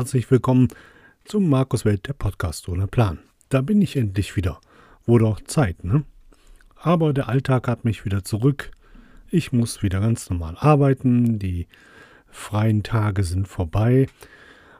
herzlich 0.00 0.30
willkommen 0.30 0.68
zum 1.26 1.50
Markus 1.50 1.84
Welt, 1.84 2.08
der 2.08 2.14
Podcast 2.14 2.70
ohne 2.70 2.86
Plan. 2.86 3.18
Da 3.50 3.60
bin 3.60 3.82
ich 3.82 3.96
endlich 3.96 4.34
wieder. 4.34 4.58
Wurde 5.04 5.26
auch 5.26 5.42
Zeit, 5.42 5.84
ne? 5.84 6.04
Aber 6.74 7.12
der 7.12 7.28
Alltag 7.28 7.68
hat 7.68 7.84
mich 7.84 8.06
wieder 8.06 8.24
zurück. 8.24 8.70
Ich 9.28 9.52
muss 9.52 9.82
wieder 9.82 10.00
ganz 10.00 10.30
normal 10.30 10.56
arbeiten. 10.58 11.38
Die 11.38 11.66
freien 12.30 12.82
Tage 12.82 13.24
sind 13.24 13.46
vorbei. 13.46 14.06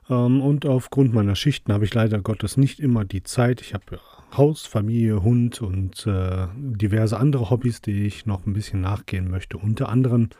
Ähm, 0.09 0.41
und 0.41 0.65
aufgrund 0.65 1.13
meiner 1.13 1.37
Schichten 1.37 1.71
habe 1.71 1.85
ich 1.85 1.93
leider 1.93 2.23
Gottes 2.23 2.57
nicht 2.57 2.81
immer 2.81 3.05
die 3.05 3.23
Zeit. 3.23 3.61
Ich 3.61 3.75
habe 3.75 4.01
Haus, 4.35 4.65
Familie, 4.65 5.23
Hund 5.23 5.61
und 5.61 6.07
äh, 6.07 6.47
diverse 6.57 7.19
andere 7.19 7.51
Hobbys, 7.51 7.83
die 7.83 8.07
ich 8.07 8.25
noch 8.25 8.47
ein 8.47 8.55
bisschen 8.55 8.81
nachgehen 8.81 9.31
möchte. 9.31 9.59
Unter 9.59 9.91
anderem 9.91 10.31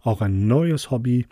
auch 0.00 0.20
ein 0.20 0.46
neues 0.46 0.92
Hobby. 0.92 1.26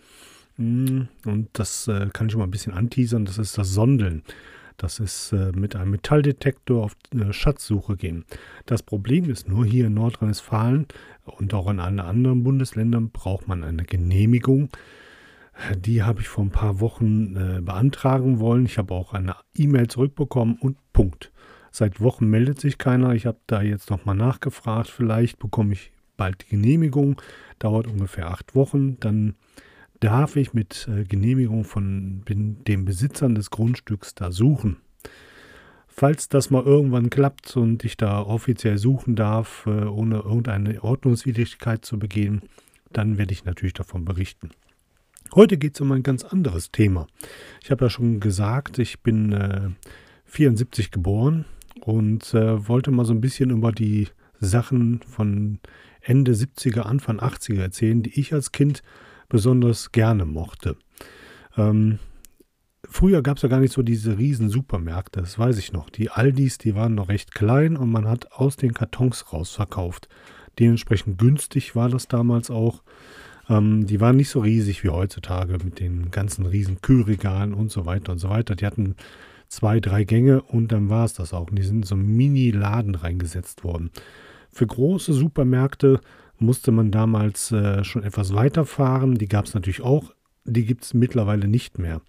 Hm, 0.56 1.08
und 1.24 1.48
das 1.52 1.88
äh, 1.88 2.08
kann 2.12 2.26
ich 2.26 2.32
schon 2.32 2.40
mal 2.40 2.46
ein 2.46 2.50
bisschen 2.50 2.72
anteasern. 2.72 3.24
Das 3.24 3.38
ist 3.38 3.56
das 3.58 3.70
Sondeln. 3.70 4.22
Das 4.76 5.00
ist 5.00 5.32
äh, 5.32 5.52
mit 5.52 5.74
einem 5.74 5.92
Metalldetektor 5.92 6.84
auf 6.84 6.96
äh, 7.14 7.32
Schatzsuche 7.32 7.96
gehen. 7.96 8.24
Das 8.66 8.82
Problem 8.82 9.30
ist 9.30 9.48
nur 9.48 9.64
hier 9.64 9.86
in 9.86 9.94
Nordrhein-Westfalen 9.94 10.86
und 11.24 11.54
auch 11.54 11.70
in 11.70 11.80
allen 11.80 12.00
anderen 12.00 12.42
Bundesländern 12.42 13.10
braucht 13.10 13.48
man 13.48 13.64
eine 13.64 13.84
Genehmigung. 13.84 14.68
Die 15.78 16.02
habe 16.02 16.20
ich 16.20 16.28
vor 16.28 16.44
ein 16.44 16.50
paar 16.50 16.80
Wochen 16.80 17.36
äh, 17.36 17.60
beantragen 17.62 18.40
wollen. 18.40 18.66
Ich 18.66 18.76
habe 18.76 18.92
auch 18.92 19.14
eine 19.14 19.36
E-Mail 19.54 19.88
zurückbekommen 19.88 20.58
und 20.60 20.76
Punkt. 20.92 21.32
Seit 21.70 22.00
Wochen 22.00 22.28
meldet 22.28 22.60
sich 22.60 22.76
keiner. 22.76 23.14
Ich 23.14 23.24
habe 23.24 23.38
da 23.46 23.62
jetzt 23.62 23.90
nochmal 23.90 24.16
nachgefragt. 24.16 24.88
Vielleicht 24.88 25.38
bekomme 25.38 25.72
ich 25.72 25.92
bald 26.18 26.42
die 26.42 26.56
Genehmigung. 26.56 27.20
Dauert 27.58 27.86
ungefähr 27.86 28.30
acht 28.30 28.54
Wochen. 28.54 29.00
Dann 29.00 29.34
darf 30.00 30.36
ich 30.36 30.52
mit 30.52 30.88
äh, 30.90 31.04
Genehmigung 31.04 31.64
von 31.64 32.22
den 32.26 32.84
Besitzern 32.84 33.34
des 33.34 33.50
Grundstücks 33.50 34.14
da 34.14 34.30
suchen. 34.30 34.78
Falls 35.88 36.28
das 36.28 36.50
mal 36.50 36.62
irgendwann 36.62 37.08
klappt 37.08 37.56
und 37.56 37.82
ich 37.82 37.96
da 37.96 38.20
offiziell 38.20 38.76
suchen 38.76 39.16
darf, 39.16 39.64
äh, 39.66 39.84
ohne 39.84 40.16
irgendeine 40.16 40.84
Ordnungswidrigkeit 40.84 41.84
zu 41.86 41.98
begehen, 41.98 42.42
dann 42.92 43.16
werde 43.16 43.32
ich 43.32 43.44
natürlich 43.44 43.72
davon 43.72 44.04
berichten. 44.04 44.50
Heute 45.34 45.56
geht 45.56 45.74
es 45.74 45.80
um 45.80 45.90
ein 45.92 46.02
ganz 46.02 46.22
anderes 46.22 46.70
Thema. 46.70 47.06
Ich 47.62 47.70
habe 47.70 47.86
ja 47.86 47.90
schon 47.90 48.20
gesagt, 48.20 48.78
ich 48.78 49.00
bin 49.00 49.32
äh, 49.32 49.70
74 50.26 50.90
geboren 50.90 51.46
und 51.80 52.34
äh, 52.34 52.68
wollte 52.68 52.90
mal 52.90 53.06
so 53.06 53.14
ein 53.14 53.20
bisschen 53.20 53.50
über 53.50 53.72
die 53.72 54.08
Sachen 54.38 55.00
von 55.02 55.60
Ende 56.02 56.32
70er, 56.32 56.80
Anfang 56.80 57.20
80er 57.20 57.62
erzählen, 57.62 58.02
die 58.02 58.20
ich 58.20 58.32
als 58.34 58.52
Kind 58.52 58.82
besonders 59.28 59.92
gerne 59.92 60.24
mochte. 60.24 60.76
Ähm, 61.56 61.98
früher 62.88 63.22
gab 63.22 63.36
es 63.36 63.42
ja 63.42 63.48
gar 63.48 63.60
nicht 63.60 63.72
so 63.72 63.82
diese 63.82 64.18
riesen 64.18 64.48
Supermärkte, 64.48 65.20
das 65.20 65.38
weiß 65.38 65.58
ich 65.58 65.72
noch. 65.72 65.90
Die 65.90 66.10
Aldis, 66.10 66.58
die 66.58 66.74
waren 66.74 66.94
noch 66.94 67.08
recht 67.08 67.34
klein 67.34 67.76
und 67.76 67.90
man 67.90 68.06
hat 68.08 68.32
aus 68.32 68.56
den 68.56 68.74
Kartons 68.74 69.32
raus 69.32 69.50
verkauft. 69.50 70.08
Dementsprechend 70.58 71.18
günstig 71.18 71.76
war 71.76 71.88
das 71.88 72.08
damals 72.08 72.50
auch. 72.50 72.82
Ähm, 73.48 73.86
die 73.86 74.00
waren 74.00 74.16
nicht 74.16 74.30
so 74.30 74.40
riesig 74.40 74.84
wie 74.84 74.88
heutzutage 74.88 75.58
mit 75.64 75.80
den 75.80 76.10
ganzen 76.10 76.46
riesen 76.46 76.80
Kühlregalen 76.80 77.54
und 77.54 77.70
so 77.70 77.86
weiter 77.86 78.12
und 78.12 78.18
so 78.18 78.28
weiter. 78.28 78.56
Die 78.56 78.66
hatten 78.66 78.96
zwei, 79.48 79.80
drei 79.80 80.04
Gänge 80.04 80.42
und 80.42 80.72
dann 80.72 80.88
war 80.88 81.04
es 81.04 81.14
das 81.14 81.32
auch. 81.32 81.48
Und 81.48 81.56
die 81.56 81.62
sind 81.62 81.76
in 81.76 81.82
so 81.82 81.96
Mini-Laden 81.96 82.94
reingesetzt 82.94 83.64
worden. 83.64 83.90
Für 84.50 84.66
große 84.66 85.12
Supermärkte 85.12 86.00
musste 86.38 86.72
man 86.72 86.90
damals 86.90 87.52
äh, 87.52 87.84
schon 87.84 88.02
etwas 88.02 88.34
weiterfahren. 88.34 89.16
Die 89.16 89.28
gab 89.28 89.46
es 89.46 89.54
natürlich 89.54 89.82
auch. 89.82 90.12
Die 90.44 90.64
gibt 90.64 90.84
es 90.84 90.94
mittlerweile 90.94 91.48
nicht 91.48 91.78
mehr. 91.78 92.00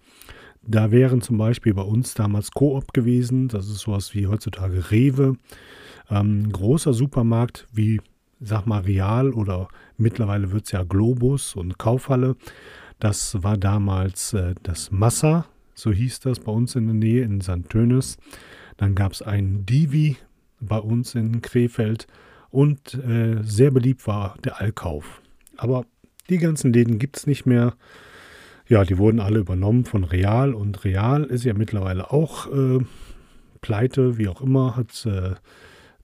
Da 0.62 0.90
wären 0.90 1.22
zum 1.22 1.38
Beispiel 1.38 1.74
bei 1.74 1.82
uns 1.82 2.14
damals 2.14 2.50
Coop 2.50 2.92
gewesen. 2.92 3.48
Das 3.48 3.68
ist 3.68 3.80
sowas 3.80 4.14
wie 4.14 4.26
heutzutage 4.26 4.90
Rewe. 4.90 5.36
Ähm, 6.10 6.52
großer 6.52 6.92
Supermarkt 6.92 7.66
wie 7.72 8.00
sag 8.40 8.66
mal, 8.66 8.80
Real 8.80 9.32
oder 9.32 9.68
mittlerweile 9.96 10.52
wird 10.52 10.66
es 10.66 10.72
ja 10.72 10.84
Globus 10.84 11.54
und 11.54 11.78
Kaufhalle. 11.78 12.36
Das 12.98 13.42
war 13.42 13.56
damals 13.56 14.32
äh, 14.32 14.54
das 14.62 14.90
Massa, 14.90 15.46
so 15.74 15.92
hieß 15.92 16.20
das 16.20 16.40
bei 16.40 16.52
uns 16.52 16.74
in 16.74 16.86
der 16.86 16.94
Nähe 16.94 17.22
in 17.22 17.40
St. 17.40 17.68
Tönis. 17.68 18.16
Dann 18.76 18.94
gab 18.94 19.12
es 19.12 19.22
ein 19.22 19.66
Divi 19.66 20.16
bei 20.60 20.78
uns 20.78 21.14
in 21.14 21.40
Krefeld 21.42 22.06
und 22.50 22.94
äh, 22.94 23.42
sehr 23.42 23.70
beliebt 23.70 24.06
war 24.06 24.36
der 24.44 24.60
Allkauf. 24.60 25.20
Aber 25.56 25.84
die 26.28 26.38
ganzen 26.38 26.72
Läden 26.72 26.98
gibt 26.98 27.16
es 27.16 27.26
nicht 27.26 27.46
mehr. 27.46 27.74
Ja, 28.66 28.84
die 28.84 28.98
wurden 28.98 29.20
alle 29.20 29.38
übernommen 29.38 29.84
von 29.84 30.04
Real 30.04 30.52
und 30.52 30.84
Real 30.84 31.24
ist 31.24 31.44
ja 31.44 31.54
mittlerweile 31.54 32.10
auch 32.12 32.46
äh, 32.52 32.80
pleite, 33.60 34.18
wie 34.18 34.28
auch 34.28 34.42
immer, 34.42 34.76
hat 34.76 35.06
äh, 35.06 35.34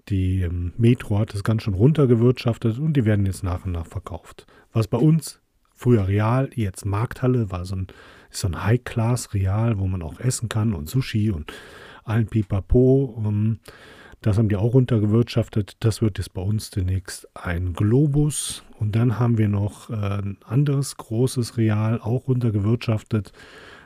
die 0.09 0.43
ähm, 0.43 0.72
Metro 0.77 1.19
hat 1.19 1.34
das 1.34 1.44
ganz 1.44 1.62
schön 1.62 1.75
runtergewirtschaftet 1.75 2.78
und 2.78 2.94
die 2.94 3.04
werden 3.04 3.27
jetzt 3.27 3.43
nach 3.43 3.65
und 3.65 3.72
nach 3.72 3.87
verkauft. 3.87 4.47
Was 4.72 4.88
bei 4.88 4.99
uns 4.99 5.41
früher 5.75 6.09
Real, 6.09 6.50
jetzt 6.54 6.84
Markthalle, 6.84 7.50
war 7.50 7.65
so 7.65 7.77
ein, 7.77 7.87
so 8.31 8.49
ein 8.49 8.65
High-Class-Real, 8.65 9.78
wo 9.78 9.87
man 9.87 10.03
auch 10.03 10.21
essen 10.21 10.49
kann 10.49 10.75
und 10.75 10.88
Sushi 10.88 11.31
und 11.31 11.53
allen 12.04 12.27
Pipapo. 12.27 13.22
Ähm, 13.27 13.60
das 14.24 14.38
haben 14.38 14.48
die 14.48 14.56
auch 14.56 14.72
runtergewirtschaftet. 14.72 15.76
Das 15.80 16.00
wird 16.00 16.16
jetzt 16.16 16.32
bei 16.32 16.40
uns 16.40 16.70
demnächst 16.70 17.28
ein 17.36 17.74
Globus. 17.74 18.64
Und 18.78 18.96
dann 18.96 19.18
haben 19.18 19.36
wir 19.36 19.48
noch 19.48 19.90
äh, 19.90 19.92
ein 19.92 20.38
anderes 20.46 20.96
großes 20.96 21.58
Real, 21.58 22.00
auch 22.00 22.26
runtergewirtschaftet. 22.26 23.32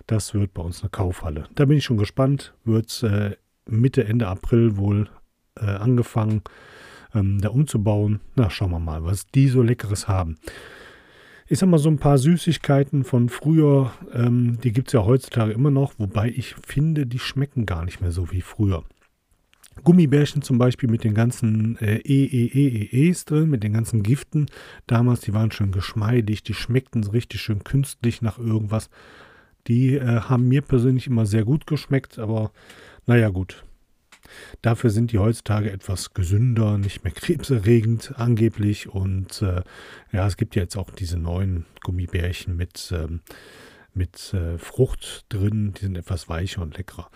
Das 0.06 0.34
wird 0.34 0.54
bei 0.54 0.62
uns 0.62 0.81
eine 0.81 0.91
Kaufhalle. 0.91 1.49
Da 1.56 1.65
bin 1.65 1.78
ich 1.78 1.84
schon 1.84 1.97
gespannt. 1.97 2.54
Wird 2.65 3.03
äh, 3.03 3.34
Mitte, 3.69 4.04
Ende 4.04 4.28
April 4.28 4.76
wohl 4.76 5.09
äh, 5.56 5.65
angefangen, 5.65 6.43
ähm, 7.16 7.41
da 7.41 7.49
umzubauen. 7.49 8.20
Na, 8.37 8.49
schauen 8.49 8.70
wir 8.70 8.78
mal, 8.78 9.03
was 9.03 9.26
die 9.26 9.49
so 9.49 9.60
Leckeres 9.60 10.06
haben. 10.06 10.37
Ich 11.49 11.59
sag 11.59 11.69
mal, 11.69 11.78
so 11.78 11.88
ein 11.88 11.99
paar 11.99 12.19
Süßigkeiten 12.19 13.03
von 13.03 13.28
früher, 13.28 13.91
ähm, 14.15 14.60
die 14.62 14.70
gibt 14.70 14.87
es 14.87 14.93
ja 14.93 15.05
heutzutage 15.05 15.50
immer 15.50 15.72
noch, 15.72 15.94
wobei 15.99 16.28
ich 16.28 16.55
finde, 16.65 17.09
die 17.09 17.19
schmecken 17.19 17.66
gar 17.66 17.84
nicht 17.84 18.00
mehr 18.00 18.12
so 18.12 18.31
wie 18.31 18.43
früher. 18.43 18.84
Gummibärchen 19.84 20.43
zum 20.43 20.59
Beispiel 20.59 20.89
mit 20.89 21.05
den 21.05 21.15
ganzen 21.15 21.77
äh, 21.78 21.99
EEEEs 21.99 23.25
drin, 23.25 23.50
mit 23.50 23.62
den 23.62 23.72
ganzen 23.72 24.03
Giften. 24.03 24.47
Damals, 24.87 25.21
die 25.21 25.34
waren 25.34 25.50
schön 25.50 25.72
geschmeidig, 25.72 26.43
die 26.43 26.55
schmeckten 26.55 27.03
so 27.03 27.11
richtig 27.12 27.41
schön 27.41 27.65
künstlich 27.65 28.22
nach 28.22 28.38
irgendwas. 28.38 28.91
Die 29.67 29.97
äh, 29.97 30.21
haben 30.21 30.49
mir 30.49 30.62
persönlich 30.62 31.06
immer 31.06 31.27
sehr 31.27 31.44
gut 31.44 31.67
geschmeckt, 31.67 32.19
aber 32.19 32.53
naja 33.06 33.28
gut, 33.28 33.65
Dafür 34.62 34.91
sind 34.91 35.12
die 35.12 35.19
heutzutage 35.19 35.71
etwas 35.71 36.15
gesünder, 36.15 36.78
nicht 36.78 37.05
mehr 37.05 37.12
krebserregend 37.15 38.15
angeblich. 38.17 38.88
Und 38.88 39.43
äh, 39.43 39.62
ja, 40.12 40.27
es 40.27 40.37
gibt 40.37 40.56
ja 40.56 40.62
jetzt 40.62 40.77
auch 40.77 40.91
diese 40.91 41.19
neuen 41.19 41.65
Gummibärchen 41.83 42.56
mit, 42.56 42.93
ähm, 42.94 43.21
mit 43.94 44.33
äh, 44.34 44.59
Frucht 44.59 45.27
drin. 45.28 45.75
Die 45.75 45.84
sind 45.84 45.97
etwas 45.97 46.28
weicher 46.28 46.62
und 46.62 46.77
leckerer. 46.77 47.11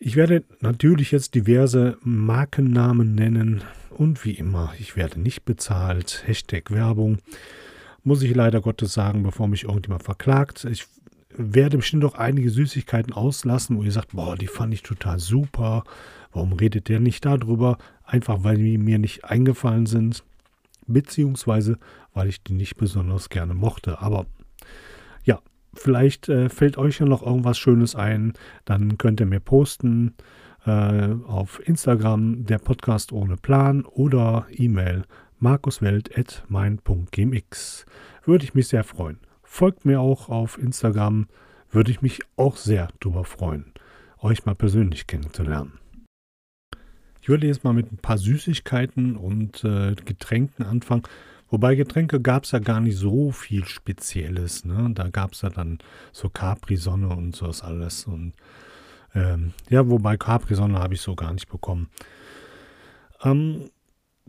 Ich 0.00 0.14
werde 0.14 0.44
natürlich 0.60 1.10
jetzt 1.10 1.34
diverse 1.34 1.98
Markennamen 2.02 3.16
nennen 3.16 3.64
und 3.90 4.24
wie 4.24 4.32
immer, 4.32 4.72
ich 4.78 4.94
werde 4.94 5.20
nicht 5.20 5.44
bezahlt. 5.44 6.22
Hashtag 6.24 6.70
Werbung. 6.70 7.18
Muss 8.04 8.22
ich 8.22 8.32
leider 8.32 8.60
Gottes 8.60 8.92
sagen, 8.92 9.24
bevor 9.24 9.48
mich 9.48 9.64
irgendjemand 9.64 10.04
verklagt. 10.04 10.64
Ich 10.66 10.86
werde 11.30 11.78
bestimmt 11.78 12.04
auch 12.04 12.14
einige 12.14 12.48
Süßigkeiten 12.48 13.12
auslassen, 13.12 13.76
wo 13.76 13.82
ihr 13.82 13.90
sagt, 13.90 14.12
boah, 14.12 14.36
die 14.36 14.46
fand 14.46 14.72
ich 14.72 14.84
total 14.84 15.18
super. 15.18 15.82
Warum 16.32 16.52
redet 16.52 16.88
der 16.88 17.00
nicht 17.00 17.24
darüber? 17.24 17.76
Einfach 18.04 18.44
weil 18.44 18.56
die 18.56 18.78
mir 18.78 19.00
nicht 19.00 19.24
eingefallen 19.24 19.86
sind, 19.86 20.22
beziehungsweise 20.86 21.76
weil 22.14 22.28
ich 22.28 22.40
die 22.44 22.54
nicht 22.54 22.76
besonders 22.76 23.30
gerne 23.30 23.54
mochte. 23.54 24.00
Aber 24.00 24.26
ja, 25.24 25.40
vielleicht 25.78 26.28
äh, 26.28 26.48
fällt 26.48 26.78
euch 26.78 26.98
ja 26.98 27.06
noch 27.06 27.24
irgendwas 27.24 27.58
Schönes 27.58 27.94
ein. 27.94 28.32
Dann 28.64 28.98
könnt 28.98 29.20
ihr 29.20 29.26
mir 29.26 29.38
posten 29.40 30.14
äh, 30.66 31.08
auf 31.26 31.60
Instagram 31.66 32.44
der 32.44 32.58
Podcast 32.58 33.12
ohne 33.12 33.36
Plan 33.36 33.84
oder 33.84 34.46
E-Mail 34.50 35.04
markuswelt.mein.gmx. 35.38 37.86
Würde 38.24 38.44
ich 38.44 38.54
mich 38.54 38.68
sehr 38.68 38.84
freuen. 38.84 39.18
Folgt 39.42 39.84
mir 39.84 40.00
auch 40.00 40.28
auf 40.28 40.58
Instagram, 40.58 41.26
würde 41.70 41.90
ich 41.90 42.00
mich 42.02 42.20
auch 42.36 42.56
sehr 42.56 42.88
darüber 43.00 43.24
freuen, 43.24 43.72
euch 44.20 44.46
mal 44.46 44.54
persönlich 44.54 45.06
kennenzulernen. 45.06 45.78
Ich 47.22 47.28
würde 47.28 47.46
jetzt 47.46 47.62
mal 47.64 47.74
mit 47.74 47.92
ein 47.92 47.98
paar 47.98 48.18
Süßigkeiten 48.18 49.16
und 49.16 49.62
äh, 49.64 49.94
Getränken 49.94 50.64
anfangen. 50.64 51.02
Wobei 51.50 51.74
Getränke 51.74 52.20
gab 52.20 52.44
es 52.44 52.50
ja 52.50 52.58
gar 52.58 52.80
nicht 52.80 52.96
so 52.96 53.30
viel 53.30 53.64
Spezielles. 53.64 54.64
Ne? 54.64 54.90
Da 54.94 55.08
gab 55.08 55.32
es 55.32 55.42
ja 55.42 55.50
dann 55.50 55.78
so 56.12 56.28
Capri-Sonne 56.28 57.08
und 57.08 57.34
sowas 57.34 57.62
alles. 57.62 58.04
Und 58.04 58.34
ähm, 59.14 59.52
ja, 59.70 59.88
wobei 59.88 60.16
Capri-Sonne 60.16 60.78
habe 60.78 60.94
ich 60.94 61.00
so 61.00 61.14
gar 61.14 61.32
nicht 61.32 61.48
bekommen. 61.48 61.88
Ähm, 63.22 63.70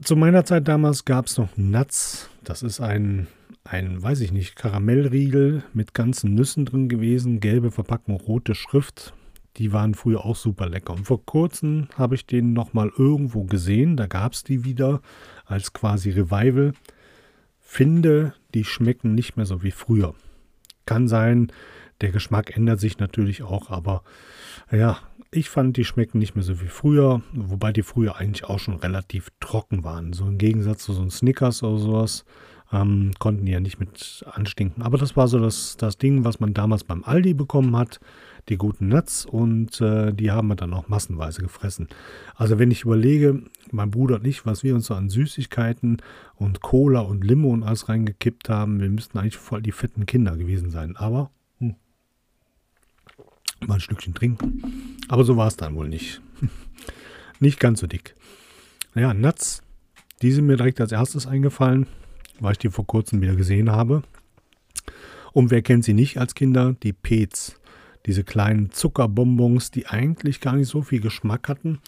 zu 0.01 0.15
meiner 0.15 0.45
Zeit 0.45 0.67
damals 0.67 1.03
gab 1.03 1.25
es 1.25 1.37
noch 1.37 1.49
Nuts. 1.57 2.29
Das 2.43 2.63
ist 2.63 2.79
ein 2.79 3.27
ein, 3.69 4.01
weiß 4.01 4.21
ich 4.21 4.31
nicht, 4.31 4.55
Karamellriegel 4.55 5.63
mit 5.73 5.93
ganzen 5.93 6.33
Nüssen 6.33 6.65
drin 6.65 6.89
gewesen, 6.89 7.39
gelbe 7.39 7.71
Verpackung, 7.71 8.15
rote 8.15 8.55
Schrift. 8.55 9.13
Die 9.57 9.73
waren 9.73 9.93
früher 9.93 10.25
auch 10.25 10.35
super 10.35 10.69
lecker. 10.69 10.93
Und 10.93 11.05
vor 11.05 11.25
kurzem 11.25 11.87
habe 11.95 12.15
ich 12.15 12.25
den 12.25 12.53
nochmal 12.53 12.91
irgendwo 12.97 13.43
gesehen. 13.43 13.97
Da 13.97 14.07
gab 14.07 14.33
es 14.33 14.43
die 14.43 14.63
wieder 14.63 15.01
als 15.45 15.73
quasi 15.73 16.11
Revival. 16.11 16.73
Finde, 17.71 18.33
die 18.55 18.63
schmecken 18.63 19.13
nicht 19.13 19.37
mehr 19.37 19.45
so 19.45 19.61
wie 19.61 19.69
früher. 19.69 20.15
Kann 20.87 21.07
sein, 21.07 21.51
der 22.01 22.11
Geschmack 22.11 22.57
ändert 22.57 22.79
sich 22.79 22.97
natürlich 22.97 23.43
auch, 23.43 23.69
aber 23.69 24.01
ja, 24.71 24.97
ich 25.29 25.51
fand, 25.51 25.77
die 25.77 25.85
schmecken 25.85 26.17
nicht 26.17 26.33
mehr 26.33 26.43
so 26.43 26.61
wie 26.61 26.67
früher, 26.67 27.21
wobei 27.31 27.71
die 27.71 27.83
früher 27.83 28.15
eigentlich 28.15 28.45
auch 28.45 28.57
schon 28.57 28.73
relativ 28.77 29.29
trocken 29.39 29.83
waren. 29.83 30.13
So 30.13 30.25
im 30.25 30.39
Gegensatz 30.39 30.83
zu 30.83 30.93
so 30.93 31.01
einem 31.01 31.11
Snickers 31.11 31.61
oder 31.61 31.77
sowas 31.77 32.25
ähm, 32.73 33.11
konnten 33.19 33.45
die 33.45 33.51
ja 33.51 33.59
nicht 33.59 33.79
mit 33.79 34.25
anstinken. 34.31 34.81
Aber 34.81 34.97
das 34.97 35.15
war 35.15 35.27
so 35.27 35.37
das, 35.37 35.77
das 35.77 35.99
Ding, 35.99 36.25
was 36.25 36.39
man 36.39 36.55
damals 36.55 36.83
beim 36.83 37.03
Aldi 37.03 37.35
bekommen 37.35 37.77
hat, 37.77 37.99
die 38.49 38.57
guten 38.57 38.87
Nuts 38.87 39.25
und 39.25 39.79
äh, 39.79 40.11
die 40.13 40.31
haben 40.31 40.47
wir 40.47 40.55
dann 40.55 40.73
auch 40.73 40.87
massenweise 40.87 41.41
gefressen. 41.41 41.87
Also 42.35 42.59
wenn 42.59 42.71
ich 42.71 42.81
überlege, 42.81 43.43
mein 43.71 43.91
Bruder 43.91 44.15
und 44.15 44.27
ich, 44.27 44.45
was 44.45 44.63
wir 44.63 44.75
uns 44.75 44.87
so 44.87 44.95
an 44.95 45.09
Süßigkeiten 45.09 46.01
und 46.35 46.61
Cola 46.61 47.01
und 47.01 47.23
Limo 47.23 47.49
und 47.49 47.63
alles 47.63 47.89
reingekippt 47.89 48.49
haben, 48.49 48.79
wir 48.81 48.89
müssten 48.89 49.17
eigentlich 49.17 49.37
voll 49.37 49.61
die 49.61 49.71
fetten 49.71 50.05
Kinder 50.05 50.35
gewesen 50.35 50.71
sein. 50.71 50.95
Aber 50.95 51.29
mal 53.67 53.75
ein 53.75 53.79
Stückchen 53.79 54.13
trinken. 54.13 54.97
Aber 55.07 55.23
so 55.23 55.37
war 55.37 55.47
es 55.47 55.57
dann 55.57 55.75
wohl 55.75 55.89
nicht. 55.89 56.21
nicht 57.39 57.59
ganz 57.59 57.79
so 57.79 57.87
dick. 57.87 58.15
Ja, 58.95 59.13
Nuts, 59.13 59.61
die 60.21 60.31
sind 60.31 60.45
mir 60.45 60.57
direkt 60.57 60.81
als 60.81 60.91
erstes 60.91 61.27
eingefallen, 61.27 61.87
weil 62.39 62.53
ich 62.53 62.57
die 62.57 62.69
vor 62.69 62.87
kurzem 62.87 63.21
wieder 63.21 63.35
gesehen 63.35 63.71
habe. 63.71 64.03
Und 65.31 65.51
wer 65.51 65.61
kennt 65.61 65.85
sie 65.85 65.93
nicht 65.93 66.17
als 66.17 66.35
Kinder? 66.35 66.75
Die 66.81 66.93
Pets. 66.93 67.58
Diese 68.05 68.23
kleinen 68.23 68.71
Zuckerbonbons, 68.71 69.71
die 69.71 69.87
eigentlich 69.87 70.39
gar 70.41 70.55
nicht 70.55 70.69
so 70.69 70.81
viel 70.81 71.01
Geschmack 71.01 71.49
hatten. 71.49 71.79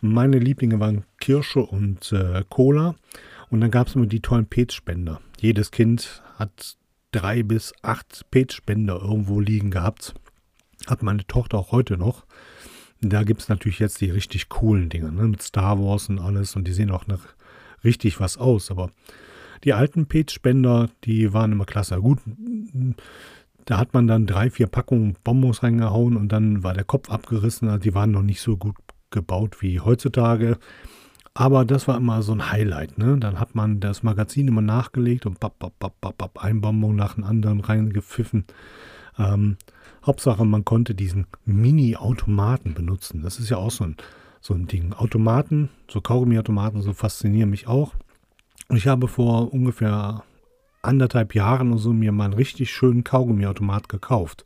Meine 0.00 0.38
Lieblinge 0.38 0.80
waren 0.80 1.04
Kirsche 1.20 1.60
und 1.60 2.12
äh, 2.12 2.42
Cola. 2.48 2.96
Und 3.50 3.60
dann 3.60 3.70
gab 3.70 3.86
es 3.86 3.94
immer 3.94 4.06
die 4.06 4.20
tollen 4.20 4.46
Pets-Spender. 4.46 5.20
Jedes 5.38 5.70
Kind 5.70 6.22
hat 6.36 6.76
drei 7.12 7.42
bis 7.42 7.72
acht 7.82 8.24
Pets-Spender 8.30 9.00
irgendwo 9.00 9.40
liegen 9.40 9.70
gehabt. 9.70 10.14
Hat 10.86 11.02
meine 11.02 11.26
Tochter 11.26 11.58
auch 11.58 11.70
heute 11.70 11.96
noch. 11.96 12.24
Da 13.00 13.24
gibt 13.24 13.42
es 13.42 13.48
natürlich 13.48 13.78
jetzt 13.78 14.00
die 14.00 14.10
richtig 14.10 14.48
coolen 14.48 14.88
Dinge, 14.88 15.12
ne? 15.12 15.24
mit 15.24 15.42
Star 15.42 15.78
Wars 15.78 16.08
und 16.08 16.18
alles. 16.18 16.56
Und 16.56 16.66
die 16.66 16.72
sehen 16.72 16.90
auch 16.90 17.06
nach 17.06 17.20
richtig 17.84 18.20
was 18.20 18.38
aus. 18.38 18.70
Aber 18.70 18.90
die 19.64 19.74
alten 19.74 20.06
Pet-Spender, 20.06 20.90
die 21.04 21.32
waren 21.32 21.52
immer 21.52 21.64
klasse. 21.64 22.00
Gut, 22.00 22.18
da 23.64 23.78
hat 23.78 23.94
man 23.94 24.06
dann 24.06 24.26
drei, 24.26 24.50
vier 24.50 24.66
Packungen 24.66 25.16
Bonbons 25.22 25.62
reingehauen 25.62 26.16
und 26.16 26.30
dann 26.30 26.62
war 26.64 26.74
der 26.74 26.84
Kopf 26.84 27.10
abgerissen. 27.10 27.68
Also 27.68 27.82
die 27.82 27.94
waren 27.94 28.10
noch 28.10 28.22
nicht 28.22 28.40
so 28.40 28.56
gut 28.56 28.76
gebaut 29.10 29.62
wie 29.62 29.80
heutzutage. 29.80 30.58
Aber 31.34 31.64
das 31.64 31.88
war 31.88 31.96
immer 31.96 32.22
so 32.22 32.32
ein 32.32 32.50
Highlight. 32.50 32.98
Ne? 32.98 33.16
Dann 33.18 33.40
hat 33.40 33.54
man 33.54 33.80
das 33.80 34.02
Magazin 34.02 34.48
immer 34.48 34.60
nachgelegt 34.60 35.24
und 35.24 35.40
bap, 35.40 35.58
bap, 35.58 35.78
bap, 35.78 35.94
bap, 36.00 36.18
bap, 36.18 36.44
ein 36.44 36.60
Bonbon 36.60 36.94
nach 36.94 37.14
dem 37.14 37.24
anderen 37.24 37.60
reingepfiffen. 37.60 38.44
Ähm, 39.18 39.56
Hauptsache, 40.04 40.44
man 40.44 40.64
konnte 40.64 40.94
diesen 40.94 41.26
Mini-Automaten 41.44 42.74
benutzen. 42.74 43.22
Das 43.22 43.38
ist 43.38 43.48
ja 43.48 43.56
auch 43.56 43.70
so 43.70 43.84
ein, 43.84 43.96
so 44.40 44.52
ein 44.52 44.66
Ding. 44.66 44.92
Automaten, 44.92 45.70
so 45.88 46.00
Kaugummi-Automaten, 46.00 46.82
so 46.82 46.92
faszinieren 46.92 47.50
mich 47.50 47.66
auch. 47.66 47.94
Ich 48.68 48.86
habe 48.86 49.08
vor 49.08 49.52
ungefähr 49.54 50.24
anderthalb 50.82 51.34
Jahren 51.34 51.70
oder 51.70 51.80
so 51.80 51.92
mir 51.92 52.12
mal 52.12 52.26
einen 52.26 52.34
richtig 52.34 52.70
schönen 52.70 53.04
Kaugummi-Automat 53.04 53.88
gekauft. 53.88 54.44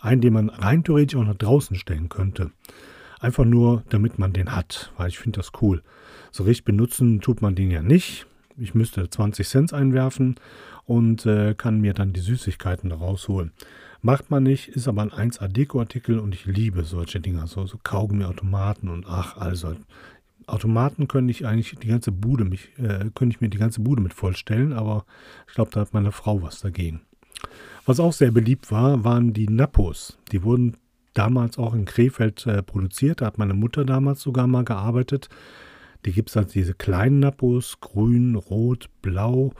Einen, 0.00 0.20
den 0.20 0.32
man 0.32 0.48
rein 0.48 0.84
theoretisch 0.84 1.18
auch 1.18 1.24
nach 1.24 1.36
draußen 1.36 1.76
stellen 1.76 2.08
könnte. 2.08 2.50
Einfach 3.20 3.44
nur, 3.44 3.84
damit 3.88 4.18
man 4.18 4.32
den 4.32 4.54
hat, 4.54 4.92
weil 4.96 5.08
ich 5.08 5.18
finde 5.18 5.38
das 5.38 5.52
cool. 5.60 5.82
So 6.30 6.44
richtig 6.44 6.64
benutzen 6.64 7.20
tut 7.20 7.42
man 7.42 7.54
den 7.54 7.70
ja 7.70 7.82
nicht. 7.82 8.26
Ich 8.56 8.74
müsste 8.74 9.08
20 9.08 9.48
Cent 9.48 9.72
einwerfen 9.72 10.36
und 10.84 11.24
äh, 11.26 11.54
kann 11.54 11.80
mir 11.80 11.94
dann 11.94 12.12
die 12.12 12.20
Süßigkeiten 12.20 12.90
da 12.90 12.96
rausholen. 12.96 13.52
Macht 14.00 14.30
man 14.30 14.42
nicht, 14.42 14.68
ist 14.68 14.88
aber 14.88 15.02
ein 15.02 15.10
1A-Deko-Artikel 15.30 16.18
und 16.18 16.34
ich 16.34 16.44
liebe 16.44 16.82
solche 16.82 17.20
Dinger, 17.20 17.46
so, 17.46 17.66
so 17.66 17.78
Kaugummi-Automaten 17.82 18.88
und 18.88 19.06
ach, 19.06 19.36
also 19.36 19.76
Automaten 20.52 21.08
könnte 21.08 21.30
ich 21.30 21.46
eigentlich 21.46 21.76
die 21.80 21.88
ganze 21.88 22.12
Bude 22.12 22.44
mich, 22.44 22.68
äh, 22.78 23.10
könnte 23.14 23.34
ich 23.34 23.40
mir 23.40 23.48
die 23.48 23.58
ganze 23.58 23.80
Bude 23.80 24.02
mit 24.02 24.12
vollstellen, 24.12 24.72
aber 24.72 25.06
ich 25.48 25.54
glaube, 25.54 25.70
da 25.72 25.80
hat 25.80 25.94
meine 25.94 26.12
Frau 26.12 26.42
was 26.42 26.60
dagegen. 26.60 27.00
Was 27.86 27.98
auch 27.98 28.12
sehr 28.12 28.30
beliebt 28.30 28.70
war, 28.70 29.02
waren 29.02 29.32
die 29.32 29.48
Nappos. 29.48 30.18
Die 30.30 30.42
wurden 30.42 30.76
damals 31.14 31.58
auch 31.58 31.74
in 31.74 31.84
Krefeld 31.84 32.46
äh, 32.46 32.62
produziert. 32.62 33.20
Da 33.20 33.26
hat 33.26 33.38
meine 33.38 33.54
Mutter 33.54 33.84
damals 33.84 34.20
sogar 34.20 34.46
mal 34.46 34.64
gearbeitet. 34.64 35.28
Die 36.04 36.12
gibt 36.12 36.28
es 36.30 36.36
halt 36.36 36.54
diese 36.54 36.74
kleinen 36.74 37.20
Nappos, 37.20 37.80
grün, 37.80 38.34
rot, 38.34 38.88
blau. 39.00 39.52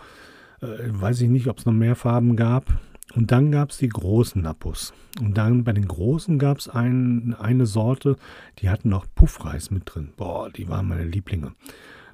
Äh, 0.60 0.66
weiß 0.88 1.22
ich 1.22 1.30
nicht, 1.30 1.48
ob 1.48 1.58
es 1.58 1.66
noch 1.66 1.72
mehr 1.72 1.96
Farben 1.96 2.36
gab. 2.36 2.66
Und 3.14 3.30
dann 3.30 3.52
gab 3.52 3.70
es 3.70 3.78
die 3.78 3.88
großen 3.88 4.40
Nappos. 4.40 4.94
Und 5.20 5.36
dann 5.36 5.64
bei 5.64 5.72
den 5.72 5.86
großen 5.86 6.38
gab 6.38 6.58
es 6.58 6.68
ein, 6.68 7.34
eine 7.38 7.66
Sorte, 7.66 8.16
die 8.58 8.70
hatten 8.70 8.88
noch 8.88 9.06
Puffreis 9.14 9.70
mit 9.70 9.82
drin. 9.86 10.12
Boah, 10.16 10.50
die 10.50 10.68
waren 10.68 10.88
meine 10.88 11.04
Lieblinge. 11.04 11.52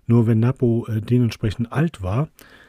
Nur 0.06 0.26
wenn 0.26 0.40
Nappo 0.40 0.86
äh, 0.88 1.00
dementsprechend 1.00 1.72
alt 1.72 2.02
war, 2.02 2.28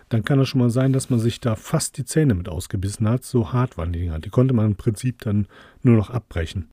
dann 0.10 0.24
kann 0.24 0.40
es 0.40 0.50
schon 0.50 0.62
mal 0.62 0.70
sein, 0.70 0.92
dass 0.92 1.10
man 1.10 1.20
sich 1.20 1.40
da 1.40 1.56
fast 1.56 1.98
die 1.98 2.06
Zähne 2.06 2.34
mit 2.34 2.50
ausgebissen 2.50 3.08
hat. 3.08 3.24
So 3.24 3.54
hart 3.54 3.78
waren 3.78 3.94
die 3.94 4.00
Dinger. 4.00 4.20
Die 4.20 4.30
konnte 4.30 4.54
man 4.54 4.68
im 4.68 4.76
Prinzip 4.76 5.22
dann 5.22 5.48
nur 5.82 5.96
noch 5.96 6.10
abbrechen. 6.10 6.70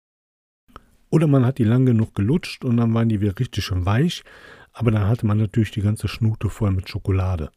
Oder 1.08 1.26
man 1.26 1.46
hat 1.46 1.58
die 1.58 1.64
lang 1.64 1.86
genug 1.86 2.14
gelutscht 2.14 2.64
und 2.64 2.76
dann 2.78 2.92
waren 2.92 3.08
die 3.08 3.20
wieder 3.20 3.38
richtig 3.38 3.64
schön 3.64 3.86
weich. 3.86 4.24
Aber 4.72 4.90
dann 4.90 5.06
hatte 5.06 5.26
man 5.26 5.38
natürlich 5.38 5.70
die 5.70 5.82
ganze 5.82 6.08
Schnute 6.08 6.50
voll 6.50 6.72
mit 6.72 6.88
Schokolade. 6.88 7.50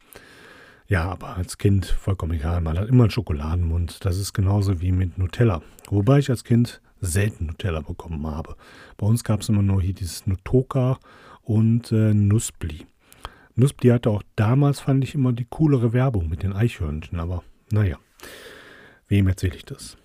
Ja, 0.90 1.04
aber 1.04 1.38
als 1.38 1.60
Kind 1.60 1.86
vollkommen 1.86 2.34
egal. 2.34 2.62
Man 2.62 2.80
hat 2.80 2.90
immer 2.90 3.04
einen 3.04 3.12
Schokoladenmund. 3.12 4.04
Das 4.04 4.18
ist 4.18 4.34
genauso 4.34 4.82
wie 4.82 4.92
mit 4.92 5.20
Nutella. 5.20 5.62
Wobei 5.90 6.18
ich 6.18 6.32
als 6.32 6.44
Kind 6.44 6.82
selten 7.00 7.46
Nutella 7.46 7.82
bekommen 7.82 8.26
habe. 8.26 8.56
Bei 8.98 9.06
uns 9.06 9.24
gab 9.24 9.42
es 9.42 9.50
immer 9.50 9.62
nur 9.62 9.84
hier 9.84 9.94
dieses 9.94 10.26
Nutoka 10.26 10.98
und 11.44 11.92
äh, 11.92 12.16
Nuspli. 12.16 12.88
Nuspli 13.54 13.90
hatte 13.90 14.10
auch 14.10 14.24
damals, 14.36 14.80
fand 14.80 15.04
ich, 15.04 15.14
immer 15.14 15.32
die 15.32 15.46
coolere 15.48 15.94
Werbung 15.94 16.28
mit 16.28 16.42
den 16.42 16.54
Eichhörnchen. 16.54 17.20
Aber 17.20 17.44
naja, 17.72 18.00
wem 19.08 19.28
erzähle 19.28 19.58
ich 19.58 19.66
das? 19.66 19.96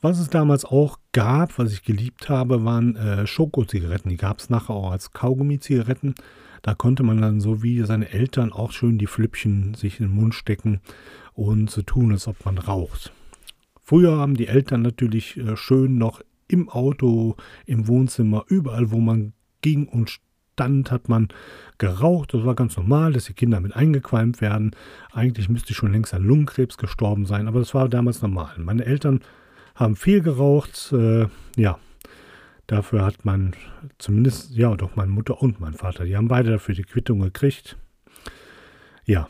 Was 0.00 0.20
es 0.20 0.30
damals 0.30 0.64
auch 0.64 0.98
gab, 1.12 1.58
was 1.58 1.72
ich 1.72 1.82
geliebt 1.82 2.28
habe, 2.28 2.64
waren 2.64 2.94
äh, 2.94 3.26
Schokozigaretten. 3.26 4.10
Die 4.10 4.16
gab 4.16 4.38
es 4.38 4.48
nachher 4.48 4.74
auch 4.74 4.92
als 4.92 5.10
Kaugummi-Zigaretten. 5.10 6.14
Da 6.62 6.74
konnte 6.74 7.02
man 7.02 7.20
dann 7.20 7.40
so 7.40 7.64
wie 7.64 7.82
seine 7.82 8.10
Eltern 8.10 8.52
auch 8.52 8.70
schön 8.70 8.98
die 8.98 9.06
Flüppchen 9.06 9.74
sich 9.74 9.98
in 9.98 10.06
den 10.06 10.14
Mund 10.14 10.34
stecken 10.34 10.80
und 11.34 11.68
so 11.68 11.82
tun, 11.82 12.12
als 12.12 12.28
ob 12.28 12.44
man 12.44 12.58
raucht. 12.58 13.12
Früher 13.82 14.18
haben 14.18 14.36
die 14.36 14.46
Eltern 14.46 14.82
natürlich 14.82 15.36
äh, 15.36 15.56
schön 15.56 15.98
noch 15.98 16.22
im 16.46 16.68
Auto, 16.68 17.34
im 17.66 17.88
Wohnzimmer, 17.88 18.44
überall, 18.46 18.92
wo 18.92 18.98
man 18.98 19.32
ging 19.62 19.88
und 19.88 20.20
stand, 20.58 20.92
hat 20.92 21.08
man 21.08 21.28
geraucht. 21.78 22.34
Das 22.34 22.44
war 22.44 22.54
ganz 22.54 22.76
normal, 22.76 23.12
dass 23.12 23.24
die 23.24 23.34
Kinder 23.34 23.60
mit 23.60 23.74
eingequalmt 23.74 24.40
werden. 24.40 24.76
Eigentlich 25.12 25.48
müsste 25.48 25.72
ich 25.72 25.76
schon 25.76 25.92
längst 25.92 26.14
an 26.14 26.22
Lungenkrebs 26.22 26.78
gestorben 26.78 27.26
sein, 27.26 27.48
aber 27.48 27.58
das 27.58 27.74
war 27.74 27.88
damals 27.88 28.22
normal. 28.22 28.54
Meine 28.58 28.84
Eltern 28.84 29.20
haben 29.78 29.96
viel 29.96 30.20
geraucht. 30.20 30.92
Äh, 30.92 31.26
ja, 31.56 31.78
Dafür 32.68 33.02
hat 33.02 33.24
man 33.24 33.56
zumindest, 33.96 34.54
ja, 34.54 34.76
doch 34.76 34.94
meine 34.94 35.10
Mutter 35.10 35.40
und 35.40 35.58
mein 35.58 35.72
Vater, 35.72 36.04
die 36.04 36.16
haben 36.18 36.28
beide 36.28 36.50
dafür 36.50 36.74
die 36.74 36.82
Quittung 36.82 37.20
gekriegt. 37.20 37.78
Ja, 39.06 39.26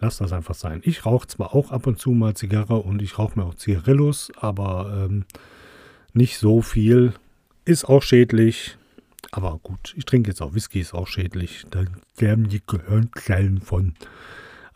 lass 0.00 0.18
das 0.18 0.32
einfach 0.32 0.56
sein. 0.56 0.80
Ich 0.84 1.06
rauche 1.06 1.28
zwar 1.28 1.54
auch 1.54 1.70
ab 1.70 1.86
und 1.86 2.00
zu 2.00 2.10
mal 2.10 2.34
Zigarre 2.34 2.78
und 2.78 3.02
ich 3.02 3.20
rauche 3.20 3.38
mir 3.38 3.46
auch 3.46 3.54
Zigarillos, 3.54 4.32
aber 4.36 5.06
ähm, 5.08 5.26
nicht 6.12 6.38
so 6.38 6.60
viel. 6.60 7.12
Ist 7.64 7.84
auch 7.84 8.02
schädlich. 8.02 8.76
Aber 9.30 9.60
gut, 9.62 9.94
ich 9.96 10.04
trinke 10.04 10.30
jetzt 10.30 10.42
auch 10.42 10.52
Whisky, 10.52 10.80
ist 10.80 10.92
auch 10.92 11.06
schädlich. 11.06 11.66
Da 11.70 11.84
sterben 12.16 12.48
die 12.48 12.62
Gehirnzellen 12.66 13.60
von. 13.60 13.94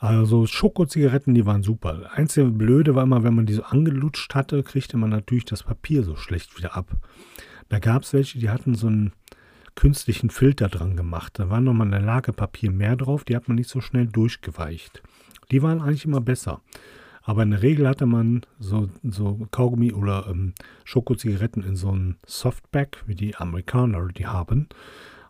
Also 0.04 0.44
Schokozigaretten, 0.44 1.32
die 1.32 1.46
waren 1.46 1.62
super. 1.62 2.10
Einzige 2.12 2.50
Blöde 2.50 2.94
war 2.94 3.04
immer, 3.04 3.24
wenn 3.24 3.34
man 3.34 3.46
die 3.46 3.54
so 3.54 3.62
angelutscht 3.62 4.34
hatte, 4.34 4.62
kriegte 4.62 4.98
man 4.98 5.08
natürlich 5.08 5.46
das 5.46 5.62
Papier 5.62 6.02
so 6.02 6.14
schlecht 6.14 6.58
wieder 6.58 6.76
ab. 6.76 6.94
Da 7.70 7.78
gab 7.78 8.02
es 8.02 8.12
welche, 8.12 8.38
die 8.38 8.50
hatten 8.50 8.74
so 8.74 8.88
einen 8.88 9.12
künstlichen 9.76 10.28
Filter 10.28 10.68
dran 10.68 10.94
gemacht. 10.94 11.38
Da 11.38 11.48
war 11.48 11.62
nochmal 11.62 11.94
ein 11.94 12.04
Lagerpapier 12.04 12.70
mehr 12.70 12.96
drauf, 12.96 13.24
die 13.24 13.34
hat 13.34 13.48
man 13.48 13.54
nicht 13.54 13.70
so 13.70 13.80
schnell 13.80 14.06
durchgeweicht. 14.06 15.02
Die 15.50 15.62
waren 15.62 15.80
eigentlich 15.80 16.04
immer 16.04 16.20
besser. 16.20 16.60
Aber 17.22 17.42
in 17.42 17.52
der 17.52 17.62
Regel 17.62 17.88
hatte 17.88 18.04
man 18.04 18.42
so, 18.58 18.90
so 19.04 19.46
Kaugummi 19.52 19.94
oder 19.94 20.26
ähm, 20.28 20.52
Schokozigaretten 20.84 21.62
in 21.62 21.76
so 21.76 21.88
einem 21.88 22.16
Softback, 22.26 23.02
wie 23.06 23.14
die 23.14 23.36
Amerikaner 23.36 24.06
die 24.08 24.26
haben. 24.26 24.68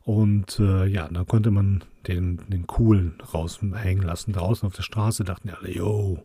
Und 0.02 0.58
äh, 0.58 0.86
ja, 0.86 1.08
da 1.12 1.22
konnte 1.22 1.52
man 1.52 1.84
den, 2.08 2.40
den 2.48 2.66
coolen 2.66 3.14
raushängen 3.32 4.02
lassen. 4.04 4.32
Draußen 4.32 4.66
auf 4.66 4.74
der 4.74 4.82
Straße 4.82 5.24
dachten 5.24 5.50
alle, 5.50 5.70
yo, 5.70 6.22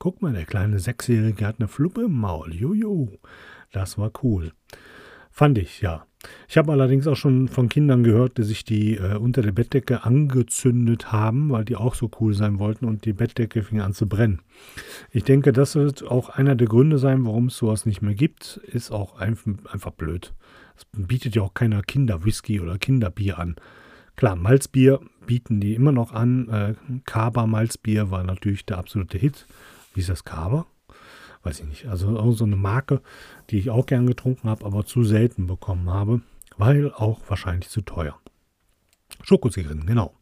Guck 0.00 0.22
mal, 0.22 0.32
der 0.32 0.46
kleine 0.46 0.78
Sechsjährige 0.78 1.46
hat 1.46 1.56
eine 1.58 1.68
Fluppe 1.68 2.04
im 2.04 2.12
Maul. 2.12 2.54
Jojo, 2.54 3.18
das 3.70 3.98
war 3.98 4.10
cool. 4.22 4.52
Fand 5.30 5.58
ich, 5.58 5.82
ja. 5.82 6.06
Ich 6.48 6.56
habe 6.56 6.72
allerdings 6.72 7.06
auch 7.06 7.16
schon 7.16 7.48
von 7.48 7.68
Kindern 7.68 8.02
gehört, 8.02 8.38
die 8.38 8.44
sich 8.44 8.64
die 8.64 8.96
äh, 8.96 9.16
unter 9.16 9.42
der 9.42 9.52
Bettdecke 9.52 10.02
angezündet 10.02 11.12
haben, 11.12 11.50
weil 11.50 11.66
die 11.66 11.76
auch 11.76 11.94
so 11.94 12.10
cool 12.18 12.32
sein 12.32 12.58
wollten 12.58 12.86
und 12.86 13.04
die 13.04 13.12
Bettdecke 13.12 13.62
fing 13.62 13.82
an 13.82 13.92
zu 13.92 14.08
brennen. 14.08 14.40
Ich 15.12 15.24
denke, 15.24 15.52
das 15.52 15.74
wird 15.74 16.02
auch 16.02 16.30
einer 16.30 16.54
der 16.54 16.66
Gründe 16.66 16.96
sein, 16.96 17.26
warum 17.26 17.48
es 17.48 17.58
sowas 17.58 17.84
nicht 17.84 18.00
mehr 18.00 18.14
gibt. 18.14 18.56
Ist 18.72 18.90
auch 18.90 19.18
einfach, 19.18 19.52
einfach 19.70 19.90
blöd. 19.90 20.32
Es 20.76 20.86
bietet 20.96 21.36
ja 21.36 21.42
auch 21.42 21.52
keiner 21.52 21.82
Kinderwhisky 21.82 22.58
oder 22.58 22.78
Kinderbier 22.78 23.38
an. 23.38 23.56
Klar, 24.20 24.36
Malzbier 24.36 25.00
bieten 25.24 25.62
die 25.62 25.74
immer 25.74 25.92
noch 25.92 26.12
an. 26.12 26.46
Äh, 26.50 26.74
Kaba 27.06 27.46
Malzbier 27.46 28.10
war 28.10 28.22
natürlich 28.22 28.66
der 28.66 28.76
absolute 28.76 29.16
Hit. 29.16 29.46
Wie 29.94 30.00
ist 30.00 30.10
das 30.10 30.24
Kaba? 30.24 30.66
weiß 31.42 31.60
ich 31.60 31.66
nicht, 31.66 31.86
also 31.86 32.18
auch 32.18 32.32
so 32.32 32.44
eine 32.44 32.56
Marke, 32.56 33.00
die 33.48 33.58
ich 33.58 33.70
auch 33.70 33.86
gern 33.86 34.06
getrunken 34.06 34.50
habe, 34.50 34.66
aber 34.66 34.84
zu 34.84 35.04
selten 35.04 35.46
bekommen 35.46 35.88
habe, 35.88 36.20
weil 36.58 36.92
auch 36.92 37.18
wahrscheinlich 37.28 37.70
zu 37.70 37.80
teuer. 37.80 38.18
Schokozigaretten, 39.22 39.86
genau. 39.86 40.12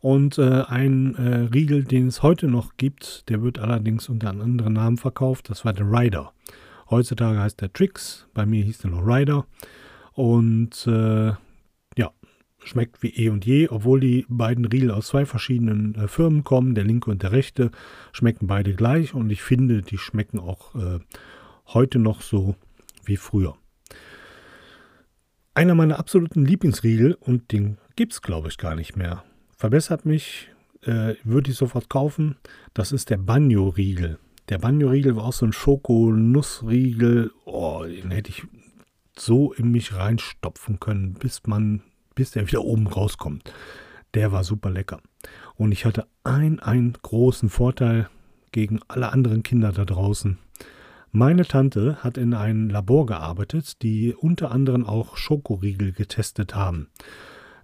Und 0.00 0.36
äh, 0.38 0.62
ein 0.62 1.14
äh, 1.14 1.54
Riegel, 1.54 1.84
den 1.84 2.08
es 2.08 2.24
heute 2.24 2.48
noch 2.48 2.76
gibt, 2.78 3.28
der 3.28 3.42
wird 3.42 3.60
allerdings 3.60 4.08
unter 4.08 4.28
einem 4.30 4.40
anderen 4.40 4.72
Namen 4.72 4.96
verkauft, 4.96 5.50
das 5.50 5.64
war 5.64 5.72
der 5.72 5.86
Rider. 5.86 6.32
Heutzutage 6.90 7.38
heißt 7.38 7.60
der 7.60 7.72
Trix, 7.72 8.26
bei 8.34 8.44
mir 8.44 8.64
hieß 8.64 8.78
der 8.78 8.90
noch 8.90 9.06
Rider. 9.06 9.46
Und 10.14 10.84
äh, 10.88 11.34
schmeckt 12.64 13.02
wie 13.02 13.10
eh 13.10 13.28
und 13.30 13.44
je, 13.46 13.68
obwohl 13.68 14.00
die 14.00 14.26
beiden 14.28 14.64
Riegel 14.64 14.90
aus 14.90 15.08
zwei 15.08 15.26
verschiedenen 15.26 15.94
äh, 15.94 16.08
Firmen 16.08 16.44
kommen, 16.44 16.74
der 16.74 16.84
linke 16.84 17.10
und 17.10 17.22
der 17.22 17.32
rechte, 17.32 17.70
schmecken 18.12 18.46
beide 18.46 18.74
gleich 18.74 19.14
und 19.14 19.30
ich 19.30 19.42
finde, 19.42 19.82
die 19.82 19.98
schmecken 19.98 20.38
auch 20.38 20.74
äh, 20.74 20.98
heute 21.66 21.98
noch 21.98 22.20
so 22.20 22.54
wie 23.04 23.16
früher. 23.16 23.56
Einer 25.54 25.74
meiner 25.74 25.98
absoluten 25.98 26.44
Lieblingsriegel 26.44 27.14
und 27.14 27.52
den 27.52 27.78
gibt 27.96 28.12
es 28.12 28.22
glaube 28.22 28.48
ich 28.48 28.58
gar 28.58 28.74
nicht 28.74 28.96
mehr. 28.96 29.24
Verbessert 29.56 30.06
mich, 30.06 30.48
äh, 30.82 31.14
würde 31.24 31.50
ich 31.50 31.56
sofort 31.56 31.88
kaufen. 31.88 32.36
Das 32.72 32.92
ist 32.92 33.10
der 33.10 33.18
Banjo-Riegel. 33.18 34.18
Der 34.48 34.58
Banjo-Riegel 34.58 35.16
war 35.16 35.24
auch 35.24 35.32
so 35.32 35.46
ein 35.46 35.52
Schoko-Nussriegel. 35.52 37.30
Oh, 37.44 37.84
den 37.84 38.10
hätte 38.10 38.30
ich 38.30 38.44
so 39.16 39.52
in 39.52 39.70
mich 39.70 39.94
reinstopfen 39.94 40.80
können, 40.80 41.14
bis 41.14 41.42
man 41.46 41.82
bis 42.14 42.32
der 42.32 42.46
wieder 42.46 42.62
oben 42.62 42.86
rauskommt. 42.86 43.52
Der 44.14 44.32
war 44.32 44.44
super 44.44 44.70
lecker. 44.70 45.00
Und 45.54 45.72
ich 45.72 45.84
hatte 45.84 46.06
einen, 46.24 46.60
einen 46.60 46.94
großen 46.94 47.48
Vorteil 47.48 48.08
gegen 48.52 48.80
alle 48.88 49.12
anderen 49.12 49.42
Kinder 49.42 49.72
da 49.72 49.84
draußen. 49.84 50.38
Meine 51.12 51.44
Tante 51.44 51.96
hat 52.04 52.16
in 52.16 52.34
einem 52.34 52.70
Labor 52.70 53.06
gearbeitet, 53.06 53.82
die 53.82 54.14
unter 54.14 54.52
anderem 54.52 54.86
auch 54.86 55.16
Schokoriegel 55.16 55.92
getestet 55.92 56.54
haben. 56.54 56.88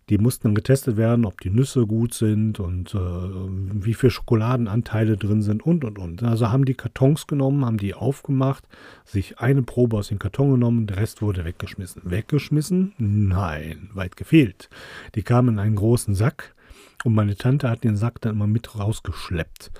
Die 0.08 0.18
mussten 0.18 0.48
dann 0.48 0.54
getestet 0.54 0.96
werden, 0.96 1.24
ob 1.24 1.40
die 1.40 1.50
Nüsse 1.50 1.84
gut 1.84 2.14
sind 2.14 2.60
und 2.60 2.94
äh, 2.94 2.98
wie 2.98 3.94
viele 3.94 4.12
Schokoladenanteile 4.12 5.16
drin 5.16 5.42
sind 5.42 5.66
und 5.66 5.84
und 5.84 5.98
und. 5.98 6.22
Also 6.22 6.50
haben 6.52 6.64
die 6.64 6.74
Kartons 6.74 7.26
genommen, 7.26 7.64
haben 7.64 7.78
die 7.78 7.94
aufgemacht, 7.94 8.64
sich 9.04 9.40
eine 9.40 9.62
Probe 9.62 9.96
aus 9.96 10.08
dem 10.08 10.20
Karton 10.20 10.52
genommen, 10.52 10.86
der 10.86 10.98
Rest 10.98 11.22
wurde 11.22 11.44
weggeschmissen. 11.44 12.02
Weggeschmissen? 12.04 12.92
Nein, 12.98 13.90
weit 13.94 14.16
gefehlt. 14.16 14.68
Die 15.16 15.22
kamen 15.22 15.54
in 15.54 15.58
einen 15.58 15.76
großen 15.76 16.14
Sack 16.14 16.54
und 17.02 17.14
meine 17.14 17.34
Tante 17.34 17.68
hat 17.68 17.82
den 17.82 17.96
Sack 17.96 18.20
dann 18.20 18.34
immer 18.34 18.46
mit 18.46 18.78
rausgeschleppt. 18.78 19.72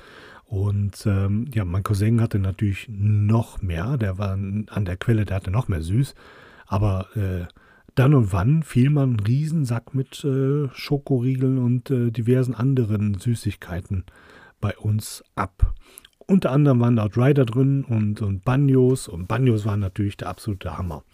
Und 0.45 1.07
ähm, 1.07 1.47
ja, 1.55 1.65
mein 1.65 1.83
Cousin 1.83 2.21
hatte 2.21 2.39
natürlich 2.39 2.89
noch 2.89 3.63
mehr, 3.63 3.97
der 3.97 4.19
war 4.19 4.33
an 4.33 4.85
der 4.85 4.97
Quelle, 4.97 5.25
der 5.25 5.37
hatte 5.37 5.51
noch 5.51 5.69
mehr 5.69 5.83
süß. 5.83 6.15
Aber 6.67 7.07
äh, 7.17 7.47
dann 7.97 8.15
und 8.15 8.33
wann 8.33 8.63
fiel 8.63 8.91
man 8.91 9.11
einen 9.11 9.21
Riesensack 9.21 9.95
mit 9.95 10.23
äh, 10.23 10.69
Schokoriegeln 10.73 11.59
und 11.59 11.91
äh, 11.91 12.11
diversen 12.11 12.55
anderen 12.55 13.15
Süßigkeiten 13.15 14.05
bei 14.61 14.77
uns 14.77 15.25
ab. 15.35 15.75
Unter 16.27 16.51
anderem 16.53 16.81
waren 16.81 16.97
da 16.97 17.05
Rider 17.05 17.47
drin 17.47 17.85
und, 17.85 18.21
und 18.21 18.45
Banyos 18.45 19.09
und 19.09 19.29
Banyos 19.29 19.65
waren 19.65 19.81
natürlich 19.81 20.17
der 20.17 20.29
absolute 20.29 20.77
Hammer. 20.77 21.05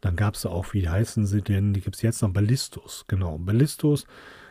Dann 0.00 0.16
gab 0.16 0.34
es 0.34 0.46
auch, 0.46 0.72
wie 0.72 0.88
heißen 0.88 1.26
sie 1.26 1.42
denn, 1.42 1.72
die 1.72 1.80
gibt 1.80 1.96
es 1.96 2.02
jetzt 2.02 2.22
noch, 2.22 2.30
Ballistos. 2.30 3.06
Genau, 3.08 3.38
Ballistos, 3.38 4.06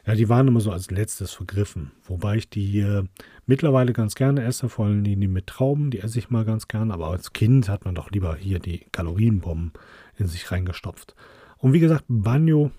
ja, 0.05 0.15
die 0.15 0.27
waren 0.27 0.48
immer 0.48 0.60
so 0.60 0.72
als 0.72 0.91
letztes 0.91 1.32
vergriffen. 1.32 1.91
Wobei 2.03 2.38
ich 2.38 2.50
die 2.50 2.79
äh, 2.79 3.03
mittlerweile 3.46 3.93
ganz 3.93 4.15
gerne 4.15 4.43
esse, 4.43 4.67
vor 4.67 4.88
allem 4.88 5.03
die, 5.03 5.15
die 5.15 5.27
mit 5.27 5.48
Trauben, 5.48 5.91
die 5.91 6.00
esse 6.00 6.20
ich 6.20 6.29
mal 6.29 6.43
ganz 6.43 6.67
gerne. 6.67 6.93
Aber 6.93 7.08
als 7.08 7.32
Kind 7.32 7.70
hat 7.70 7.86
man 7.86 7.96
doch 7.96 8.12
lieber 8.12 8.36
hier 8.36 8.60
die 8.60 8.79
Kalorienbomben 8.91 9.72
in 10.17 10.27
sich 10.27 10.51
reingestopft. 10.51 11.15
Und 11.63 11.72
wie 11.72 11.79
gesagt, 11.79 12.03
Banjo, 12.10 12.72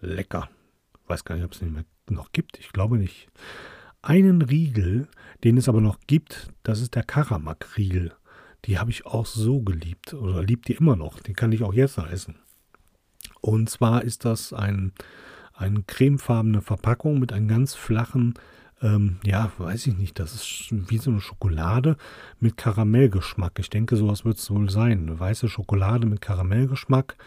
lecker. 0.00 0.48
Weiß 1.08 1.26
gar 1.26 1.34
nicht, 1.34 1.44
ob 1.44 1.52
es 1.52 1.60
nicht 1.60 1.74
mehr 1.74 1.84
noch 2.08 2.32
gibt. 2.32 2.58
Ich 2.58 2.72
glaube 2.72 2.96
nicht. 2.96 3.28
Einen 4.00 4.40
Riegel, 4.40 5.08
den 5.44 5.58
es 5.58 5.68
aber 5.68 5.82
noch 5.82 5.98
gibt, 6.06 6.50
das 6.62 6.80
ist 6.80 6.94
der 6.94 7.02
Karamak-Riegel. 7.02 8.14
Die 8.64 8.78
habe 8.78 8.90
ich 8.90 9.04
auch 9.04 9.26
so 9.26 9.60
geliebt 9.60 10.14
oder 10.14 10.42
liebt 10.42 10.68
die 10.68 10.72
immer 10.72 10.96
noch. 10.96 11.20
Den 11.20 11.36
kann 11.36 11.52
ich 11.52 11.62
auch 11.62 11.74
jetzt 11.74 11.98
noch 11.98 12.10
essen. 12.10 12.36
Und 13.42 13.68
zwar 13.68 14.02
ist 14.04 14.24
das 14.24 14.54
ein, 14.54 14.92
eine 15.52 15.82
cremefarbene 15.82 16.62
Verpackung 16.62 17.18
mit 17.18 17.30
einem 17.30 17.46
ganz 17.46 17.74
flachen, 17.74 18.32
ähm, 18.80 19.18
ja, 19.22 19.52
weiß 19.58 19.86
ich 19.86 19.98
nicht, 19.98 20.18
das 20.18 20.34
ist 20.34 20.68
wie 20.70 20.96
so 20.96 21.10
eine 21.10 21.20
Schokolade 21.20 21.98
mit 22.40 22.56
Karamellgeschmack. 22.56 23.58
Ich 23.58 23.68
denke, 23.68 23.96
sowas 23.96 24.24
wird 24.24 24.38
es 24.38 24.50
wohl 24.50 24.70
sein. 24.70 25.02
Eine 25.02 25.20
weiße 25.20 25.46
Schokolade 25.50 26.06
mit 26.06 26.22
Karamellgeschmack 26.22 27.18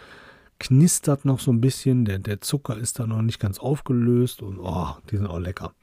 knistert 0.60 1.26
noch 1.26 1.40
so 1.40 1.52
ein 1.52 1.62
bisschen, 1.62 2.06
der, 2.06 2.20
der 2.20 2.42
Zucker 2.42 2.78
ist 2.78 3.00
da 3.00 3.08
noch 3.08 3.22
nicht 3.22 3.40
ganz 3.40 3.60
aufgelöst 3.60 4.42
und 4.42 4.60
oh, 4.60 4.96
die 5.10 5.18
sind 5.18 5.28
auch 5.28 5.40
lecker. 5.40 5.74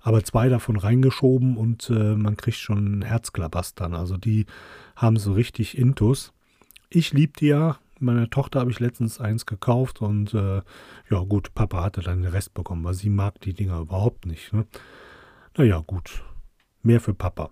Aber 0.00 0.22
zwei 0.22 0.48
davon 0.48 0.76
reingeschoben 0.76 1.56
und 1.56 1.88
äh, 1.90 2.14
man 2.14 2.36
kriegt 2.36 2.58
schon 2.58 3.02
Herzklabastern. 3.02 3.94
Also 3.94 4.16
die 4.16 4.46
haben 4.96 5.16
so 5.16 5.32
richtig 5.32 5.78
Intus. 5.78 6.32
Ich 6.90 7.12
liebe 7.12 7.32
die 7.38 7.46
ja. 7.46 7.78
Meiner 8.00 8.28
Tochter 8.28 8.60
habe 8.60 8.70
ich 8.70 8.80
letztens 8.80 9.20
eins 9.20 9.46
gekauft 9.46 10.02
und 10.02 10.34
äh, 10.34 10.62
ja 11.10 11.20
gut, 11.20 11.54
Papa 11.54 11.82
hatte 11.82 12.02
dann 12.02 12.22
den 12.22 12.30
Rest 12.30 12.52
bekommen, 12.52 12.84
weil 12.84 12.94
sie 12.94 13.08
mag 13.08 13.40
die 13.40 13.54
Dinger 13.54 13.80
überhaupt 13.80 14.26
nicht. 14.26 14.52
Ne? 14.52 14.66
Naja, 15.56 15.82
gut. 15.86 16.22
Mehr 16.82 17.00
für 17.00 17.14
Papa. 17.14 17.50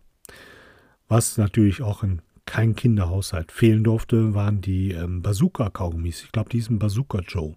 Was 1.08 1.38
natürlich 1.38 1.80
auch 1.80 2.02
ein 2.02 2.20
kein 2.52 2.76
Kinderhaushalt 2.76 3.50
fehlen 3.50 3.82
durfte, 3.82 4.34
waren 4.34 4.60
die 4.60 4.90
ähm, 4.90 5.22
Bazooka-Kaugummis. 5.22 6.24
Ich 6.24 6.32
glaube, 6.32 6.50
die 6.50 6.58
hießen 6.58 6.78
Bazooka 6.78 7.20
Joe. 7.20 7.54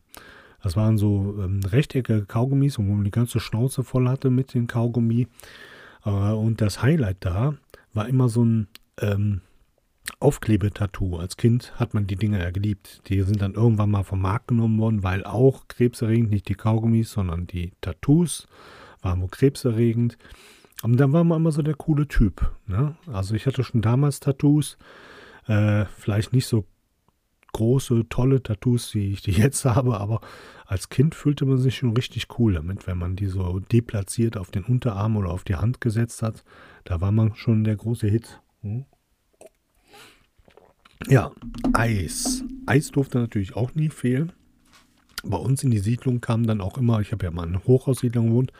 Das 0.63 0.77
waren 0.77 0.97
so 0.97 1.35
ähm, 1.37 1.59
rechteckige 1.69 2.23
Kaugummis, 2.25 2.77
wo 2.77 2.83
man 2.83 3.03
die 3.03 3.11
ganze 3.11 3.41
Schnauze 3.41 3.83
voll 3.83 4.07
hatte 4.07 4.29
mit 4.29 4.53
dem 4.53 4.67
Kaugummi. 4.67 5.27
Äh, 6.05 6.09
und 6.09 6.61
das 6.61 6.81
Highlight 6.81 7.17
da 7.19 7.55
war 7.93 8.07
immer 8.07 8.29
so 8.29 8.45
ein 8.45 8.69
ähm, 9.01 9.41
Aufklebetattoo. 10.21 11.17
Als 11.17 11.35
Kind 11.35 11.77
hat 11.77 11.93
man 11.93 12.07
die 12.07 12.15
Dinger 12.15 12.39
ja 12.39 12.51
geliebt. 12.51 13.01
Die 13.09 13.21
sind 13.23 13.41
dann 13.41 13.55
irgendwann 13.55 13.91
mal 13.91 14.03
vom 14.03 14.21
Markt 14.21 14.47
genommen 14.47 14.79
worden, 14.79 15.03
weil 15.03 15.25
auch 15.25 15.67
krebserregend, 15.67 16.29
nicht 16.29 16.47
die 16.47 16.55
Kaugummis, 16.55 17.11
sondern 17.11 17.47
die 17.47 17.73
Tattoos 17.81 18.47
waren 19.01 19.19
wohl 19.19 19.27
krebserregend. 19.27 20.17
Und 20.83 20.97
dann 20.97 21.13
war 21.13 21.23
man 21.23 21.39
immer 21.39 21.51
so 21.51 21.61
der 21.61 21.75
coole 21.75 22.07
Typ. 22.07 22.51
Ne? 22.67 22.95
Also 23.11 23.35
ich 23.35 23.45
hatte 23.45 23.63
schon 23.63 23.81
damals 23.81 24.19
Tattoos, 24.19 24.77
äh, 25.47 25.85
vielleicht 25.85 26.33
nicht 26.33 26.47
so 26.47 26.65
große, 27.53 28.09
tolle 28.09 28.43
Tattoos, 28.43 28.93
wie 28.93 29.13
ich 29.13 29.21
die 29.21 29.31
jetzt 29.31 29.63
habe, 29.63 29.97
aber 29.97 30.19
als 30.65 30.89
Kind 30.89 31.15
fühlte 31.15 31.45
man 31.45 31.57
sich 31.57 31.77
schon 31.77 31.93
richtig 31.93 32.27
cool 32.37 32.53
damit, 32.53 32.85
wenn 32.85 32.97
man 32.97 33.15
die 33.15 33.27
so 33.27 33.59
deplatziert 33.59 34.35
auf 34.35 34.51
den 34.51 34.63
Unterarm 34.63 35.15
oder 35.15 35.29
auf 35.29 35.43
die 35.43 35.55
Hand 35.55 35.79
gesetzt 35.79 36.21
hat. 36.21 36.43
Da 36.83 36.99
war 36.99 37.11
man 37.11 37.35
schon 37.35 37.63
der 37.63 37.77
große 37.77 38.07
Hit. 38.07 38.41
Hm? 38.61 38.85
Ja, 41.07 41.31
Eis. 41.73 42.43
Eis 42.65 42.91
durfte 42.91 43.19
natürlich 43.19 43.55
auch 43.55 43.73
nie 43.75 43.89
fehlen. 43.89 44.33
Bei 45.23 45.37
uns 45.37 45.63
in 45.63 45.71
die 45.71 45.79
Siedlung 45.79 46.19
kam 46.19 46.45
dann 46.45 46.61
auch 46.61 46.77
immer, 46.77 46.99
ich 46.99 47.11
habe 47.11 47.25
ja 47.25 47.31
mal 47.31 47.43
in 47.43 47.55
einer 47.55 47.65
Hochhaussiedlung 47.65 48.27
gewohnt, 48.27 48.51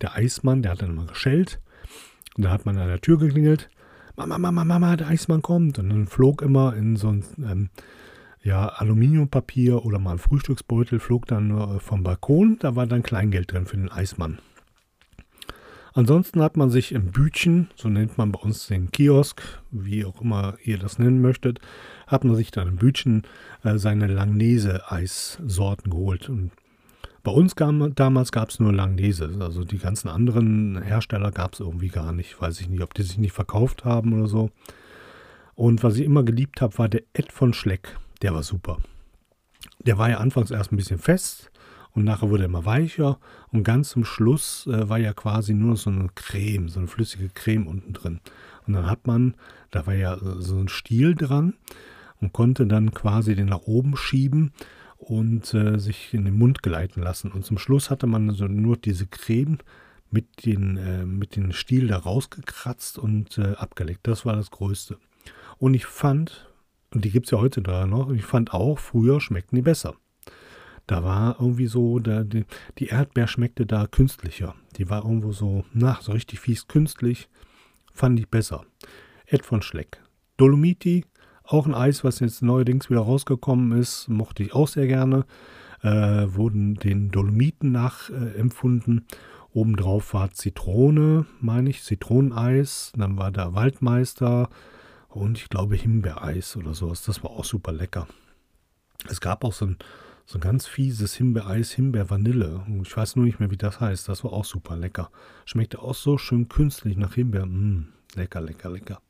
der 0.00 0.14
Eismann, 0.14 0.62
der 0.62 0.72
hat 0.72 0.82
dann 0.82 0.90
immer 0.90 1.06
geschellt. 1.06 1.60
Und 2.36 2.44
da 2.44 2.50
hat 2.50 2.66
man 2.66 2.78
an 2.78 2.88
der 2.88 3.00
Tür 3.00 3.18
geklingelt. 3.18 3.68
Mama, 4.16 4.38
Mama, 4.38 4.64
Mama, 4.64 4.96
der 4.96 5.08
Eismann 5.08 5.42
kommt. 5.42 5.78
Und 5.78 5.90
dann 5.90 6.06
flog 6.06 6.42
immer 6.42 6.74
in 6.74 6.96
so 6.96 7.08
ein 7.08 7.24
ähm, 7.38 7.70
ja, 8.42 8.66
Aluminiumpapier 8.66 9.84
oder 9.84 9.98
mal 9.98 10.12
ein 10.12 10.18
Frühstücksbeutel, 10.18 11.00
flog 11.00 11.26
dann 11.26 11.50
äh, 11.50 11.80
vom 11.80 12.02
Balkon. 12.02 12.58
Da 12.60 12.76
war 12.76 12.86
dann 12.86 13.02
Kleingeld 13.02 13.52
drin 13.52 13.66
für 13.66 13.76
den 13.76 13.90
Eismann. 13.90 14.38
Ansonsten 15.94 16.42
hat 16.42 16.56
man 16.56 16.70
sich 16.70 16.92
im 16.92 17.10
Bütchen, 17.10 17.70
so 17.74 17.88
nennt 17.88 18.18
man 18.18 18.30
bei 18.30 18.38
uns 18.38 18.68
den 18.68 18.92
Kiosk, 18.92 19.42
wie 19.72 20.04
auch 20.04 20.20
immer 20.20 20.56
ihr 20.62 20.78
das 20.78 21.00
nennen 21.00 21.20
möchtet, 21.20 21.58
hat 22.06 22.22
man 22.22 22.36
sich 22.36 22.52
dann 22.52 22.68
im 22.68 22.76
Bütchen 22.76 23.22
äh, 23.64 23.78
seine 23.78 24.06
Langnese-Eissorten 24.06 25.90
geholt. 25.90 26.28
Und 26.28 26.52
Bei 27.22 27.32
uns 27.32 27.56
gab, 27.56 27.74
damals 27.96 28.32
gab 28.32 28.50
es 28.50 28.60
nur 28.60 28.72
Langnese. 28.72 29.36
Also 29.40 29.64
die 29.64 29.78
ganzen 29.78 30.08
anderen 30.08 30.80
Hersteller 30.80 31.32
gab 31.32 31.54
es 31.54 31.60
irgendwie 31.60 31.88
gar 31.88 32.12
nicht. 32.12 32.40
Weiß 32.40 32.60
ich 32.60 32.68
nicht, 32.68 32.82
ob 32.82 32.94
die 32.94 33.02
sich 33.02 33.18
nicht 33.18 33.32
verkauft 33.32 33.84
haben 33.84 34.12
oder 34.12 34.28
so. 34.28 34.50
Und 35.54 35.82
was 35.82 35.96
ich 35.96 36.04
immer 36.04 36.22
geliebt 36.22 36.60
habe, 36.60 36.78
war 36.78 36.88
der 36.88 37.02
Ed 37.12 37.32
von 37.32 37.52
Schleck. 37.52 37.96
Der 38.22 38.34
war 38.34 38.42
super. 38.42 38.78
Der 39.84 39.98
war 39.98 40.08
ja 40.08 40.18
anfangs 40.18 40.50
erst 40.50 40.72
ein 40.72 40.76
bisschen 40.76 40.98
fest 40.98 41.50
und 41.92 42.04
nachher 42.04 42.30
wurde 42.30 42.44
er 42.44 42.48
immer 42.48 42.64
weicher. 42.64 43.18
Und 43.50 43.64
ganz 43.64 43.90
zum 43.90 44.04
Schluss 44.04 44.68
äh, 44.68 44.88
war 44.88 44.98
ja 44.98 45.12
quasi 45.12 45.54
nur 45.54 45.76
so 45.76 45.90
eine 45.90 46.08
Creme, 46.14 46.68
so 46.68 46.78
eine 46.78 46.88
flüssige 46.88 47.28
Creme 47.28 47.66
unten 47.66 47.92
drin. 47.92 48.20
Und 48.66 48.74
dann 48.74 48.86
hat 48.86 49.06
man, 49.06 49.34
da 49.70 49.86
war 49.86 49.94
ja 49.94 50.16
so 50.20 50.56
ein 50.58 50.68
Stiel 50.68 51.14
dran 51.14 51.54
und 52.20 52.32
konnte 52.32 52.66
dann 52.66 52.92
quasi 52.92 53.34
den 53.34 53.46
nach 53.46 53.62
oben 53.62 53.96
schieben 53.96 54.52
und 54.98 55.54
äh, 55.54 55.78
sich 55.78 56.12
in 56.12 56.24
den 56.24 56.36
Mund 56.36 56.62
gleiten 56.62 57.00
lassen. 57.00 57.32
Und 57.32 57.44
zum 57.44 57.58
Schluss 57.58 57.88
hatte 57.90 58.06
man 58.06 58.28
also 58.28 58.46
nur 58.46 58.76
diese 58.76 59.06
Creme 59.06 59.58
mit 60.10 60.44
den, 60.44 60.76
äh, 60.76 61.06
mit 61.06 61.36
den 61.36 61.52
Stiel 61.52 61.88
da 61.88 61.98
rausgekratzt 61.98 62.98
und 62.98 63.38
äh, 63.38 63.54
abgeleckt. 63.54 64.06
Das 64.06 64.26
war 64.26 64.36
das 64.36 64.50
Größte. 64.50 64.98
Und 65.58 65.74
ich 65.74 65.86
fand, 65.86 66.50
und 66.92 67.04
die 67.04 67.10
gibt 67.10 67.26
es 67.26 67.30
ja 67.30 67.38
heute 67.38 67.62
da 67.62 67.86
noch, 67.86 68.10
ich 68.10 68.24
fand 68.24 68.52
auch, 68.52 68.78
früher 68.78 69.20
schmeckten 69.20 69.56
die 69.56 69.62
besser. 69.62 69.94
Da 70.86 71.04
war 71.04 71.36
irgendwie 71.38 71.66
so, 71.66 71.98
der, 71.98 72.24
die, 72.24 72.46
die 72.78 72.86
Erdbeer 72.86 73.28
schmeckte 73.28 73.66
da 73.66 73.86
künstlicher. 73.86 74.54
Die 74.76 74.88
war 74.88 75.04
irgendwo 75.04 75.32
so, 75.32 75.64
na, 75.72 75.98
so 76.00 76.12
richtig 76.12 76.40
fies 76.40 76.66
künstlich. 76.66 77.28
Fand 77.92 78.18
ich 78.18 78.28
besser. 78.28 78.64
Ed 79.26 79.44
von 79.44 79.60
Schleck. 79.60 80.00
Dolomiti 80.38 81.04
auch 81.48 81.66
ein 81.66 81.74
Eis, 81.74 82.04
was 82.04 82.20
jetzt 82.20 82.42
neuerdings 82.42 82.90
wieder 82.90 83.00
rausgekommen 83.00 83.78
ist, 83.78 84.08
mochte 84.08 84.42
ich 84.42 84.52
auch 84.52 84.68
sehr 84.68 84.86
gerne. 84.86 85.24
Äh, 85.82 86.26
wurden 86.34 86.74
den 86.74 87.10
Dolomiten 87.10 87.72
nachempfunden. 87.72 89.06
Äh, 89.10 89.14
Obendrauf 89.52 90.12
war 90.12 90.30
Zitrone, 90.32 91.24
meine 91.40 91.70
ich, 91.70 91.82
Zitroneneis. 91.82 92.92
Dann 92.96 93.16
war 93.16 93.30
da 93.30 93.54
Waldmeister 93.54 94.50
und 95.08 95.38
ich 95.38 95.48
glaube 95.48 95.76
Himbeereis 95.76 96.56
oder 96.56 96.74
sowas. 96.74 97.02
Das 97.04 97.22
war 97.22 97.30
auch 97.30 97.44
super 97.44 97.72
lecker. 97.72 98.06
Es 99.08 99.20
gab 99.20 99.44
auch 99.44 99.52
so 99.52 99.66
ein, 99.66 99.78
so 100.26 100.38
ein 100.38 100.42
ganz 100.42 100.66
fieses 100.66 101.14
Himbeereis, 101.14 101.70
Himbeer-Vanille. 101.70 102.66
Ich 102.82 102.94
weiß 102.94 103.16
nur 103.16 103.24
nicht 103.24 103.40
mehr, 103.40 103.50
wie 103.50 103.56
das 103.56 103.80
heißt. 103.80 104.08
Das 104.08 104.22
war 104.22 104.32
auch 104.32 104.44
super 104.44 104.76
lecker. 104.76 105.10
Schmeckte 105.46 105.80
auch 105.80 105.94
so 105.94 106.18
schön 106.18 106.48
künstlich 106.48 106.96
nach 106.96 107.14
Himbeer. 107.14 107.46
Mmh, 107.46 107.86
lecker, 108.16 108.40
lecker, 108.42 108.70
lecker 108.70 109.00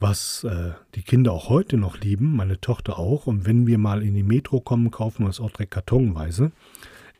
was 0.00 0.44
äh, 0.44 0.72
die 0.94 1.02
Kinder 1.02 1.32
auch 1.32 1.48
heute 1.48 1.76
noch 1.76 1.98
lieben, 1.98 2.36
meine 2.36 2.60
Tochter 2.60 2.98
auch. 2.98 3.26
Und 3.26 3.46
wenn 3.46 3.66
wir 3.66 3.78
mal 3.78 4.02
in 4.02 4.14
die 4.14 4.22
Metro 4.22 4.60
kommen, 4.60 4.90
kaufen 4.90 5.24
wir 5.24 5.30
es 5.30 5.40
auch 5.40 5.50
direkt 5.50 5.72
kartonweise, 5.72 6.52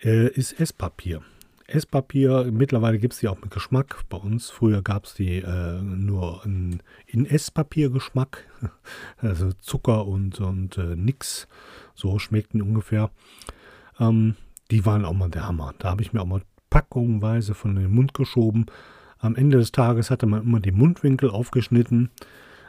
äh, 0.02 0.28
ist 0.28 0.61
Esspapier. 0.61 1.23
Esspapier, 1.66 2.49
mittlerweile 2.50 2.99
gibt 2.99 3.12
es 3.12 3.20
die 3.20 3.28
auch 3.28 3.42
mit 3.42 3.50
Geschmack. 3.50 4.04
Bei 4.08 4.16
uns 4.16 4.49
früher 4.49 4.80
gab 4.80 5.04
es 5.04 5.14
die 5.14 5.38
äh, 5.38 5.82
nur 5.82 6.40
in, 6.44 6.80
in 7.06 7.26
Esspapier-Geschmack. 7.26 8.47
Also 9.18 9.52
Zucker 9.61 10.06
und, 10.06 10.40
und 10.40 10.78
äh, 10.78 10.94
nix. 10.97 11.49
So 11.94 12.18
schmeckten 12.18 12.62
ungefähr. 12.62 13.11
Ähm, 13.99 14.37
die 14.70 14.87
waren 14.87 15.04
auch 15.04 15.12
mal 15.12 15.28
der 15.28 15.47
Hammer. 15.47 15.75
Da 15.78 15.90
habe 15.90 16.02
ich 16.02 16.12
mir 16.12 16.23
auch 16.23 16.26
mal 16.26 16.42
packungweise 16.70 17.54
von 17.54 17.75
den 17.75 17.92
Mund 17.92 18.14
geschoben. 18.14 18.66
Am 19.18 19.35
Ende 19.35 19.58
des 19.58 19.73
Tages 19.73 20.11
hatte 20.11 20.26
man 20.26 20.42
immer 20.42 20.61
die 20.61 20.72
Mundwinkel 20.72 21.31
aufgeschnitten 21.31 22.11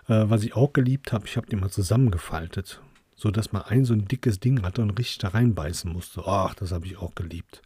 äh, 0.09 0.29
was 0.29 0.43
ich 0.43 0.55
auch 0.55 0.73
geliebt 0.73 1.13
habe, 1.13 1.25
ich 1.25 1.37
habe 1.37 1.47
die 1.47 1.55
mal 1.55 1.69
zusammengefaltet, 1.69 2.81
so 3.15 3.31
dass 3.31 3.51
man 3.51 3.61
ein 3.63 3.85
so 3.85 3.93
ein 3.93 4.05
dickes 4.05 4.39
Ding 4.39 4.63
hatte 4.63 4.81
und 4.81 4.91
richtig 4.91 5.19
da 5.19 5.29
reinbeißen 5.29 5.91
musste. 5.91 6.23
Ach, 6.25 6.53
das 6.55 6.71
habe 6.71 6.85
ich 6.87 6.97
auch 6.97 7.15
geliebt. 7.15 7.61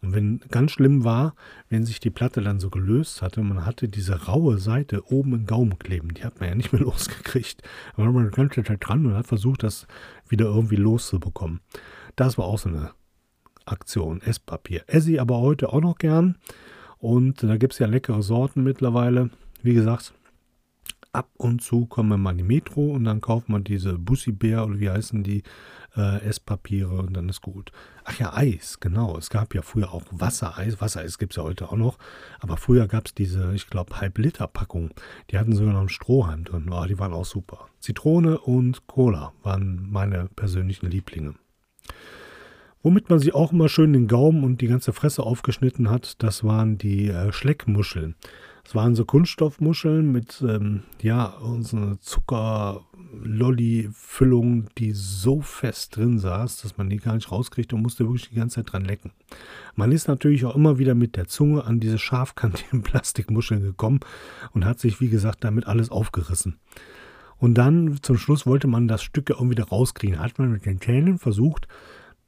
Und 0.00 0.14
wenn 0.14 0.40
ganz 0.50 0.72
schlimm 0.72 1.04
war, 1.04 1.34
wenn 1.68 1.86
sich 1.86 2.00
die 2.00 2.10
Platte 2.10 2.42
dann 2.42 2.58
so 2.58 2.70
gelöst 2.70 3.22
hatte, 3.22 3.40
man 3.40 3.64
hatte 3.64 3.88
diese 3.88 4.26
raue 4.26 4.58
Seite 4.58 5.12
oben 5.12 5.32
im 5.32 5.46
Gaumen 5.46 5.78
kleben, 5.78 6.12
die 6.12 6.24
hat 6.24 6.40
man 6.40 6.48
ja 6.48 6.54
nicht 6.56 6.72
mehr 6.72 6.82
losgekriegt. 6.82 7.62
War 7.94 8.10
man 8.10 8.24
die 8.24 8.34
ganze 8.34 8.64
Zeit 8.64 8.80
dran 8.80 9.06
und 9.06 9.14
hat 9.14 9.28
versucht, 9.28 9.62
das 9.62 9.86
wieder 10.28 10.46
irgendwie 10.46 10.76
loszubekommen. 10.76 11.60
Das 12.16 12.36
war 12.36 12.46
auch 12.46 12.58
so 12.58 12.68
eine 12.68 12.90
Aktion, 13.64 14.20
Esspapier. 14.22 14.82
Esse 14.88 15.12
ich 15.12 15.20
aber 15.20 15.38
heute 15.38 15.72
auch 15.72 15.80
noch 15.80 15.98
gern. 15.98 16.36
Und 16.98 17.42
da 17.44 17.56
gibt 17.56 17.74
es 17.74 17.78
ja 17.78 17.86
leckere 17.86 18.22
Sorten 18.22 18.64
mittlerweile. 18.64 19.30
Wie 19.62 19.74
gesagt, 19.74 20.14
ab 21.12 21.28
und 21.36 21.62
zu 21.62 21.86
kommen 21.86 22.08
wir 22.08 22.16
mal 22.16 22.30
in 22.30 22.38
die 22.38 22.44
Metro 22.44 22.92
und 22.92 23.04
dann 23.04 23.20
kauft 23.20 23.48
man 23.48 23.64
diese 23.64 23.98
Bussi-Bär 23.98 24.64
oder 24.64 24.80
wie 24.80 24.90
heißen 24.90 25.22
die 25.22 25.42
äh, 25.96 26.22
Esspapiere 26.22 26.94
und 26.94 27.14
dann 27.14 27.28
ist 27.28 27.42
gut. 27.42 27.70
Ach 28.04 28.18
ja, 28.18 28.32
Eis, 28.34 28.80
genau. 28.80 29.16
Es 29.18 29.28
gab 29.28 29.54
ja 29.54 29.62
früher 29.62 29.92
auch 29.92 30.02
Wassereis. 30.10 30.80
Wassereis 30.80 31.18
gibt 31.18 31.32
es 31.32 31.36
ja 31.36 31.42
heute 31.42 31.68
auch 31.70 31.76
noch. 31.76 31.98
Aber 32.40 32.56
früher 32.56 32.88
gab 32.88 33.06
es 33.06 33.14
diese, 33.14 33.52
ich 33.54 33.68
glaube, 33.68 34.00
Halb-Liter-Packung. 34.00 34.90
Die 35.30 35.38
hatten 35.38 35.54
sogar 35.54 35.74
noch 35.74 35.80
einen 35.80 35.88
Strohhalm 35.88 36.44
drin. 36.44 36.70
Oh, 36.72 36.84
die 36.86 36.98
waren 36.98 37.12
auch 37.12 37.26
super. 37.26 37.68
Zitrone 37.78 38.38
und 38.38 38.86
Cola 38.86 39.32
waren 39.42 39.88
meine 39.90 40.28
persönlichen 40.34 40.86
Lieblinge. 40.86 41.34
Womit 42.82 43.10
man 43.10 43.20
sich 43.20 43.34
auch 43.34 43.52
immer 43.52 43.68
schön 43.68 43.92
den 43.92 44.08
Gaumen 44.08 44.42
und 44.42 44.60
die 44.60 44.66
ganze 44.66 44.92
Fresse 44.92 45.22
aufgeschnitten 45.22 45.88
hat, 45.88 46.20
das 46.22 46.42
waren 46.42 46.78
die 46.78 47.08
äh, 47.10 47.32
Schleckmuscheln. 47.32 48.16
Es 48.64 48.76
waren 48.76 48.94
so 48.94 49.04
Kunststoffmuscheln 49.04 50.10
mit, 50.10 50.42
ähm, 50.46 50.84
ja, 51.02 51.34
so 51.60 51.76
einer 51.76 52.00
Zucker-Lolli-Füllung, 52.00 54.68
die 54.78 54.92
so 54.92 55.40
fest 55.40 55.96
drin 55.96 56.20
saß, 56.20 56.62
dass 56.62 56.78
man 56.78 56.88
die 56.88 56.98
gar 56.98 57.16
nicht 57.16 57.32
rauskriegt 57.32 57.72
und 57.72 57.82
musste 57.82 58.04
wirklich 58.04 58.28
die 58.28 58.36
ganze 58.36 58.54
Zeit 58.56 58.72
dran 58.72 58.84
lecken. 58.84 59.10
Man 59.74 59.90
ist 59.90 60.06
natürlich 60.06 60.44
auch 60.44 60.54
immer 60.54 60.78
wieder 60.78 60.94
mit 60.94 61.16
der 61.16 61.26
Zunge 61.26 61.64
an 61.64 61.80
diese 61.80 61.98
scharfkantigen 61.98 62.82
Plastikmuscheln 62.82 63.62
gekommen 63.62 63.98
und 64.52 64.64
hat 64.64 64.78
sich, 64.78 65.00
wie 65.00 65.08
gesagt, 65.08 65.42
damit 65.44 65.66
alles 65.66 65.90
aufgerissen. 65.90 66.60
Und 67.38 67.54
dann 67.54 67.98
zum 68.02 68.18
Schluss 68.18 68.46
wollte 68.46 68.68
man 68.68 68.86
das 68.86 69.02
Stück 69.02 69.30
irgendwie 69.30 69.56
da 69.56 69.64
rauskriegen. 69.64 70.20
Hat 70.20 70.38
man 70.38 70.52
mit 70.52 70.64
den 70.64 70.80
Zähnen 70.80 71.18
versucht, 71.18 71.66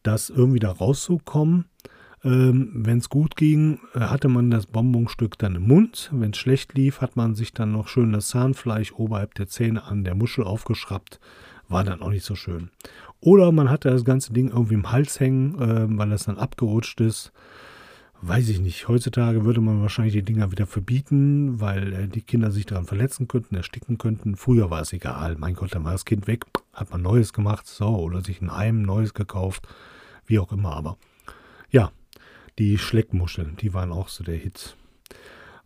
das 0.03 0.29
irgendwie 0.29 0.59
da 0.59 0.73
rauszukommen. 0.73 1.67
Ähm, 2.25 2.71
Wenn 2.75 2.99
es 2.99 3.11
gut 3.11 3.37
ging, 3.37 3.81
äh, 3.95 4.01
hatte 4.01 4.29
man 4.29 4.51
das 4.51 4.67
Bonbonstück 4.67 5.39
dann 5.39 5.57
im 5.57 5.67
Mund. 5.67 6.11
Wenn 6.13 6.31
es 6.31 6.39
schlecht 6.39 6.75
lief, 6.75 7.01
hat 7.01 7.17
man 7.17 7.35
sich 7.35 7.53
dann 7.53 7.73
noch 7.73 7.89
schön 7.89 8.13
das 8.13 8.29
Zahnfleisch 8.29 8.93
oberhalb 8.93 9.35
der 9.35 9.47
Zähne 9.47 9.85
an 9.85 10.05
der 10.05 10.15
Muschel 10.15 10.45
aufgeschraubt. 10.45 11.21
War 11.69 11.85
dann 11.85 12.01
auch 12.01 12.11
nicht 12.11 12.25
so 12.25 12.35
schön. 12.35 12.71
Oder 13.21 13.53
man 13.53 13.71
hatte 13.71 13.91
das 13.91 14.05
ganze 14.05 14.33
Ding 14.33 14.49
irgendwie 14.49 14.75
im 14.75 14.91
Hals 14.91 15.21
hängen, 15.21 15.61
äh, 15.61 15.99
weil 15.99 16.11
das 16.11 16.25
dann 16.25 16.39
abgerutscht 16.39 17.01
ist. 17.01 17.33
Weiß 18.23 18.49
ich 18.49 18.61
nicht. 18.61 18.89
Heutzutage 18.89 19.45
würde 19.45 19.61
man 19.61 19.83
wahrscheinlich 19.83 20.15
die 20.15 20.23
Dinger 20.23 20.51
wieder 20.51 20.67
verbieten, 20.67 21.61
weil 21.61 21.93
äh, 21.93 22.09
die 22.09 22.23
Kinder 22.23 22.51
sich 22.51 22.65
daran 22.65 22.87
verletzen 22.87 23.29
könnten, 23.29 23.55
ersticken 23.55 23.99
könnten. 23.99 24.37
Früher 24.37 24.71
war 24.71 24.81
es 24.81 24.95
egal. 24.95 25.37
Mein 25.39 25.55
Gott, 25.55 25.75
dann 25.75 25.85
war 25.85 25.93
das 25.93 26.07
Kind 26.07 26.27
weg, 26.27 26.47
hat 26.73 26.91
man 26.91 27.03
Neues 27.03 27.35
gemacht, 27.35 27.67
so, 27.67 27.89
oder 27.89 28.23
sich 28.23 28.41
ein 28.41 28.55
Heim 28.55 28.81
Neues 28.81 29.13
gekauft, 29.13 29.69
wie 30.27 30.39
auch 30.39 30.53
immer. 30.53 30.75
Aber 30.75 30.97
die 32.59 32.79
Schleckmuscheln, 32.79 33.57
die 33.57 33.75
waren 33.75 33.93
auch 33.93 34.09
so 34.09 34.25
der 34.25 34.37
Hit. 34.37 34.77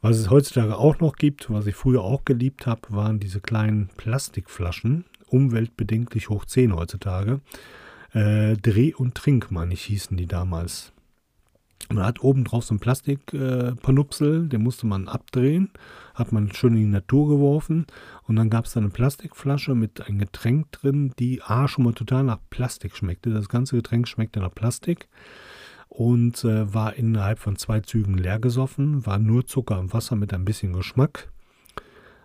Was 0.01 0.17
es 0.17 0.31
heutzutage 0.31 0.77
auch 0.77 1.01
noch 1.01 1.17
gibt, 1.17 1.51
was 1.51 1.67
ich 1.67 1.75
früher 1.75 2.03
auch 2.03 2.25
geliebt 2.25 2.67
habe, 2.67 2.83
waren 2.91 3.19
diese 3.19 3.41
kleinen 3.41 3.89
Plastikflaschen, 3.97 5.05
umweltbedenklich 5.27 6.29
hoch 6.29 6.45
10 6.45 6.75
heutzutage. 6.75 7.41
Äh, 8.13 8.57
Dreh 8.57 8.95
und 8.95 9.17
Trink, 9.17 9.51
meine 9.51 9.75
ich, 9.75 9.83
hießen 9.83 10.17
die 10.17 10.27
damals. 10.27 10.93
Man 11.91 12.05
hat 12.05 12.23
oben 12.23 12.45
drauf 12.45 12.65
so 12.65 12.75
ein 12.75 12.81
Plastikpanupsel, 12.81 14.45
äh, 14.45 14.49
den 14.49 14.63
musste 14.63 14.87
man 14.87 15.09
abdrehen, 15.09 15.71
hat 16.15 16.33
man 16.33 16.53
schön 16.53 16.75
in 16.75 16.83
die 16.83 16.87
Natur 16.87 17.29
geworfen 17.29 17.87
und 18.25 18.37
dann 18.37 18.51
gab 18.51 18.67
es 18.67 18.75
da 18.75 18.81
eine 18.81 18.91
Plastikflasche 18.91 19.75
mit 19.75 20.07
einem 20.07 20.19
Getränk 20.19 20.71
drin, 20.73 21.13
die 21.19 21.43
A 21.43 21.67
schon 21.67 21.85
mal 21.85 21.95
total 21.95 22.25
nach 22.25 22.41
Plastik 22.51 22.95
schmeckte. 22.95 23.31
Das 23.31 23.49
ganze 23.49 23.77
Getränk 23.77 24.07
schmeckte 24.07 24.41
nach 24.41 24.55
Plastik 24.55 25.09
und 25.89 26.45
äh, 26.45 26.73
war 26.73 26.95
innerhalb 26.95 27.39
von 27.39 27.57
zwei 27.57 27.81
Zügen 27.81 28.17
leer 28.17 28.39
gesoffen, 28.39 29.07
war 29.07 29.19
nur 29.19 29.47
Zucker 29.47 29.79
und 29.79 29.93
Wasser 29.93 30.17
mit 30.17 30.33
ein 30.33 30.45
bisschen 30.45 30.73
Geschmack. 30.73 31.31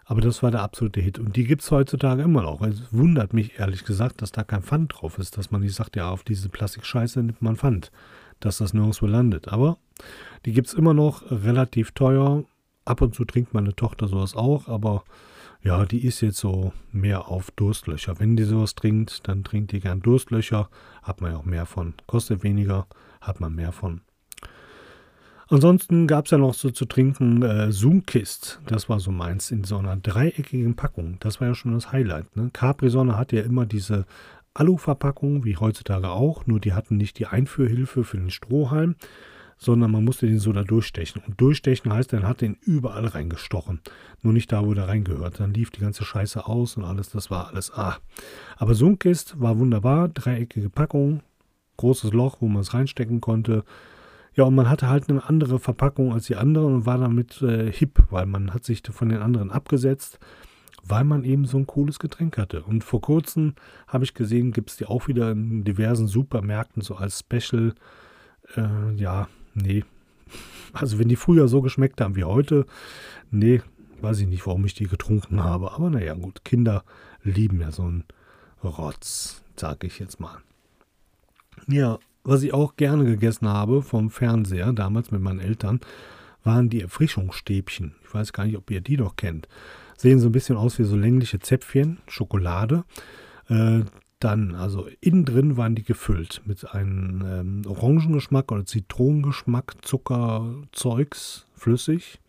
Aber 0.06 0.22
das 0.22 0.44
war 0.44 0.52
der 0.52 0.62
absolute 0.62 1.00
Hit. 1.00 1.18
Und 1.18 1.36
die 1.38 1.46
gibt 1.46 1.62
es 1.62 1.72
heutzutage 1.72 2.24
immer 2.24 2.42
noch. 2.42 2.62
Es 2.62 2.92
wundert 2.92 3.34
mich 3.34 3.58
ehrlich 3.58 3.86
gesagt, 3.86 4.22
dass 4.22 4.32
da 4.32 4.44
kein 4.44 4.62
Pfand 4.62 4.94
drauf 4.94 5.18
ist, 5.18 5.38
dass 5.38 5.50
man 5.50 5.62
nicht 5.62 5.76
sagt, 5.76 5.96
ja, 5.96 6.10
auf 6.10 6.24
diese 6.24 6.50
Plastikscheiße 6.50 7.24
nimmt 7.24 7.42
man 7.42 7.56
Pfand, 7.56 7.92
dass 8.42 8.58
das 8.58 8.74
nirgendwo 8.74 9.06
landet. 9.06 9.48
Aber 9.48 9.78
die 10.46 10.52
gibt 10.52 10.68
es 10.68 10.74
immer 10.74 10.94
noch 10.94 11.24
relativ 11.32 11.92
teuer. 11.92 12.44
Ab 12.86 13.02
und 13.02 13.16
zu 13.16 13.24
trinkt 13.24 13.54
meine 13.54 13.76
Tochter 13.76 14.10
sowas 14.10 14.36
auch, 14.36 14.68
aber 14.68 15.06
ja, 15.64 15.86
die 15.86 16.06
ist 16.06 16.20
jetzt 16.20 16.40
so 16.40 16.74
mehr 16.92 17.30
auf 17.30 17.50
Durstlöcher. 17.52 18.20
Wenn 18.20 18.36
die 18.36 18.44
sowas 18.44 18.76
trinkt, 18.76 19.26
dann 19.30 19.46
trinkt 19.46 19.72
die 19.72 19.80
gern 19.80 20.02
Durstlöcher, 20.02 20.70
hat 21.02 21.22
man 21.22 21.32
ja 21.32 21.38
auch 21.38 21.46
mehr 21.46 21.66
von. 21.66 21.94
Kostet 22.06 22.44
weniger, 22.44 22.86
hat 23.24 23.40
man 23.40 23.54
mehr 23.56 23.72
von. 23.72 24.02
Ansonsten 25.50 26.08
gab 26.08 26.26
es 26.26 26.32
ja 26.32 26.38
noch 26.38 26.54
so 26.54 26.72
zu 26.72 26.86
trinken 26.86 27.44
äh, 27.44 27.70
Zoomkist. 27.70 28.62
Das 28.66 28.90
war 28.90 29.00
so 29.00 29.12
meins 29.12 29.52
in 29.52 29.64
so 29.64 29.78
einer 29.78 29.98
dreieckigen 29.98 30.76
Packung. 30.76 31.18
Das 31.20 31.42
war 31.42 31.50
ja 31.50 31.56
schon 31.56 31.74
das 31.74 31.92
Highlight. 31.92 32.36
Ne? 32.36 32.50
Capri-Sonne 32.54 33.18
hat 33.18 33.34
ja 33.34 33.42
immer 33.42 33.66
diese 33.66 34.06
Aluverpackung, 34.54 35.46
wie 35.46 35.58
heutzutage 35.58 36.10
auch, 36.10 36.46
nur 36.46 36.60
die 36.60 36.74
hatten 36.74 36.98
nicht 36.98 37.20
die 37.20 37.28
Einführhilfe 37.28 38.04
für 38.04 38.18
den 38.18 38.30
Strohhalm, 38.30 38.96
sondern 39.58 39.92
man 39.92 40.04
musste 40.04 40.28
den 40.28 40.40
so 40.40 40.54
da 40.54 40.64
durchstechen. 40.64 41.22
Und 41.26 41.40
durchstechen 41.40 41.92
heißt, 41.92 42.14
dann 42.14 42.28
hat 42.28 42.42
den 42.42 42.58
überall 42.62 43.06
reingestochen. 43.06 43.82
Nur 44.22 44.34
nicht 44.34 44.52
da, 44.52 44.66
wo 44.66 44.74
der 44.74 44.88
reingehört. 44.88 45.40
Dann 45.40 45.54
lief 45.54 45.72
die 45.72 45.82
ganze 45.82 46.04
Scheiße 46.04 46.46
aus 46.46 46.78
und 46.78 46.84
alles, 46.84 47.10
das 47.10 47.32
war 47.32 47.48
alles 47.48 47.72
ah. 47.72 47.98
Aber 48.58 48.76
Sunkist 48.76 49.40
war 49.40 49.58
wunderbar, 49.58 50.10
dreieckige 50.10 50.70
Packung, 50.70 51.22
großes 51.78 52.14
Loch, 52.14 52.38
wo 52.40 52.48
man 52.48 52.62
es 52.62 52.74
reinstecken 52.74 53.22
konnte. 53.22 53.64
Ja, 54.36 54.46
und 54.46 54.56
man 54.56 54.70
hatte 54.70 54.90
halt 54.90 55.10
eine 55.10 55.24
andere 55.28 55.60
Verpackung 55.60 56.12
als 56.12 56.26
die 56.26 56.36
anderen 56.36 56.74
und 56.74 56.86
war 56.86 56.98
damit 56.98 57.42
äh, 57.42 57.72
hip, 57.72 58.04
weil 58.10 58.26
man 58.26 58.54
hat 58.54 58.64
sich 58.64 58.82
von 58.90 59.10
den 59.10 59.22
anderen 59.22 59.52
abgesetzt, 59.52 60.20
weil 60.84 61.04
man 61.04 61.24
eben 61.24 61.46
so 61.46 61.58
ein 61.58 61.68
cooles 61.68 62.00
Getränk 62.00 62.38
hatte. 62.38 62.64
Und 62.64 62.84
vor 62.84 63.02
kurzem 63.02 63.54
habe 63.88 64.04
ich 64.04 64.16
gesehen, 64.16 64.52
gibt 64.52 64.72
es 64.72 64.78
die 64.78 64.86
auch 64.86 65.08
wieder 65.08 65.32
in 65.32 65.64
diversen 65.64 66.08
Supermärkten 66.08 66.82
so 66.82 66.96
als 66.96 67.20
Special. 67.20 67.76
Äh, 68.56 68.96
ja, 68.96 69.28
nee. 69.54 69.84
Also 70.76 70.98
wenn 70.98 71.08
die 71.08 71.18
früher 71.18 71.48
so 71.48 71.62
geschmeckt 71.62 72.02
haben 72.02 72.16
wie 72.16 72.24
heute, 72.24 72.66
nee, 73.30 73.62
weiß 74.02 74.22
ich 74.22 74.28
nicht, 74.28 74.48
warum 74.48 74.66
ich 74.66 74.74
die 74.74 74.88
getrunken 74.88 75.44
habe. 75.44 75.72
Aber 75.74 75.92
naja, 75.92 76.16
gut, 76.16 76.44
Kinder 76.44 76.84
lieben 77.24 77.62
ja 77.62 77.72
so 77.72 77.84
einen 77.84 78.06
Rotz, 78.64 79.44
sage 79.56 79.86
ich 79.86 80.00
jetzt 80.00 80.20
mal. 80.20 80.40
Ja, 81.68 82.00
was 82.24 82.44
ich 82.44 82.54
auch 82.54 82.76
gerne 82.76 83.06
gegessen 83.06 83.48
habe 83.48 83.82
vom 83.82 84.10
Fernseher, 84.10 84.74
damals 84.74 85.12
mit 85.12 85.22
meinen 85.22 85.40
Eltern, 85.40 85.80
waren 86.44 86.70
die 86.70 86.82
Erfrischungsstäbchen. 86.82 87.96
Ich 88.04 88.14
weiß 88.14 88.34
gar 88.34 88.46
nicht, 88.46 88.58
ob 88.58 88.70
ihr 88.72 88.82
die 88.82 88.98
noch 88.98 89.16
kennt. 89.16 89.48
Sehen 89.98 90.20
so 90.20 90.28
ein 90.30 90.34
bisschen 90.34 90.58
aus 90.58 90.80
wie 90.80 90.84
so 90.84 90.96
längliche 90.96 91.40
Zäpfchen, 91.40 92.00
Schokolade. 92.08 92.84
Äh, 93.48 93.82
dann, 94.20 94.56
also 94.56 94.88
innen 95.02 95.26
drin 95.26 95.58
waren 95.58 95.76
die 95.76 95.84
gefüllt 95.84 96.42
mit 96.46 96.74
einem 96.74 97.24
ähm, 97.26 97.62
Orangengeschmack 97.68 98.52
oder 98.52 98.66
Zitronengeschmack, 98.66 99.76
Zuckerzeugs, 99.82 101.46
flüssig. 101.56 102.20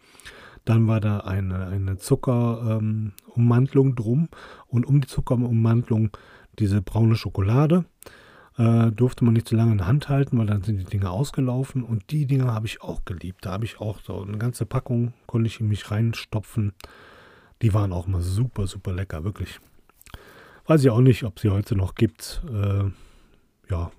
Dann 0.64 0.88
war 0.88 1.00
da 1.00 1.18
eine, 1.20 1.66
eine 1.66 1.98
Zuckerummantelung 1.98 3.88
ähm, 3.88 3.94
drum 3.94 4.28
und 4.66 4.86
um 4.86 5.00
die 5.00 5.06
Zuckerummantelung 5.06 6.10
diese 6.58 6.82
braune 6.82 7.16
Schokolade. 7.16 7.84
Äh, 8.56 8.92
durfte 8.92 9.24
man 9.24 9.34
nicht 9.34 9.48
zu 9.48 9.56
lange 9.56 9.72
in 9.72 9.78
der 9.78 9.88
Hand 9.88 10.08
halten, 10.08 10.38
weil 10.38 10.46
dann 10.46 10.62
sind 10.62 10.78
die 10.78 10.84
Dinge 10.84 11.10
ausgelaufen. 11.10 11.82
Und 11.82 12.10
die 12.10 12.26
Dinge 12.26 12.52
habe 12.52 12.66
ich 12.66 12.82
auch 12.82 13.04
geliebt. 13.04 13.44
Da 13.44 13.52
habe 13.52 13.64
ich 13.64 13.80
auch 13.80 14.00
so 14.00 14.22
eine 14.22 14.38
ganze 14.38 14.64
Packung, 14.64 15.12
konnte 15.26 15.48
ich 15.48 15.60
in 15.60 15.68
mich 15.68 15.90
reinstopfen. 15.90 16.72
Die 17.62 17.74
waren 17.74 17.92
auch 17.92 18.06
mal 18.06 18.22
super, 18.22 18.66
super 18.66 18.92
lecker, 18.92 19.24
wirklich. 19.24 19.58
Weiß 20.66 20.82
ich 20.82 20.90
auch 20.90 21.00
nicht, 21.00 21.24
ob 21.24 21.40
sie 21.40 21.50
heute 21.50 21.74
noch 21.74 21.94
gibt. 21.94 22.42
Äh, 22.48 22.84
ja, 23.70 23.90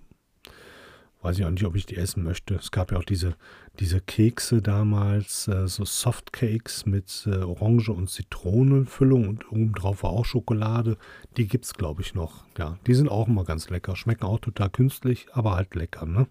weiß 1.26 1.40
ich 1.40 1.46
auch 1.46 1.50
nicht, 1.50 1.66
ob 1.66 1.76
ich 1.76 1.88
die 1.88 1.98
essen 1.98 2.24
möchte. 2.24 2.54
Es 2.54 2.70
gab 2.70 2.92
ja 2.92 3.00
auch 3.00 3.04
diese, 3.04 3.36
diese 3.80 4.00
Kekse 4.00 4.62
damals, 4.62 5.48
äh, 5.48 5.68
so 5.68 5.84
Softcakes 5.84 6.86
mit 6.86 7.28
äh, 7.28 7.38
Orange- 7.38 7.90
und 7.90 8.12
Zitronenfüllung 8.12 9.28
und 9.28 9.52
obendrauf 9.52 10.04
war 10.04 10.12
auch 10.12 10.26
Schokolade. 10.26 10.98
Die 11.36 11.48
gibt 11.48 11.66
es, 11.66 11.74
glaube 11.74 12.04
ich, 12.04 12.14
noch. 12.14 12.46
Ja, 12.60 12.78
die 12.86 12.94
sind 12.94 13.10
auch 13.10 13.28
immer 13.28 13.44
ganz 13.44 13.72
lecker. 13.72 13.96
Schmecken 13.96 14.26
auch 14.26 14.40
total 14.40 14.70
künstlich, 14.70 15.26
aber 15.32 15.56
halt 15.56 15.74
lecker, 15.74 16.06
ne? 16.06 16.28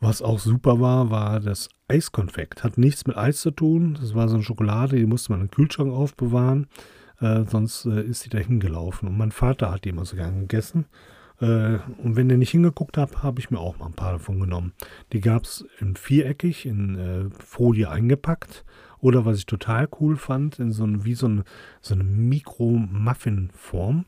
Was 0.00 0.20
auch 0.20 0.38
super 0.38 0.78
war, 0.78 1.10
war 1.10 1.40
das 1.40 1.70
Eiskonfekt. 1.88 2.62
Hat 2.62 2.76
nichts 2.76 3.06
mit 3.06 3.16
Eis 3.16 3.40
zu 3.40 3.50
tun. 3.50 3.96
Das 3.98 4.14
war 4.14 4.28
so 4.28 4.34
eine 4.34 4.44
Schokolade, 4.44 4.96
die 4.96 5.06
musste 5.06 5.32
man 5.32 5.40
im 5.40 5.50
Kühlschrank 5.50 5.90
aufbewahren. 5.90 6.66
Äh, 7.20 7.44
sonst 7.46 7.86
äh, 7.86 8.02
ist 8.02 8.20
sie 8.20 8.28
dahin 8.28 8.60
gelaufen. 8.60 9.08
Und 9.08 9.16
mein 9.16 9.32
Vater 9.32 9.70
hat 9.72 9.86
die 9.86 9.88
immer 9.88 10.04
so 10.04 10.14
gern 10.14 10.40
gegessen. 10.40 10.84
Äh, 11.40 11.78
und 12.02 12.16
wenn 12.16 12.28
ihr 12.30 12.38
nicht 12.38 12.50
hingeguckt 12.50 12.98
habt, 12.98 13.22
habe 13.22 13.38
ich 13.40 13.50
mir 13.50 13.58
auch 13.58 13.78
mal 13.78 13.86
ein 13.86 13.92
paar 13.92 14.12
davon 14.12 14.40
genommen. 14.40 14.72
Die 15.12 15.20
gab 15.20 15.44
es 15.44 15.66
in 15.80 15.96
viereckig, 15.96 16.66
in 16.66 16.96
äh, 16.96 17.30
Folie 17.44 17.90
eingepackt. 17.90 18.64
Oder 19.00 19.24
was 19.24 19.38
ich 19.38 19.46
total 19.46 19.88
cool 20.00 20.16
fand, 20.16 20.58
in 20.58 20.72
so 20.72 20.84
ein, 20.84 21.04
wie 21.04 21.14
so 21.14 21.26
eine, 21.26 21.44
so 21.80 21.94
eine 21.94 22.02
Mikro-Muffin-Form 22.02 24.06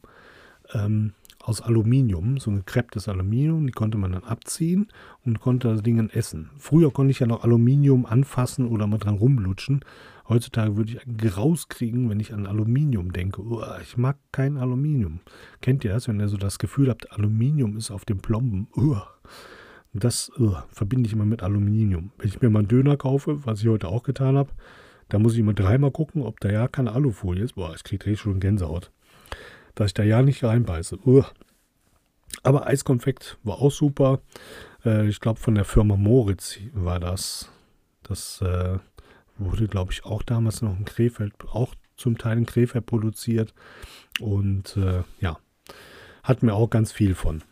ähm, 0.73 1.13
aus 1.39 1.63
Aluminium, 1.63 2.39
so 2.39 2.51
ein 2.51 2.57
gekrepptes 2.57 3.09
Aluminium. 3.09 3.67
Die 3.67 3.73
konnte 3.73 3.99
man 3.99 4.13
dann 4.13 4.25
abziehen 4.25 4.89
und 5.25 5.41
konnte 5.41 5.69
das 5.69 5.83
Ding 5.83 6.11
essen. 6.11 6.51
Früher 6.59 6.93
konnte 6.93 7.13
ich 7.13 7.21
ja 7.21 7.27
noch 7.27 7.45
Aluminium 7.45 8.05
anfassen 8.05 8.67
oder 8.67 8.89
mal 8.89 8.99
dran 8.99 9.17
rumlutschen. 9.17 9.85
Heutzutage 10.31 10.77
würde 10.77 10.93
ich 10.93 11.05
ein 11.05 11.17
Graus 11.17 11.69
kriegen, 11.69 12.09
wenn 12.09 12.21
ich 12.21 12.33
an 12.33 12.47
Aluminium 12.47 13.13
denke. 13.13 13.43
Uah, 13.43 13.81
ich 13.83 13.97
mag 13.97 14.17
kein 14.31 14.59
Aluminium. 14.59 15.19
Kennt 15.61 15.85
ihr 15.85 15.93
das, 15.93 16.07
wenn 16.07 16.21
ihr 16.21 16.29
so 16.29 16.37
das 16.37 16.61
Gefühl 16.61 16.89
habt, 16.89 17.11
Aluminium 17.11 17.77
ist 17.77 17.91
auf 17.91 18.05
dem 18.05 18.21
Plomben? 18.21 18.69
Uah. 18.77 19.09
Das 19.93 20.31
uah, 20.39 20.69
verbinde 20.71 21.09
ich 21.09 21.15
immer 21.15 21.25
mit 21.25 21.43
Aluminium. 21.43 22.13
Wenn 22.17 22.29
ich 22.29 22.41
mir 22.41 22.49
mal 22.49 22.61
einen 22.61 22.69
Döner 22.69 22.97
kaufe, 22.97 23.45
was 23.45 23.61
ich 23.61 23.67
heute 23.67 23.89
auch 23.89 24.05
getan 24.05 24.37
habe, 24.37 24.53
da 25.09 25.19
muss 25.19 25.33
ich 25.33 25.41
immer 25.41 25.53
dreimal 25.53 25.91
gucken, 25.91 26.23
ob 26.23 26.39
da 26.39 26.49
ja 26.49 26.69
keine 26.69 26.93
Alufolie 26.93 27.43
ist. 27.43 27.57
Boah, 27.57 27.75
ich 27.75 27.83
kriege 27.83 28.07
richtig 28.07 28.21
schon 28.21 28.39
Gänsehaut. 28.39 28.93
Dass 29.75 29.89
ich 29.89 29.95
da 29.95 30.05
ja 30.05 30.23
nicht 30.23 30.45
reinbeiße. 30.45 31.01
Uah. 31.05 31.27
Aber 32.45 32.69
Eiskonfekt 32.69 33.37
war 33.43 33.57
auch 33.61 33.73
super. 33.73 34.21
Äh, 34.85 35.09
ich 35.09 35.19
glaube, 35.19 35.41
von 35.41 35.57
der 35.57 35.65
Firma 35.65 35.97
Moritz 35.97 36.61
war 36.73 37.01
das. 37.01 37.51
Das 38.05 38.41
äh, 38.43 38.79
Wurde, 39.41 39.69
glaube 39.69 39.93
ich, 39.93 40.05
auch 40.05 40.23
damals 40.23 40.61
noch 40.61 40.77
in 40.77 40.85
Krefeld, 40.85 41.33
auch 41.51 41.75
zum 41.97 42.19
Teil 42.19 42.39
in 42.39 42.47
Krefeld 42.47 42.87
produziert. 42.87 43.55
Und 44.21 44.77
äh, 44.77 45.03
ja, 45.21 45.39
hat 46.23 46.43
mir 46.43 46.55
auch 46.55 46.69
ganz 46.69 46.93
viel 46.93 47.15
von. 47.15 47.43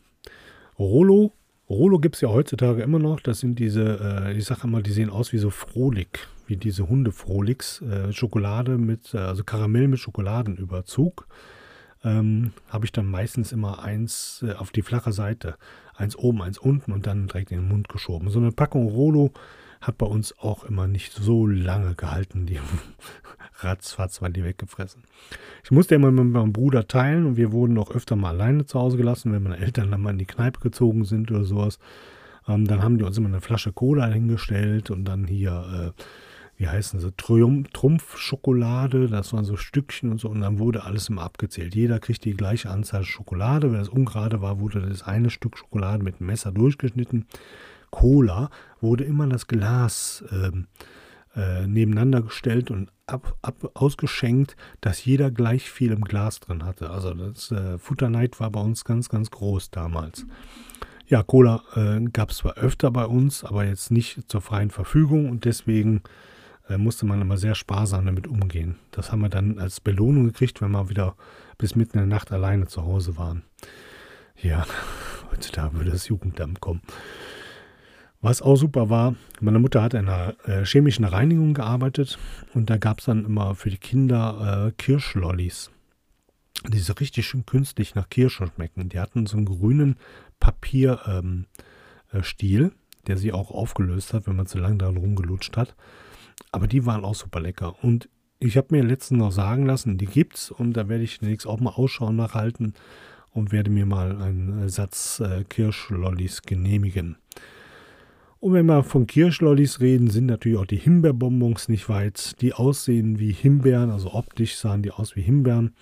Rolo, 0.78 1.32
Rolo 1.68 1.98
gibt 1.98 2.14
es 2.16 2.20
ja 2.20 2.28
heutzutage 2.28 2.82
immer 2.82 2.98
noch. 2.98 3.20
Das 3.20 3.40
sind 3.40 3.58
diese, 3.58 4.26
äh, 4.26 4.36
ich 4.36 4.44
sage 4.44 4.62
immer, 4.64 4.82
die 4.82 4.92
sehen 4.92 5.10
aus 5.10 5.32
wie 5.32 5.38
so 5.38 5.50
Frohlig, 5.50 6.28
wie 6.46 6.56
diese 6.56 6.88
Hunde-Frolics. 6.88 7.82
Äh, 7.82 8.12
Schokolade 8.12 8.78
mit, 8.78 9.14
äh, 9.14 9.18
also 9.18 9.44
Karamell 9.44 9.88
mit 9.88 9.98
Schokoladenüberzug. 9.98 11.26
Ähm, 12.04 12.52
habe 12.68 12.84
ich 12.84 12.92
dann 12.92 13.06
meistens 13.06 13.50
immer 13.50 13.82
eins 13.82 14.44
äh, 14.46 14.52
auf 14.52 14.70
die 14.70 14.82
flache 14.82 15.12
Seite, 15.12 15.56
eins 15.96 16.16
oben, 16.16 16.42
eins 16.42 16.56
unten 16.56 16.92
und 16.92 17.06
dann 17.06 17.26
direkt 17.26 17.50
in 17.50 17.58
den 17.58 17.68
Mund 17.68 17.88
geschoben. 17.88 18.30
So 18.30 18.38
eine 18.38 18.52
Packung 18.52 18.86
Rolo 18.86 19.32
hat 19.80 19.98
bei 19.98 20.06
uns 20.06 20.36
auch 20.38 20.64
immer 20.64 20.86
nicht 20.86 21.12
so 21.12 21.46
lange 21.46 21.94
gehalten. 21.94 22.46
Die 22.46 22.58
ratzfatz 23.60 24.20
waren 24.22 24.32
die 24.32 24.44
weggefressen. 24.44 25.02
Ich 25.64 25.70
musste 25.70 25.94
immer 25.94 26.10
mit 26.10 26.26
meinem 26.26 26.52
Bruder 26.52 26.86
teilen 26.88 27.26
und 27.26 27.36
wir 27.36 27.52
wurden 27.52 27.78
auch 27.78 27.90
öfter 27.90 28.16
mal 28.16 28.30
alleine 28.30 28.66
zu 28.66 28.78
Hause 28.78 28.96
gelassen, 28.96 29.32
wenn 29.32 29.42
meine 29.42 29.58
Eltern 29.58 29.90
dann 29.90 30.00
mal 30.02 30.10
in 30.10 30.18
die 30.18 30.26
Kneipe 30.26 30.60
gezogen 30.60 31.04
sind 31.04 31.30
oder 31.30 31.44
sowas. 31.44 31.78
Ähm, 32.48 32.66
dann 32.66 32.82
haben 32.82 32.98
die 32.98 33.04
uns 33.04 33.18
immer 33.18 33.28
eine 33.28 33.40
Flasche 33.40 33.72
Cola 33.72 34.06
hingestellt 34.06 34.90
und 34.90 35.04
dann 35.04 35.26
hier, 35.26 35.94
äh, 35.96 36.02
wie 36.56 36.68
heißen 36.68 36.98
sie, 36.98 37.12
Trumpf-Schokolade, 37.12 39.08
das 39.08 39.32
waren 39.32 39.44
so 39.44 39.56
Stückchen 39.56 40.10
und 40.10 40.18
so 40.18 40.28
und 40.28 40.40
dann 40.40 40.58
wurde 40.58 40.84
alles 40.84 41.08
immer 41.08 41.22
abgezählt. 41.22 41.74
Jeder 41.74 42.00
kriegt 42.00 42.24
die 42.24 42.34
gleiche 42.34 42.70
Anzahl 42.70 43.04
Schokolade. 43.04 43.72
Wenn 43.72 43.80
es 43.80 43.88
ungerade 43.88 44.40
war, 44.40 44.58
wurde 44.58 44.80
das 44.80 45.02
eine 45.02 45.30
Stück 45.30 45.56
Schokolade 45.56 46.02
mit 46.02 46.20
einem 46.20 46.26
Messer 46.26 46.50
durchgeschnitten. 46.50 47.26
Cola 47.90 48.50
wurde 48.80 49.04
immer 49.04 49.26
das 49.26 49.46
Glas 49.46 50.24
ähm, 50.30 50.66
äh, 51.36 51.66
nebeneinander 51.66 52.22
gestellt 52.22 52.70
und 52.70 52.90
ab, 53.06 53.36
ab, 53.42 53.70
ausgeschenkt, 53.74 54.56
dass 54.80 55.04
jeder 55.04 55.30
gleich 55.30 55.70
viel 55.70 55.92
im 55.92 56.02
Glas 56.02 56.40
drin 56.40 56.64
hatte. 56.64 56.90
Also 56.90 57.14
das 57.14 57.50
äh, 57.50 57.78
Futterneid 57.78 58.40
war 58.40 58.50
bei 58.50 58.60
uns 58.60 58.84
ganz, 58.84 59.08
ganz 59.08 59.30
groß 59.30 59.70
damals. 59.70 60.26
Ja, 61.06 61.22
Cola 61.22 61.62
äh, 61.74 62.00
gab 62.12 62.30
es 62.30 62.38
zwar 62.38 62.58
öfter 62.58 62.90
bei 62.90 63.06
uns, 63.06 63.44
aber 63.44 63.64
jetzt 63.64 63.90
nicht 63.90 64.30
zur 64.30 64.42
freien 64.42 64.70
Verfügung 64.70 65.30
und 65.30 65.44
deswegen 65.44 66.02
äh, 66.68 66.76
musste 66.76 67.06
man 67.06 67.20
immer 67.20 67.38
sehr 67.38 67.54
sparsam 67.54 68.06
damit 68.06 68.26
umgehen. 68.26 68.76
Das 68.90 69.10
haben 69.10 69.20
wir 69.20 69.30
dann 69.30 69.58
als 69.58 69.80
Belohnung 69.80 70.26
gekriegt, 70.26 70.60
wenn 70.60 70.72
wir 70.72 70.90
wieder 70.90 71.16
bis 71.56 71.74
mitten 71.74 71.98
in 71.98 72.08
der 72.08 72.16
Nacht 72.18 72.30
alleine 72.30 72.66
zu 72.66 72.84
Hause 72.84 73.16
waren. 73.16 73.42
Ja, 74.36 74.66
heutzutage 75.30 75.74
würde 75.74 75.90
das 75.90 76.08
Jugendamt 76.08 76.60
kommen. 76.60 76.82
Was 78.20 78.42
auch 78.42 78.56
super 78.56 78.90
war, 78.90 79.14
meine 79.40 79.60
Mutter 79.60 79.80
hat 79.80 79.94
in 79.94 80.08
einer 80.08 80.34
äh, 80.44 80.64
chemischen 80.64 81.04
Reinigung 81.04 81.54
gearbeitet 81.54 82.18
und 82.52 82.68
da 82.68 82.76
gab 82.76 82.98
es 82.98 83.04
dann 83.04 83.24
immer 83.24 83.54
für 83.54 83.70
die 83.70 83.78
Kinder 83.78 84.66
äh, 84.66 84.72
Kirschlollis, 84.72 85.70
die 86.66 86.80
so 86.80 86.94
richtig 86.94 87.28
schön 87.28 87.46
künstlich 87.46 87.94
nach 87.94 88.08
Kirsche 88.08 88.48
schmecken. 88.48 88.88
Die 88.88 88.98
hatten 88.98 89.26
so 89.26 89.36
einen 89.36 89.46
grünen 89.46 89.98
Papierstil, 90.40 91.02
ähm, 91.12 91.46
äh, 92.12 93.06
der 93.06 93.18
sie 93.18 93.32
auch 93.32 93.52
aufgelöst 93.52 94.12
hat, 94.12 94.26
wenn 94.26 94.34
man 94.34 94.46
zu 94.46 94.58
lange 94.58 94.78
daran 94.78 94.96
rumgelutscht 94.96 95.56
hat. 95.56 95.76
Aber 96.50 96.66
die 96.66 96.86
waren 96.86 97.04
auch 97.04 97.14
super 97.14 97.38
lecker. 97.38 97.76
Und 97.84 98.08
ich 98.40 98.56
habe 98.56 98.68
mir 98.72 98.82
letztens 98.82 99.18
noch 99.18 99.32
sagen 99.32 99.64
lassen, 99.64 99.96
die 99.96 100.06
gibt's 100.06 100.50
und 100.50 100.72
da 100.72 100.88
werde 100.88 101.04
ich 101.04 101.20
demnächst 101.20 101.46
auch 101.46 101.60
mal 101.60 101.70
Ausschau 101.70 102.10
nachhalten 102.10 102.74
und 103.30 103.52
werde 103.52 103.70
mir 103.70 103.86
mal 103.86 104.20
einen 104.20 104.68
Satz 104.68 105.20
äh, 105.20 105.44
Kirschlollis 105.44 106.42
genehmigen. 106.42 107.16
Und 108.40 108.52
wenn 108.52 108.66
wir 108.66 108.84
von 108.84 109.06
Kirschlollis 109.06 109.80
reden, 109.80 110.10
sind 110.10 110.26
natürlich 110.26 110.58
auch 110.58 110.66
die 110.66 110.76
Himbeerbonbons 110.76 111.68
nicht 111.68 111.88
weit, 111.88 112.40
die 112.40 112.52
aussehen 112.52 113.18
wie 113.18 113.32
Himbeeren, 113.32 113.90
also 113.90 114.12
optisch 114.12 114.56
sahen 114.56 114.82
die 114.82 114.92
aus 114.92 115.16
wie 115.16 115.22
Himbeeren. 115.22 115.74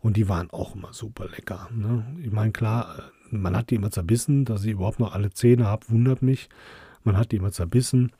Und 0.00 0.16
die 0.16 0.28
waren 0.28 0.50
auch 0.50 0.74
immer 0.74 0.92
super 0.92 1.28
lecker. 1.28 1.68
Ne? 1.72 2.04
Ich 2.24 2.32
meine, 2.32 2.52
klar, 2.52 3.10
man 3.30 3.56
hat 3.56 3.70
die 3.70 3.76
immer 3.76 3.90
zerbissen, 3.90 4.44
dass 4.44 4.64
ich 4.64 4.72
überhaupt 4.72 4.98
noch 4.98 5.14
alle 5.14 5.30
Zähne 5.30 5.66
habe, 5.66 5.86
wundert 5.88 6.22
mich. 6.22 6.48
Man 7.04 7.16
hat 7.16 7.30
die 7.30 7.36
immer 7.36 7.52
zerbissen 7.52 8.10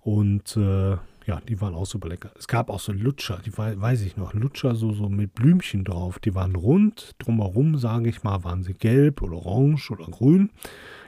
und 0.00 0.56
äh, 0.56 0.96
ja, 1.26 1.40
die 1.48 1.60
waren 1.60 1.74
auch 1.74 1.86
super 1.86 2.08
lecker. 2.08 2.30
Es 2.38 2.46
gab 2.46 2.70
auch 2.70 2.80
so 2.80 2.92
Lutscher, 2.92 3.40
die 3.44 3.56
weiß 3.58 4.02
ich 4.02 4.16
noch, 4.16 4.32
Lutscher 4.32 4.76
so, 4.76 4.92
so 4.92 5.08
mit 5.08 5.34
Blümchen 5.34 5.84
drauf. 5.84 6.20
Die 6.20 6.34
waren 6.34 6.54
rund, 6.54 7.16
drumherum, 7.18 7.76
sage 7.78 8.08
ich 8.08 8.22
mal, 8.22 8.44
waren 8.44 8.62
sie 8.62 8.74
gelb 8.74 9.22
oder 9.22 9.34
orange 9.34 9.90
oder 9.90 10.06
grün. 10.06 10.50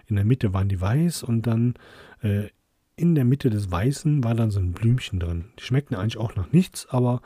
In 0.09 0.17
der 0.17 0.25
Mitte 0.25 0.55
waren 0.55 0.69
die 0.69 0.81
weiß 0.81 1.23
und 1.23 1.47
dann 1.47 1.75
äh, 2.23 2.49
in 2.97 3.15
der 3.15 3.25
Mitte 3.25 3.51
des 3.51 3.71
Weißen 3.71 4.25
war 4.25 4.35
dann 4.35 4.51
so 4.51 4.59
ein 4.59 4.73
Blümchen 4.73 5.21
drin. 5.21 5.47
Die 5.59 5.63
schmeckten 5.63 5.97
eigentlich 5.97 6.19
auch 6.19 6.35
nach 6.35 6.51
nichts, 6.51 6.87
aber 6.91 7.23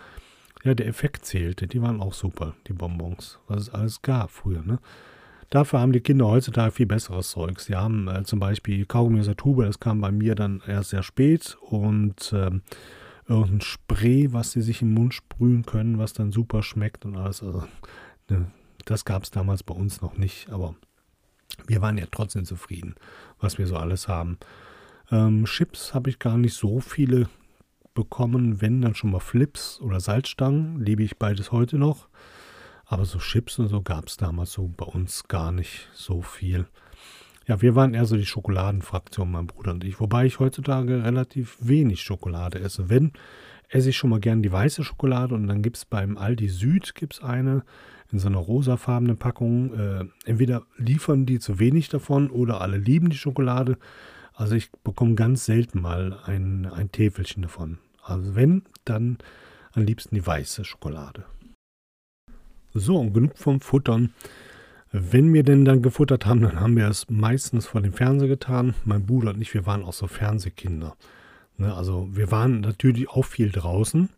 ja, 0.65 0.75
der 0.75 0.87
Effekt 0.87 1.25
zählte. 1.25 1.67
Die 1.67 1.81
waren 1.81 2.01
auch 2.01 2.13
super, 2.13 2.55
die 2.69 2.73
Bonbons, 2.73 3.39
was 3.49 3.63
es 3.63 3.71
alles 3.71 4.03
gab 4.03 4.31
früher. 4.31 4.63
Ne? 4.63 4.79
Dafür 5.51 5.81
haben 5.81 5.93
die 5.93 6.01
Kinder 6.01 6.27
heutzutage 6.27 6.73
viel 6.73 6.87
besseres 6.87 7.31
Zeug. 7.31 7.61
Sie 7.61 7.75
haben 7.75 8.09
äh, 8.09 8.25
zum 8.25 8.39
Beispiel 8.39 8.85
Kaugummi 8.87 9.21
aus 9.21 9.27
der 9.27 9.37
Tube, 9.37 9.65
das 9.65 9.81
kam 9.81 10.01
bei 10.01 10.11
mir 10.11 10.35
dann 10.35 10.63
erst 10.67 10.91
sehr 10.91 11.03
spät 11.03 11.57
und 11.61 12.33
ähm, 12.35 12.63
irgendein 13.29 13.61
Spray, 13.61 14.33
was 14.33 14.53
sie 14.53 14.63
sich 14.63 14.83
im 14.83 14.95
Mund 14.95 15.15
sprühen 15.15 15.65
können, 15.65 15.99
was 15.99 16.13
dann 16.13 16.33
super 16.33 16.63
schmeckt 16.63 17.05
und 17.05 17.17
alles. 17.17 17.43
Also, 17.43 17.65
ne, 18.29 18.51
das 18.85 19.05
gab 19.05 19.23
es 19.25 19.31
damals 19.31 19.63
bei 19.63 19.75
uns 19.75 20.01
noch 20.01 20.17
nicht, 20.17 20.51
aber 20.51 20.75
wir 21.67 21.81
waren 21.83 21.99
ja 21.99 22.07
trotzdem 22.11 22.45
zufrieden, 22.45 22.95
was 23.41 23.59
wir 23.59 23.67
so 23.67 23.77
alles 23.77 24.09
haben. 24.09 24.39
Ähm, 25.11 25.45
Chips 25.45 25.95
habe 25.95 26.11
ich 26.11 26.19
gar 26.19 26.39
nicht 26.39 26.55
so 26.55 26.81
viele 26.81 27.29
bekommen, 27.95 28.61
wenn 28.61 28.81
dann 28.81 28.95
schon 28.95 29.11
mal 29.11 29.21
Flips 29.21 29.81
oder 29.81 30.01
Salzstangen, 30.01 30.81
liebe 30.81 31.03
ich 31.03 31.19
beides 31.19 31.53
heute 31.53 31.79
noch. 31.79 32.09
Aber 32.87 33.05
so 33.05 33.19
Chips 33.19 33.59
und 33.59 33.69
so 33.69 33.83
gab 33.83 34.09
es 34.09 34.17
damals 34.17 34.53
so 34.53 34.69
bei 34.69 34.85
uns 34.85 35.25
gar 35.29 35.53
nicht 35.53 35.89
so 35.95 36.23
viel. 36.23 36.67
Ja, 37.47 37.61
wir 37.61 37.75
waren 37.75 37.95
eher 37.95 38.05
so 38.07 38.17
die 38.17 38.27
Schokoladenfraktion, 38.27 39.31
mein 39.31 39.47
Bruder 39.47 39.73
und 39.73 39.85
ich. 39.85 39.99
Wobei 39.99 40.27
ich 40.27 40.39
heutzutage 40.39 41.03
relativ 41.03 41.57
wenig 41.61 42.03
Schokolade 42.03 42.61
esse. 42.61 42.89
Wenn, 42.89 43.13
esse 43.69 43.91
ich 43.91 43.97
schon 43.97 44.11
mal 44.11 44.21
gern 44.21 44.43
die 44.43 44.53
weiße 44.53 44.85
Schokolade 44.85 45.35
und 45.35 45.47
dann 45.49 45.63
gibt 45.63 45.79
es 45.79 45.85
beim 45.85 46.17
Aldi 46.17 46.49
Süd 46.49 46.95
gibt's 46.95 47.23
eine 47.23 47.65
in 48.13 48.19
so 48.19 48.29
einer 48.29 48.39
rosafarbenen 48.39 49.17
Packung. 49.17 49.75
Äh, 49.75 50.05
entweder 50.25 50.63
liefern 50.77 51.27
die 51.27 51.39
zu 51.39 51.59
wenig 51.59 51.89
davon 51.89 52.31
oder 52.31 52.61
alle 52.61 52.77
lieben 52.77 53.11
die 53.11 53.17
Schokolade. 53.17 53.79
Also 54.35 54.55
ich 54.55 54.71
bekomme 54.85 55.15
ganz 55.15 55.45
selten 55.45 55.81
mal 55.81 56.19
ein, 56.25 56.67
ein 56.67 56.93
Täfelchen 56.93 57.43
davon. 57.43 57.79
Also 58.03 58.35
wenn, 58.35 58.63
dann 58.85 59.19
am 59.73 59.85
liebsten 59.85 60.15
die 60.15 60.27
weiße 60.27 60.65
Schokolade. 60.65 61.25
So, 62.75 62.99
und 62.99 63.13
genug 63.13 63.37
vom 63.37 63.61
Futtern. 63.61 64.13
Wenn 64.91 65.33
wir 65.33 65.43
denn 65.43 65.65
dann 65.65 65.83
gefuttert 65.83 66.27
haben, 66.27 66.43
dann 66.43 66.61
haben 66.61 66.77
wir 66.77 66.87
es 66.89 67.09
meistens 67.09 67.67
vor 67.67 67.81
dem 67.81 67.95
Fernseher 67.95 68.29
getan. 68.29 68.75
Mein 68.85 69.07
Bruder 69.07 69.31
und 69.31 69.41
ich, 69.41 69.55
wir 69.55 69.65
waren 69.65 69.83
auch 69.83 69.95
so 69.95 70.07
Fernsehkinder. 70.07 70.97
Ne, 71.57 71.75
also 71.75 72.09
wir 72.13 72.31
waren 72.31 72.61
natürlich 72.61 73.09
auch 73.09 73.25
viel 73.25 73.51
draußen, 73.51 74.11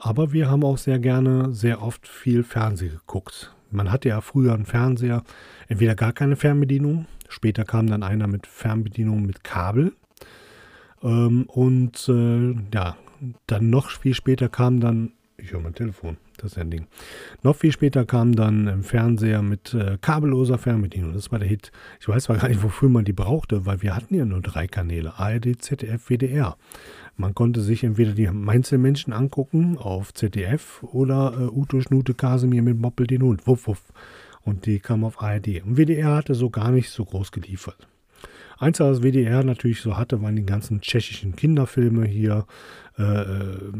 aber 0.00 0.32
wir 0.32 0.50
haben 0.50 0.64
auch 0.64 0.78
sehr 0.78 0.98
gerne, 0.98 1.52
sehr 1.52 1.82
oft 1.82 2.08
viel 2.08 2.42
Fernsehen 2.42 2.92
geguckt. 2.92 3.54
Man 3.70 3.92
hatte 3.92 4.08
ja 4.08 4.20
früher 4.20 4.54
einen 4.54 4.64
Fernseher, 4.64 5.22
entweder 5.68 5.94
gar 5.94 6.12
keine 6.12 6.36
Fernbedienung, 6.36 7.06
später 7.28 7.64
kam 7.64 7.86
dann 7.86 8.02
einer 8.02 8.26
mit 8.26 8.46
Fernbedienung 8.46 9.24
mit 9.24 9.44
Kabel. 9.44 9.92
Ähm, 11.02 11.44
und 11.46 12.08
äh, 12.08 12.54
ja, 12.74 12.96
dann 13.46 13.70
noch 13.70 13.90
viel 13.90 14.14
später 14.14 14.48
kam 14.48 14.80
dann, 14.80 15.12
ich 15.36 15.52
höre 15.52 15.60
mein 15.60 15.74
Telefon, 15.74 16.16
das 16.38 16.52
Sending. 16.52 16.86
Noch 17.42 17.56
viel 17.56 17.70
später 17.70 18.06
kam 18.06 18.34
dann 18.34 18.66
im 18.66 18.82
Fernseher 18.82 19.42
mit 19.42 19.74
äh, 19.74 19.98
kabelloser 20.00 20.58
Fernbedienung. 20.58 21.12
Das 21.12 21.30
war 21.30 21.38
der 21.38 21.48
Hit. 21.48 21.72
Ich 22.00 22.08
weiß 22.08 22.24
zwar 22.24 22.38
gar 22.38 22.48
nicht, 22.48 22.62
wofür 22.62 22.88
man 22.88 23.04
die 23.04 23.12
brauchte, 23.12 23.66
weil 23.66 23.82
wir 23.82 23.94
hatten 23.94 24.14
ja 24.14 24.24
nur 24.24 24.40
drei 24.40 24.66
Kanäle. 24.66 25.18
ARD, 25.18 25.62
ZDF, 25.62 26.08
WDR. 26.08 26.56
Man 27.16 27.34
konnte 27.34 27.60
sich 27.60 27.84
entweder 27.84 28.12
die 28.12 28.28
Mainzelmenschen 28.28 29.12
angucken 29.12 29.76
auf 29.78 30.14
ZDF 30.14 30.82
oder 30.82 31.34
äh, 31.38 31.44
Uto 31.44 31.80
Schnute 31.80 32.14
Kasimir 32.14 32.62
mit 32.62 32.78
Moppel 32.78 33.06
den 33.06 33.22
Hund. 33.22 33.46
Wuff, 33.46 33.66
wuff. 33.66 33.92
Und 34.42 34.66
die 34.66 34.80
kam 34.80 35.04
auf 35.04 35.22
ARD. 35.22 35.62
Und 35.62 35.76
WDR 35.76 36.16
hatte 36.16 36.34
so 36.34 36.50
gar 36.50 36.70
nicht 36.70 36.90
so 36.90 37.04
groß 37.04 37.30
geliefert. 37.30 37.86
Eins, 38.58 38.80
was 38.80 39.02
WDR 39.02 39.42
natürlich 39.42 39.80
so 39.80 39.96
hatte, 39.96 40.22
waren 40.22 40.36
die 40.36 40.46
ganzen 40.46 40.80
tschechischen 40.80 41.36
Kinderfilme 41.36 42.06
hier. 42.06 42.46
Äh, 42.98 43.02
äh 43.02 43.72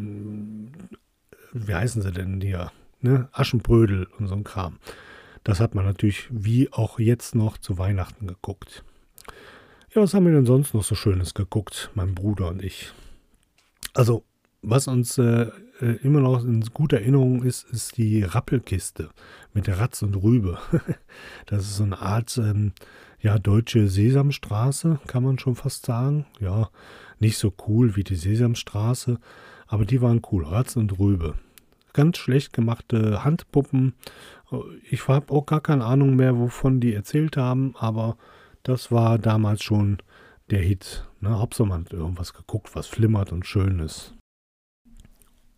wie 1.52 1.74
heißen 1.74 2.02
sie 2.02 2.12
denn 2.12 2.40
hier? 2.40 2.70
Ne? 3.00 3.28
Aschenbrödel 3.32 4.06
und 4.18 4.28
so 4.28 4.34
ein 4.34 4.44
Kram. 4.44 4.78
Das 5.44 5.60
hat 5.60 5.74
man 5.74 5.84
natürlich 5.84 6.28
wie 6.30 6.72
auch 6.72 6.98
jetzt 6.98 7.34
noch 7.34 7.58
zu 7.58 7.78
Weihnachten 7.78 8.26
geguckt. 8.26 8.84
Ja, 9.94 10.02
was 10.02 10.14
haben 10.14 10.26
wir 10.26 10.32
denn 10.32 10.46
sonst 10.46 10.74
noch 10.74 10.84
so 10.84 10.94
Schönes 10.94 11.34
geguckt, 11.34 11.90
mein 11.94 12.14
Bruder 12.14 12.48
und 12.48 12.62
ich? 12.62 12.92
Also, 13.94 14.24
was 14.62 14.88
uns 14.88 15.18
äh, 15.18 15.50
äh 15.80 15.96
immer 16.02 16.20
noch 16.20 16.44
in 16.44 16.60
guter 16.72 16.98
Erinnerung 16.98 17.42
ist, 17.42 17.68
ist 17.70 17.96
die 17.96 18.22
Rappelkiste 18.22 19.10
mit 19.52 19.66
der 19.66 19.78
Ratz 19.78 20.02
und 20.02 20.14
Rübe. 20.16 20.58
das 21.46 21.62
ist 21.62 21.76
so 21.76 21.84
eine 21.84 22.00
Art, 22.00 22.36
ähm, 22.38 22.72
ja, 23.20 23.38
deutsche 23.38 23.88
Sesamstraße, 23.88 25.00
kann 25.06 25.22
man 25.22 25.38
schon 25.38 25.54
fast 25.54 25.86
sagen. 25.86 26.26
Ja, 26.40 26.70
nicht 27.18 27.38
so 27.38 27.52
cool 27.68 27.96
wie 27.96 28.04
die 28.04 28.16
Sesamstraße, 28.16 29.18
aber 29.66 29.84
die 29.84 30.00
waren 30.00 30.22
cool, 30.32 30.44
Ratz 30.44 30.76
und 30.76 30.98
Rübe. 30.98 31.34
Ganz 31.92 32.18
schlecht 32.18 32.52
gemachte 32.52 33.24
Handpuppen. 33.24 33.94
Ich 34.90 35.06
habe 35.08 35.32
auch 35.32 35.44
gar 35.44 35.60
keine 35.60 35.84
Ahnung 35.84 36.16
mehr, 36.16 36.38
wovon 36.38 36.80
die 36.80 36.94
erzählt 36.94 37.36
haben, 37.36 37.74
aber 37.78 38.16
das 38.62 38.90
war 38.90 39.18
damals 39.18 39.62
schon 39.62 39.98
der 40.50 40.60
Hit. 40.60 41.06
Ne? 41.20 41.38
Hauptsache 41.38 41.68
man 41.68 41.84
hat 41.84 41.92
irgendwas 41.92 42.34
geguckt, 42.34 42.74
was 42.74 42.86
flimmert 42.86 43.32
und 43.32 43.46
schön 43.46 43.78
ist. 43.78 44.14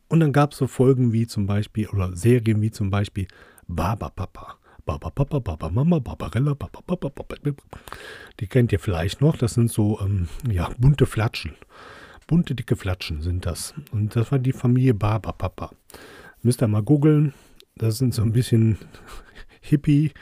Und 0.09 0.21
dann 0.21 0.33
gab 0.33 0.53
es 0.53 0.59
so 0.59 0.67
Folgen 0.67 1.13
wie 1.13 1.27
zum 1.27 1.47
Beispiel, 1.47 1.89
oder 1.89 2.15
Serien 2.15 2.61
wie 2.61 2.71
zum 2.71 2.91
Beispiel 2.91 3.27
Baba 3.67 4.11
Papa. 4.11 4.59
Baba 4.85 5.11
Papa, 5.11 5.39
Baba 5.39 5.71
Mama, 5.71 6.01
Barbarella, 6.01 6.55
Baba 6.55 6.81
Papa, 6.83 7.09
Baba. 7.09 7.37
Die 8.41 8.47
kennt 8.47 8.73
ihr 8.73 8.81
vielleicht 8.81 9.21
noch. 9.21 9.37
Das 9.37 9.55
sind 9.55 9.71
so 9.71 10.01
ähm, 10.01 10.29
ja, 10.51 10.71
bunte 10.77 11.07
Flatschen. 11.07 11.55
Bunte, 12.27 12.55
dicke 12.55 12.77
Flatschen 12.77 13.23
sind 13.23 13.47
das. 13.47 13.75
Und 13.93 14.17
das 14.17 14.33
war 14.33 14.39
die 14.39 14.53
Familie 14.53 14.95
Barber 14.95 15.33
Papa. 15.33 15.71
Müsst 16.43 16.63
ihr 16.63 16.69
mal 16.69 16.83
googeln. 16.83 17.33
Das 17.77 17.99
sind 17.99 18.13
so 18.13 18.23
ein 18.23 18.33
bisschen 18.33 18.79
Hippie, 19.61 20.13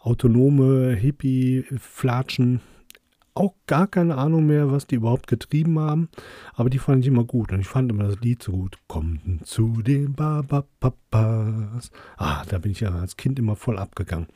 autonome 0.00 0.94
Hippie-Flatschen. 0.94 2.60
Auch 3.36 3.54
gar 3.66 3.86
keine 3.86 4.16
Ahnung 4.16 4.46
mehr, 4.46 4.72
was 4.72 4.86
die 4.86 4.94
überhaupt 4.94 5.26
getrieben 5.26 5.78
haben. 5.78 6.08
Aber 6.54 6.70
die 6.70 6.78
fand 6.78 7.04
ich 7.04 7.08
immer 7.08 7.24
gut. 7.24 7.52
Und 7.52 7.60
ich 7.60 7.68
fand 7.68 7.92
immer 7.92 8.04
das 8.04 8.20
Lied 8.20 8.42
so 8.42 8.52
gut. 8.52 8.78
Kommen 8.88 9.40
zu 9.44 9.82
den 9.82 10.14
Barberpapas. 10.14 11.90
Ah, 12.16 12.44
da 12.48 12.56
bin 12.56 12.72
ich 12.72 12.80
ja 12.80 12.94
als 12.94 13.18
Kind 13.18 13.38
immer 13.38 13.54
voll 13.54 13.78
abgegangen. 13.78 14.28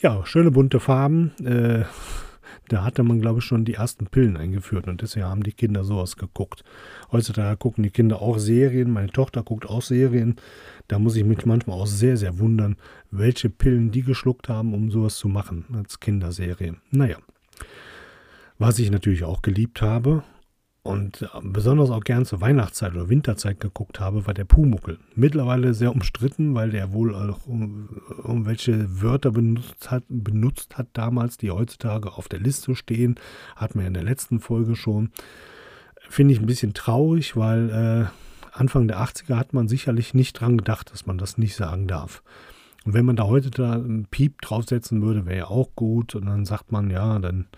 Ja, 0.00 0.26
schöne 0.26 0.50
bunte 0.50 0.80
Farben. 0.80 1.32
Äh, 1.42 1.84
da 2.68 2.84
hatte 2.84 3.04
man, 3.04 3.22
glaube 3.22 3.38
ich, 3.38 3.46
schon 3.46 3.64
die 3.64 3.72
ersten 3.72 4.06
Pillen 4.06 4.36
eingeführt 4.36 4.86
und 4.86 5.00
deswegen 5.00 5.24
haben 5.24 5.42
die 5.42 5.54
Kinder 5.54 5.82
sowas 5.82 6.18
geguckt. 6.18 6.62
Heutzutage 7.10 7.56
gucken 7.56 7.84
die 7.84 7.90
Kinder 7.90 8.20
auch 8.20 8.36
Serien. 8.36 8.90
Meine 8.90 9.12
Tochter 9.12 9.44
guckt 9.44 9.64
auch 9.64 9.80
Serien. 9.80 10.36
Da 10.88 10.98
muss 10.98 11.16
ich 11.16 11.24
mich 11.24 11.46
manchmal 11.46 11.80
auch 11.80 11.86
sehr, 11.86 12.18
sehr 12.18 12.38
wundern, 12.38 12.76
welche 13.10 13.48
Pillen 13.48 13.92
die 13.92 14.02
geschluckt 14.02 14.50
haben, 14.50 14.74
um 14.74 14.90
sowas 14.90 15.16
zu 15.16 15.28
machen 15.28 15.64
als 15.72 16.00
Kinderserie. 16.00 16.76
Naja. 16.90 17.16
Was 18.58 18.78
ich 18.78 18.90
natürlich 18.90 19.24
auch 19.24 19.42
geliebt 19.42 19.82
habe 19.82 20.22
und 20.82 21.28
besonders 21.42 21.90
auch 21.90 22.04
gern 22.04 22.24
zur 22.24 22.40
Weihnachtszeit 22.40 22.94
oder 22.94 23.08
Winterzeit 23.08 23.60
geguckt 23.60 24.00
habe, 24.00 24.26
war 24.26 24.34
der 24.34 24.44
Pumuckel. 24.44 24.98
Mittlerweile 25.14 25.74
sehr 25.74 25.92
umstritten, 25.92 26.54
weil 26.54 26.70
der 26.70 26.92
wohl 26.92 27.14
auch 27.14 27.46
irgendwelche 27.46 29.02
Wörter 29.02 29.32
benutzt 29.32 29.90
hat, 29.90 30.04
benutzt 30.08 30.78
hat 30.78 30.88
damals, 30.94 31.36
die 31.36 31.50
heutzutage 31.50 32.12
auf 32.12 32.28
der 32.28 32.40
Liste 32.40 32.74
stehen. 32.76 33.16
Hatten 33.56 33.80
wir 33.80 33.86
in 33.86 33.94
der 33.94 34.04
letzten 34.04 34.40
Folge 34.40 34.76
schon. 34.76 35.10
Finde 36.08 36.32
ich 36.32 36.40
ein 36.40 36.46
bisschen 36.46 36.72
traurig, 36.72 37.36
weil 37.36 37.70
äh, 37.70 38.56
Anfang 38.56 38.88
der 38.88 39.00
80er 39.00 39.36
hat 39.36 39.52
man 39.52 39.68
sicherlich 39.68 40.14
nicht 40.14 40.34
dran 40.40 40.56
gedacht, 40.56 40.92
dass 40.92 41.04
man 41.04 41.18
das 41.18 41.36
nicht 41.36 41.56
sagen 41.56 41.88
darf. 41.88 42.22
Und 42.86 42.94
wenn 42.94 43.04
man 43.04 43.16
da 43.16 43.24
heute 43.24 43.50
da 43.50 43.72
einen 43.72 44.06
Piep 44.06 44.40
draufsetzen 44.40 45.02
würde, 45.02 45.26
wäre 45.26 45.38
ja 45.38 45.46
auch 45.48 45.74
gut. 45.74 46.14
Und 46.14 46.26
dann 46.26 46.44
sagt 46.44 46.70
man, 46.70 46.88
ja, 46.90 47.18
dann 47.18 47.48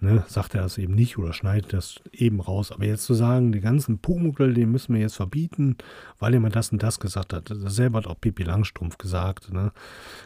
ne, 0.00 0.24
sagt 0.26 0.54
er 0.54 0.62
das 0.62 0.78
eben 0.78 0.94
nicht 0.94 1.18
oder 1.18 1.32
schneidet 1.32 1.72
das 1.72 1.96
eben 2.12 2.40
raus. 2.40 2.72
Aber 2.72 2.84
jetzt 2.84 3.04
zu 3.04 3.14
sagen, 3.14 3.52
die 3.52 3.60
ganzen 3.60 3.98
Pumuckel, 3.98 4.54
die 4.54 4.66
müssen 4.66 4.94
wir 4.94 5.00
jetzt 5.00 5.16
verbieten, 5.16 5.76
weil 6.18 6.38
mal 6.40 6.50
das 6.50 6.72
und 6.72 6.82
das 6.82 7.00
gesagt 7.00 7.32
hat. 7.32 7.50
Das 7.50 7.74
selber 7.74 7.98
hat 7.98 8.06
auch 8.06 8.20
Pippi 8.20 8.42
Langstrumpf 8.42 8.98
gesagt. 8.98 9.52
Ne? 9.52 9.72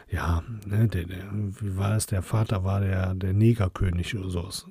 Ja, 0.09 0.43
ne, 0.65 0.87
der, 0.87 1.05
der, 1.05 1.23
wie 1.59 1.77
war 1.77 1.95
es, 1.95 2.05
der 2.07 2.21
Vater 2.21 2.63
war 2.63 2.79
der, 2.79 3.13
der 3.15 3.33
Negerkönig 3.33 4.15
oder 4.17 4.29
sowas. 4.29 4.65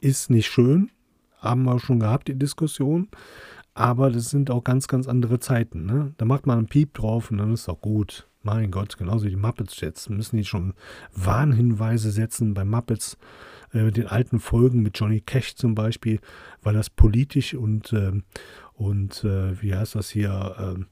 Ist 0.00 0.30
nicht 0.30 0.46
schön, 0.46 0.90
haben 1.38 1.64
wir 1.64 1.78
schon 1.78 2.00
gehabt, 2.00 2.28
die 2.28 2.38
Diskussion. 2.38 3.08
Aber 3.74 4.10
das 4.10 4.30
sind 4.30 4.50
auch 4.50 4.64
ganz, 4.64 4.86
ganz 4.86 5.08
andere 5.08 5.40
Zeiten. 5.40 5.86
Ne? 5.86 6.12
Da 6.18 6.24
macht 6.24 6.46
man 6.46 6.58
einen 6.58 6.66
Piep 6.66 6.92
drauf 6.94 7.30
und 7.30 7.38
dann 7.38 7.54
ist 7.54 7.68
auch 7.68 7.80
gut. 7.80 8.28
Mein 8.42 8.70
Gott, 8.70 8.98
genauso 8.98 9.24
wie 9.24 9.30
die 9.30 9.36
Muppets 9.36 9.80
jetzt. 9.80 10.10
Müssen 10.10 10.36
die 10.36 10.44
schon 10.44 10.74
Warnhinweise 11.14 12.10
setzen 12.10 12.54
bei 12.54 12.64
Muppets, 12.64 13.16
äh, 13.72 13.90
den 13.90 14.06
alten 14.06 14.40
Folgen 14.40 14.82
mit 14.82 14.98
Johnny 14.98 15.20
Cash 15.20 15.54
zum 15.54 15.74
Beispiel, 15.74 16.20
weil 16.62 16.74
das 16.74 16.90
politisch 16.90 17.54
und, 17.54 17.92
äh, 17.92 18.12
und 18.74 19.22
wie 19.22 19.74
heißt 19.74 19.94
das 19.94 20.10
hier, 20.10 20.56
ähm, 20.58 20.86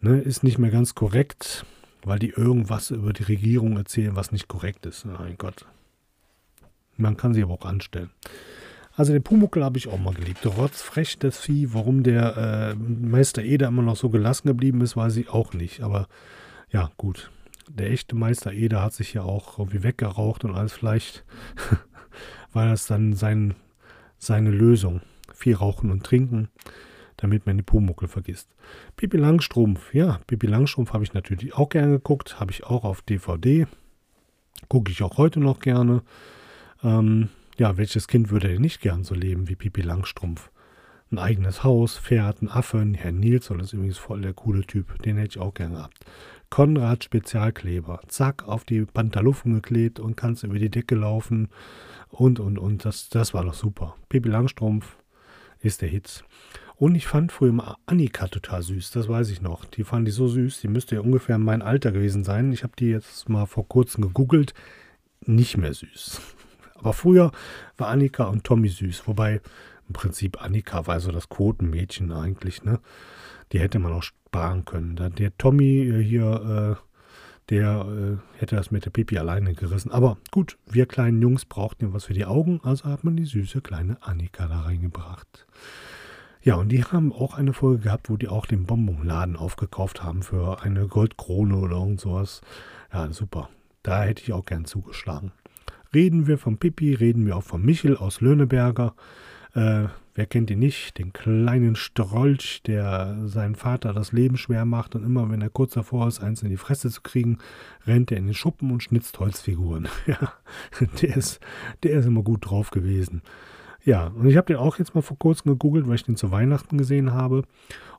ne, 0.00 0.20
ist 0.20 0.44
nicht 0.44 0.58
mehr 0.58 0.70
ganz 0.70 0.94
korrekt, 0.94 1.64
weil 2.02 2.18
die 2.18 2.28
irgendwas 2.28 2.90
über 2.90 3.12
die 3.12 3.22
Regierung 3.22 3.76
erzählen, 3.76 4.16
was 4.16 4.32
nicht 4.32 4.48
korrekt 4.48 4.84
ist. 4.86 5.06
Mein 5.06 5.38
Gott. 5.38 5.64
Man 6.96 7.16
kann 7.16 7.34
sie 7.34 7.42
aber 7.42 7.54
auch 7.54 7.64
anstellen. 7.64 8.10
Also 8.96 9.12
den 9.12 9.22
Pumuckel 9.22 9.62
habe 9.62 9.76
ich 9.76 9.88
auch 9.88 9.98
mal 9.98 10.14
geliebt. 10.14 10.46
Rotzfrech, 10.46 11.18
das 11.18 11.38
Vieh. 11.38 11.74
Warum 11.74 12.02
der 12.02 12.36
äh, 12.36 12.74
Meister 12.74 13.42
Eder 13.42 13.68
immer 13.68 13.82
noch 13.82 13.96
so 13.96 14.08
gelassen 14.08 14.48
geblieben 14.48 14.80
ist, 14.80 14.96
weiß 14.96 15.16
ich 15.16 15.28
auch 15.28 15.52
nicht. 15.52 15.82
Aber 15.82 16.08
ja, 16.70 16.90
gut. 16.96 17.30
Der 17.68 17.90
echte 17.90 18.16
Meister 18.16 18.52
Eder 18.52 18.82
hat 18.82 18.94
sich 18.94 19.12
ja 19.12 19.22
auch 19.22 19.58
irgendwie 19.58 19.82
weggeraucht 19.82 20.44
und 20.44 20.54
alles. 20.54 20.72
Vielleicht 20.72 21.24
war 22.56 22.70
das 22.70 22.86
dann 22.86 23.12
sein, 23.12 23.54
seine 24.18 24.50
Lösung. 24.50 25.02
Viel 25.32 25.54
rauchen 25.54 25.90
und 25.90 26.04
trinken, 26.04 26.48
damit 27.18 27.46
man 27.46 27.58
den 27.58 27.64
Pumuckel 27.64 28.08
vergisst. 28.08 28.48
Pippi 28.96 29.18
Langstrumpf. 29.18 29.94
Ja, 29.94 30.20
Pippi 30.26 30.46
Langstrumpf 30.46 30.92
habe 30.92 31.04
ich 31.04 31.12
natürlich 31.12 31.54
auch 31.54 31.68
gerne 31.68 31.92
geguckt. 31.92 32.40
Habe 32.40 32.50
ich 32.50 32.64
auch 32.64 32.84
auf 32.84 33.02
DVD. 33.02 33.66
Gucke 34.68 34.90
ich 34.90 35.02
auch 35.02 35.18
heute 35.18 35.38
noch 35.38 35.60
gerne. 35.60 36.02
Ähm, 36.82 37.28
ja, 37.58 37.76
welches 37.76 38.08
Kind 38.08 38.30
würde 38.30 38.48
denn 38.48 38.62
nicht 38.62 38.80
gern 38.80 39.04
so 39.04 39.14
leben 39.14 39.48
wie 39.48 39.56
Pipi 39.56 39.82
Langstrumpf? 39.82 40.50
Ein 41.12 41.18
eigenes 41.18 41.62
Haus, 41.62 41.98
Pferd, 41.98 42.42
ein 42.42 42.50
Affe, 42.50 42.84
Herr 42.96 43.12
Nilsson 43.12 43.60
ist 43.60 43.72
übrigens 43.72 43.98
voll 43.98 44.22
der 44.22 44.32
coole 44.32 44.62
Typ, 44.62 45.00
den 45.02 45.18
hätte 45.18 45.38
ich 45.38 45.38
auch 45.38 45.54
gern 45.54 45.74
gehabt. 45.74 46.04
Konrad 46.50 47.04
Spezialkleber, 47.04 48.00
zack, 48.08 48.48
auf 48.48 48.64
die 48.64 48.84
Pantaluffen 48.84 49.54
geklebt 49.54 50.00
und 50.00 50.16
kannst 50.16 50.42
über 50.42 50.58
die 50.58 50.70
Decke 50.70 50.96
laufen 50.96 51.48
und, 52.10 52.40
und, 52.40 52.58
und, 52.58 52.84
das, 52.84 53.08
das 53.08 53.34
war 53.34 53.44
doch 53.44 53.54
super. 53.54 53.96
Pipi 54.08 54.28
Langstrumpf 54.28 54.96
ist 55.60 55.82
der 55.82 55.88
Hit. 55.88 56.24
Und 56.76 56.94
ich 56.94 57.06
fand 57.06 57.32
früher 57.32 57.52
mal 57.52 57.76
Annika 57.86 58.28
total 58.28 58.62
süß, 58.62 58.90
das 58.90 59.08
weiß 59.08 59.30
ich 59.30 59.40
noch. 59.40 59.64
Die 59.64 59.82
fand 59.82 60.06
ich 60.08 60.14
so 60.14 60.28
süß, 60.28 60.60
die 60.60 60.68
müsste 60.68 60.96
ja 60.96 61.00
ungefähr 61.00 61.38
mein 61.38 61.62
Alter 61.62 61.90
gewesen 61.90 62.22
sein. 62.22 62.52
Ich 62.52 62.62
habe 62.64 62.74
die 62.78 62.88
jetzt 62.88 63.28
mal 63.30 63.46
vor 63.46 63.66
kurzem 63.66 64.02
gegoogelt, 64.02 64.52
nicht 65.24 65.56
mehr 65.56 65.72
süß. 65.72 66.20
Aber 66.74 66.92
früher 66.92 67.32
war 67.78 67.88
Annika 67.88 68.24
und 68.24 68.44
Tommy 68.44 68.68
süß, 68.68 69.06
wobei 69.06 69.40
im 69.88 69.94
Prinzip 69.94 70.42
Annika 70.42 70.86
war 70.86 71.00
so 71.00 71.12
das 71.12 71.28
Quotenmädchen 71.28 72.12
eigentlich, 72.12 72.62
ne? 72.64 72.80
Die 73.52 73.60
hätte 73.60 73.78
man 73.78 73.92
auch 73.92 74.02
sparen 74.02 74.64
können. 74.64 74.96
Der 74.96 75.36
Tommy 75.38 75.88
äh, 75.88 76.02
hier, 76.02 76.76
äh, 76.76 76.95
der 77.50 77.86
äh, 77.86 78.38
hätte 78.40 78.56
das 78.56 78.70
mit 78.70 78.84
der 78.84 78.90
Pipi 78.90 79.18
alleine 79.18 79.54
gerissen. 79.54 79.92
Aber 79.92 80.18
gut, 80.30 80.58
wir 80.66 80.86
kleinen 80.86 81.22
Jungs 81.22 81.44
brauchten 81.44 81.86
ja 81.86 81.92
was 81.92 82.04
für 82.04 82.14
die 82.14 82.24
Augen, 82.24 82.60
also 82.62 82.84
hat 82.84 83.04
man 83.04 83.16
die 83.16 83.24
süße 83.24 83.60
kleine 83.60 83.98
Annika 84.02 84.48
da 84.48 84.62
reingebracht. 84.62 85.46
Ja, 86.42 86.54
und 86.56 86.68
die 86.68 86.84
haben 86.84 87.12
auch 87.12 87.34
eine 87.34 87.52
Folge 87.52 87.84
gehabt, 87.84 88.08
wo 88.08 88.16
die 88.16 88.28
auch 88.28 88.46
den 88.46 88.66
Bonbonladen 88.66 89.36
aufgekauft 89.36 90.02
haben 90.02 90.22
für 90.22 90.62
eine 90.62 90.86
Goldkrone 90.86 91.56
oder 91.56 91.76
irgend 91.76 92.00
sowas. 92.00 92.40
Ja, 92.92 93.10
super. 93.10 93.48
Da 93.82 94.04
hätte 94.04 94.22
ich 94.22 94.32
auch 94.32 94.44
gern 94.44 94.64
zugeschlagen. 94.64 95.32
Reden 95.92 96.26
wir 96.26 96.38
vom 96.38 96.58
Pippi, 96.58 96.94
reden 96.94 97.26
wir 97.26 97.36
auch 97.36 97.42
vom 97.42 97.62
Michel 97.62 97.96
aus 97.96 98.20
Löhneberger. 98.20 98.94
Äh, 99.54 99.86
wer 100.16 100.26
kennt 100.26 100.50
ihn 100.50 100.58
nicht? 100.58 100.98
Den 100.98 101.12
kleinen 101.12 101.76
Strolch, 101.76 102.62
der 102.66 103.16
seinen 103.26 103.54
Vater 103.54 103.92
das 103.92 104.12
Leben 104.12 104.36
schwer 104.36 104.64
macht 104.64 104.94
und 104.96 105.04
immer, 105.04 105.30
wenn 105.30 105.42
er 105.42 105.50
kurz 105.50 105.74
davor 105.74 106.08
ist, 106.08 106.20
eins 106.20 106.42
in 106.42 106.48
die 106.48 106.56
Fresse 106.56 106.90
zu 106.90 107.02
kriegen, 107.02 107.38
rennt 107.86 108.10
er 108.10 108.18
in 108.18 108.26
den 108.26 108.34
Schuppen 108.34 108.72
und 108.72 108.82
schnitzt 108.82 109.20
Holzfiguren. 109.20 109.88
ja, 110.06 110.32
der 111.02 111.16
ist, 111.16 111.40
der 111.82 111.92
ist 111.92 112.06
immer 112.06 112.22
gut 112.22 112.50
drauf 112.50 112.70
gewesen. 112.70 113.22
Ja, 113.84 114.08
und 114.08 114.26
ich 114.26 114.36
habe 114.36 114.46
den 114.46 114.56
auch 114.56 114.78
jetzt 114.78 114.96
mal 114.96 115.02
vor 115.02 115.18
kurzem 115.18 115.52
gegoogelt, 115.52 115.86
weil 115.86 115.94
ich 115.94 116.04
den 116.04 116.16
zu 116.16 116.32
Weihnachten 116.32 116.76
gesehen 116.76 117.12
habe. 117.12 117.44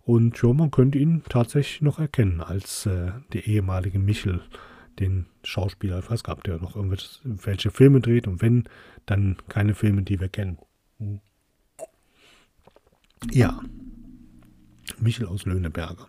Und 0.03 0.41
ja, 0.41 0.51
man 0.51 0.71
könnte 0.71 0.97
ihn 0.97 1.23
tatsächlich 1.29 1.81
noch 1.81 1.99
erkennen 1.99 2.41
als 2.41 2.85
äh, 2.87 3.11
der 3.31 3.47
ehemalige 3.47 3.99
Michel 3.99 4.41
den 4.99 5.27
Schauspieler. 5.43 5.99
Ich 5.99 6.09
weiß 6.09 6.23
gar 6.23 6.33
nicht, 6.33 6.39
ob 6.39 6.43
der 6.43 6.57
noch 6.57 6.75
irgendwelche 6.75 7.71
Filme 7.71 8.01
dreht 8.01 8.27
und 8.27 8.41
wenn, 8.41 8.65
dann 9.05 9.37
keine 9.47 9.75
Filme, 9.75 10.01
die 10.01 10.19
wir 10.19 10.29
kennen. 10.29 10.57
Hm. 10.97 11.21
Ja, 13.31 13.59
Michel 14.99 15.27
aus 15.27 15.45
Löhneberger. 15.45 16.07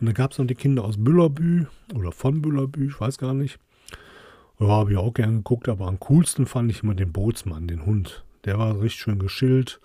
Und 0.00 0.06
dann 0.06 0.14
gab 0.14 0.32
es 0.32 0.38
noch 0.38 0.46
die 0.46 0.54
Kinder 0.54 0.84
aus 0.84 0.96
Büllerbü 0.98 1.66
oder 1.94 2.12
von 2.12 2.42
Büllerbü, 2.42 2.88
ich 2.88 3.00
weiß 3.00 3.18
gar 3.18 3.34
nicht. 3.34 3.58
Ja, 4.58 4.68
habe 4.68 4.92
ich 4.92 4.98
auch 4.98 5.14
gerne 5.14 5.36
geguckt, 5.36 5.68
aber 5.68 5.86
am 5.86 6.00
coolsten 6.00 6.46
fand 6.46 6.70
ich 6.70 6.82
immer 6.82 6.94
den 6.94 7.12
Bootsmann, 7.12 7.66
den 7.66 7.86
Hund. 7.86 8.24
Der 8.44 8.58
war 8.58 8.80
richtig 8.80 9.02
schön 9.02 9.18
geschillt. 9.18 9.80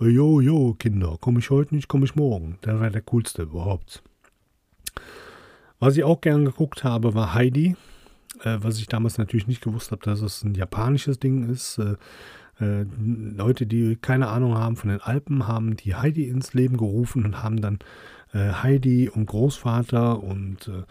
Jo, 0.00 0.40
jo, 0.40 0.74
Kinder, 0.74 1.18
komme 1.20 1.40
ich 1.40 1.50
heute 1.50 1.74
nicht, 1.74 1.88
komme 1.88 2.06
ich 2.06 2.14
morgen. 2.14 2.58
Der 2.64 2.80
war 2.80 2.90
der 2.90 3.02
coolste 3.02 3.42
überhaupt. 3.42 4.02
Was 5.78 5.96
ich 5.96 6.04
auch 6.04 6.20
gern 6.20 6.44
geguckt 6.44 6.84
habe, 6.84 7.14
war 7.14 7.34
Heidi. 7.34 7.76
Äh, 8.42 8.58
was 8.60 8.78
ich 8.78 8.86
damals 8.86 9.18
natürlich 9.18 9.46
nicht 9.46 9.62
gewusst 9.62 9.90
habe, 9.90 10.02
dass 10.02 10.22
es 10.22 10.42
ein 10.42 10.54
japanisches 10.54 11.18
Ding 11.18 11.50
ist. 11.50 11.78
Äh, 11.78 11.96
äh, 12.60 12.84
Leute, 13.00 13.66
die 13.66 13.96
keine 13.96 14.28
Ahnung 14.28 14.56
haben 14.56 14.76
von 14.76 14.90
den 14.90 15.00
Alpen, 15.00 15.46
haben 15.46 15.76
die 15.76 15.94
Heidi 15.94 16.28
ins 16.28 16.54
Leben 16.54 16.76
gerufen 16.76 17.24
und 17.24 17.42
haben 17.42 17.60
dann 17.60 17.78
äh, 18.32 18.52
Heidi 18.52 19.08
und 19.08 19.26
Großvater 19.26 20.22
und 20.22 20.68
äh, 20.68 20.82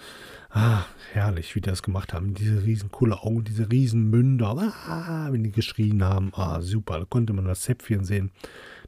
ah, 0.49 0.86
herrlich, 1.13 1.55
wie 1.55 1.62
die 1.62 1.69
das 1.69 1.84
gemacht 1.84 2.13
haben. 2.13 2.34
Diese 2.34 2.63
riesen 2.63 2.91
coole 2.91 3.21
Augen, 3.21 3.43
diese 3.43 3.71
riesen 3.71 4.10
Münder, 4.10 4.55
ah, 4.88 5.27
wenn 5.32 5.43
die 5.43 5.51
geschrien 5.51 6.03
haben. 6.03 6.32
Ah, 6.34 6.62
super, 6.62 6.99
da 6.99 7.05
konnte 7.05 7.34
man 7.34 7.45
das 7.45 7.62
Zäpfchen 7.62 8.03
sehen. 8.03 8.32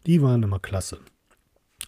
Die 0.05 0.21
waren 0.21 0.43
immer 0.43 0.59
klasse. 0.59 0.99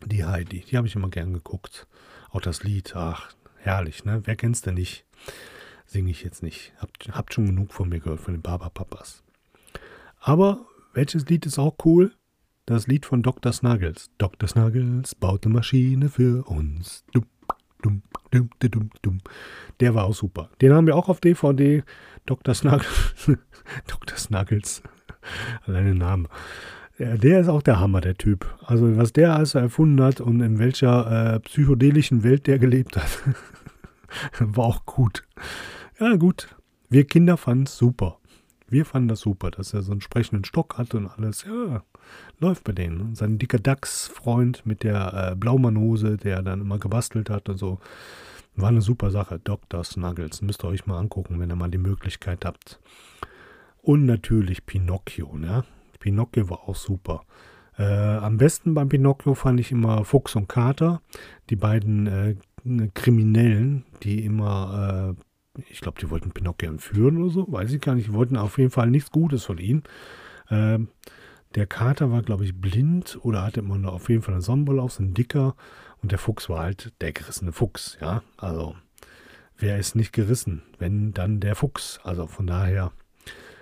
Die 0.06 0.26
Heidi, 0.26 0.62
die 0.62 0.78
habe 0.78 0.88
ich 0.88 0.96
immer 0.96 1.10
gern 1.10 1.34
geguckt. 1.34 1.88
Auch 2.30 2.42
das 2.42 2.64
Lied, 2.64 2.96
ach, 2.96 3.30
Herrlich, 3.64 4.04
ne? 4.04 4.22
Wer 4.26 4.36
kennt's 4.36 4.62
denn 4.62 4.74
nicht? 4.74 5.06
Singe 5.86 6.12
ich 6.12 6.22
jetzt 6.22 6.44
nicht. 6.44 6.74
Habt, 6.80 7.08
habt 7.14 7.34
schon 7.34 7.46
genug 7.46 7.72
von 7.72 7.88
mir 7.88 8.02
gehört, 8.02 8.20
von 8.20 8.34
den 8.34 8.42
Barberpapas. 8.42 9.24
Aber 10.20 10.66
welches 10.94 11.28
Lied 11.28 11.46
ist 11.46 11.60
auch 11.60 11.76
cool? 11.86 12.12
Das 12.66 12.88
Lied 12.88 13.06
von 13.06 13.24
Dr. 13.24 13.52
Snuggles. 13.52 14.10
Dr. 14.18 14.48
Snuggles 14.48 15.16
baut 15.16 15.46
eine 15.46 15.56
Maschine 15.56 16.10
für 16.10 16.48
uns. 16.48 17.04
Dumm, 17.12 17.26
dumm, 17.82 18.02
dumm, 18.32 18.50
dumm, 18.60 18.90
dumm. 19.02 19.22
Der 19.80 19.96
war 19.96 20.06
auch 20.06 20.14
super. 20.14 20.50
Den 20.62 20.72
haben 20.72 20.88
wir 20.88 20.96
auch 20.96 21.10
auf 21.10 21.20
DVD. 21.20 21.84
Dr. 22.26 22.56
Snuggles. 22.56 23.16
Dr. 23.88 24.18
Snuggles. 24.18 24.82
Alleine 25.66 25.96
Name. 25.96 26.30
Ja, 26.98 27.18
der 27.18 27.42
ist 27.42 27.48
auch 27.48 27.64
der 27.64 27.80
Hammer, 27.80 28.02
der 28.02 28.16
Typ. 28.16 28.48
Also 28.66 28.96
was 28.98 29.14
der 29.14 29.36
also 29.36 29.60
erfunden 29.60 30.02
hat 30.02 30.22
und 30.22 30.42
in 30.42 30.60
welcher 30.60 31.36
äh, 31.36 31.40
psychedelischen 31.40 32.24
Welt 32.24 32.46
der 32.48 32.60
gelebt 32.60 32.96
hat, 32.96 33.20
war 34.40 34.66
auch 34.66 34.86
gut. 34.86 35.24
Ja 36.00 36.16
gut, 36.16 36.56
wir 36.90 37.06
Kinder 37.06 37.36
fanden 37.38 37.64
es 37.64 37.78
super. 37.78 38.20
Wir 38.74 38.86
fanden 38.86 39.10
das 39.10 39.20
super, 39.20 39.52
dass 39.52 39.72
er 39.76 39.84
so 39.84 39.92
einen 39.92 40.02
sprechenden 40.02 40.46
Stock 40.46 40.80
hat 40.80 40.96
und 40.96 41.06
alles. 41.06 41.44
Ja, 41.44 41.84
läuft 42.40 42.64
bei 42.64 42.72
denen. 42.72 43.02
Und 43.02 43.16
sein 43.16 43.38
dicker 43.38 43.60
Dachs-Freund 43.60 44.66
mit 44.66 44.82
der 44.82 45.32
äh, 45.32 45.36
Blaumannhose, 45.36 46.18
der 46.18 46.42
dann 46.42 46.62
immer 46.62 46.80
gebastelt 46.80 47.30
hat 47.30 47.50
und 47.50 47.58
so. 47.58 47.80
War 48.56 48.70
eine 48.70 48.82
super 48.82 49.12
Sache. 49.12 49.40
Dr. 49.44 49.84
Snuggles. 49.84 50.42
Müsst 50.42 50.64
ihr 50.66 50.70
euch 50.70 50.88
mal 50.88 50.98
angucken, 50.98 51.40
wenn 51.40 51.52
ihr 51.52 51.56
mal 51.56 51.70
die 51.70 51.78
Möglichkeit 51.78 52.46
habt. 52.46 52.80
Und 53.84 54.08
natürlich 54.08 54.66
Pinocchio, 54.66 55.38
ne? 55.38 55.66
Pinocchio 56.00 56.50
war 56.50 56.68
auch 56.68 56.76
super. 56.76 57.26
Äh, 57.78 57.84
am 57.84 58.38
besten 58.38 58.74
beim 58.74 58.90
Pinocchio 58.90 59.36
fand 59.36 59.60
ich 59.60 59.72
immer 59.72 60.04
Fuchs 60.04 60.36
und 60.36 60.50
Kater, 60.50 61.00
die 61.52 61.56
beiden 61.56 62.08
äh, 62.08 62.36
Kriminellen, 62.96 63.86
die 64.02 64.26
immer, 64.26 65.16
äh, 65.16 65.24
ich 65.70 65.82
glaube, 65.82 66.00
die 66.00 66.10
wollten 66.10 66.32
Pinocchio 66.32 66.70
entführen 66.70 67.18
oder 67.18 67.32
so, 67.32 67.52
weiß 67.52 67.72
ich 67.74 67.82
gar 67.82 67.96
nicht, 67.96 68.08
die 68.08 68.14
wollten 68.14 68.38
auf 68.38 68.58
jeden 68.58 68.72
Fall 68.72 68.90
nichts 68.90 69.12
Gutes 69.12 69.44
von 69.46 69.58
ihm. 69.58 69.84
Ähm, 70.50 70.90
der 71.56 71.68
Kater 71.68 72.12
war, 72.12 72.24
glaube 72.24 72.46
ich, 72.46 72.60
blind 72.60 73.20
oder 73.22 73.44
hatte 73.44 73.60
immer 73.60 73.92
auf 73.92 74.10
jeden 74.10 74.24
Fall 74.24 74.34
eine 74.34 74.42
Sonnenbrille 74.42 74.82
auf, 74.82 74.94
so 74.94 75.04
ein 75.04 75.14
dicker. 75.14 75.56
Und 76.02 76.12
der 76.12 76.20
Fuchs 76.20 76.50
war 76.50 76.60
halt 76.62 76.94
der 77.02 77.14
gerissene 77.14 77.52
Fuchs, 77.52 77.98
ja. 78.02 78.24
Also, 78.38 78.76
wer 79.58 79.78
ist 79.78 79.96
nicht 79.96 80.14
gerissen? 80.14 80.64
Wenn, 80.80 81.14
dann 81.14 81.40
der 81.40 81.56
Fuchs. 81.56 82.00
Also 82.04 82.26
von 82.26 82.48
daher 82.48 82.92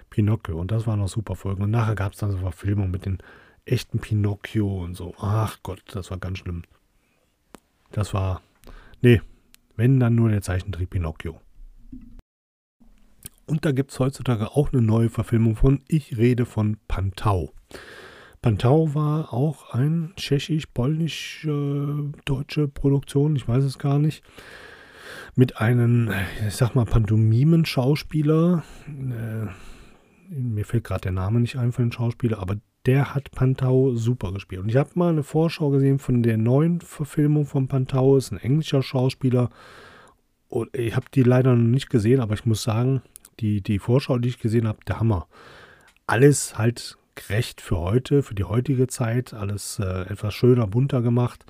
Pinocchio. 0.10 0.60
Und 0.60 0.72
das 0.72 0.88
waren 0.88 1.00
noch 1.00 1.10
super 1.10 1.36
Folgen. 1.36 1.64
Und 1.64 1.72
nachher 1.72 1.96
gab 1.96 2.14
es 2.14 2.20
dann 2.20 2.32
so 2.32 2.38
Verfilmungen 2.38 2.92
mit 2.92 3.06
den 3.06 3.18
echten 3.66 4.00
Pinocchio 4.00 4.84
und 4.84 4.96
so. 4.96 5.14
Ach 5.20 5.60
Gott, 5.62 5.84
das 5.94 6.10
war 6.12 6.18
ganz 6.18 6.40
schlimm. 6.40 6.64
Das 7.92 8.14
war, 8.14 8.42
nee, 9.02 9.22
wenn 9.76 10.00
dann 10.00 10.16
nur 10.16 10.30
der 10.30 10.42
Zeichentrick 10.42 10.90
Pinocchio. 10.90 11.42
Und 13.52 13.66
da 13.66 13.72
gibt 13.74 13.92
es 13.92 14.00
heutzutage 14.00 14.56
auch 14.56 14.72
eine 14.72 14.82
neue 14.82 15.10
Verfilmung 15.10 15.58
von 15.58 15.82
Ich 15.90 16.18
rede 16.18 16.46
von 16.46 16.78
Pantau. 16.88 17.52
Pantau 18.42 18.96
war 18.96 19.34
auch 19.34 19.74
ein 19.74 20.14
tschechisch-polnisch-deutsche 20.16 22.70
Produktion, 22.70 23.36
ich 23.36 23.50
weiß 23.50 23.66
es 23.66 23.78
gar 23.78 24.00
nicht. 24.00 24.24
mit 25.36 25.58
einem, 25.58 26.14
ich 26.48 26.56
sag 26.56 26.76
mal, 26.76 26.86
Pantomimen-Schauspieler. 26.86 28.64
Äh, 28.88 29.48
mir 30.34 30.64
fällt 30.64 30.86
gerade 30.86 31.02
der 31.02 31.12
Name 31.12 31.42
nicht 31.42 31.58
ein 31.58 31.74
von 31.74 31.84
den 31.84 31.92
Schauspieler, 31.92 32.40
aber 32.40 32.56
der 32.86 33.14
hat 33.14 33.32
Pantau 33.32 33.94
super 33.96 34.32
gespielt. 34.32 34.62
Und 34.62 34.70
ich 34.70 34.78
habe 34.78 34.92
mal 34.96 35.10
eine 35.10 35.24
Vorschau 35.24 35.72
gesehen 35.72 36.00
von 36.00 36.24
der 36.24 36.38
neuen 36.38 36.80
Verfilmung 36.80 37.46
von 37.46 37.68
Pantau. 37.68 38.16
Ist 38.16 38.32
ein 38.32 38.38
englischer 38.38 38.82
Schauspieler. 38.82 39.50
Und 40.48 40.74
ich 40.74 40.96
habe 40.96 41.08
die 41.14 41.24
leider 41.24 41.54
noch 41.54 41.68
nicht 41.68 41.90
gesehen, 41.90 42.22
aber 42.22 42.34
ich 42.34 42.46
muss 42.46 42.64
sagen, 42.64 43.02
die, 43.40 43.62
die 43.62 43.80
Vorschau, 43.80 44.18
die 44.18 44.30
ich 44.30 44.40
gesehen 44.40 44.68
habe, 44.68 44.80
der 44.88 45.00
Hammer. 45.00 45.28
Alles 46.08 46.58
halt 46.58 46.98
gerecht 47.16 47.62
für 47.62 47.78
heute, 47.78 48.24
für 48.24 48.36
die 48.36 48.44
heutige 48.44 48.88
Zeit. 48.88 49.34
Alles 49.34 49.80
äh, 49.80 50.02
etwas 50.10 50.34
schöner, 50.34 50.68
bunter 50.68 51.02
gemacht. 51.02 51.46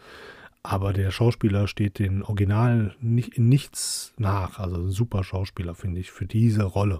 Aber 0.63 0.93
der 0.93 1.11
Schauspieler 1.11 1.67
steht 1.67 1.99
den 1.99 2.23
Original 2.23 2.95
nicht, 2.99 3.37
in 3.37 3.49
nichts 3.49 4.13
nach. 4.17 4.59
Also 4.59 4.77
ein 4.77 4.89
super 4.89 5.23
Schauspieler, 5.23 5.75
finde 5.75 5.99
ich, 5.99 6.11
für 6.11 6.25
diese 6.25 6.63
Rolle. 6.63 6.99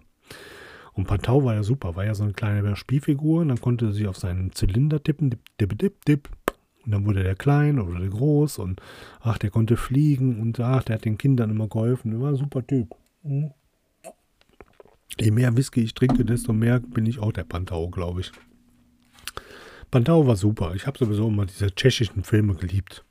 Und 0.94 1.08
Pantau 1.08 1.44
war 1.46 1.54
ja 1.54 1.64
super, 1.64 1.96
war 1.96 2.06
ja 2.06 2.16
so 2.16 2.24
eine 2.24 2.34
kleine 2.34 2.76
Spielfigur. 2.76 3.42
Und 3.42 3.50
dann 3.50 3.62
konnte 3.62 3.94
sie 3.94 4.08
auf 4.08 4.18
seinen 4.18 4.52
Zylinder 4.52 5.04
tippen, 5.04 5.30
dip, 5.30 5.42
dip, 5.60 5.78
dip, 5.78 6.06
dip. 6.06 6.30
Und 6.84 6.92
dann 6.92 7.06
wurde 7.06 7.24
der 7.24 7.36
klein 7.36 7.80
oder 7.80 8.00
der 8.00 8.10
groß 8.10 8.58
und 8.58 8.82
ach, 9.20 9.38
der 9.38 9.52
konnte 9.52 9.78
fliegen 9.78 10.40
und 10.40 10.60
ach, 10.60 10.84
der 10.84 10.96
hat 10.96 11.06
den 11.06 11.18
Kindern 11.18 11.52
immer 11.52 11.68
geholfen. 11.68 12.10
Der 12.10 12.20
war 12.20 12.30
ein 12.30 12.36
super 12.36 12.66
Typ. 12.66 12.96
Mhm. 13.22 13.52
Je 15.20 15.32
mehr 15.32 15.56
Whisky 15.58 15.82
ich 15.82 15.94
trinke, 15.94 16.26
desto 16.26 16.54
mehr 16.54 16.80
bin 16.80 17.06
ich 17.06 17.20
auch 17.20 17.32
der 17.32 17.44
Pantau, 17.44 17.90
glaube 17.90 18.22
ich. 18.22 18.32
Pantau 19.92 20.26
war 20.26 20.38
super. 20.38 20.74
Ich 20.76 20.88
habe 20.88 20.98
sowieso 20.98 21.28
immer 21.28 21.46
diese 21.46 21.74
tschechischen 21.76 22.24
Filme 22.24 22.56
geliebt. 22.56 23.04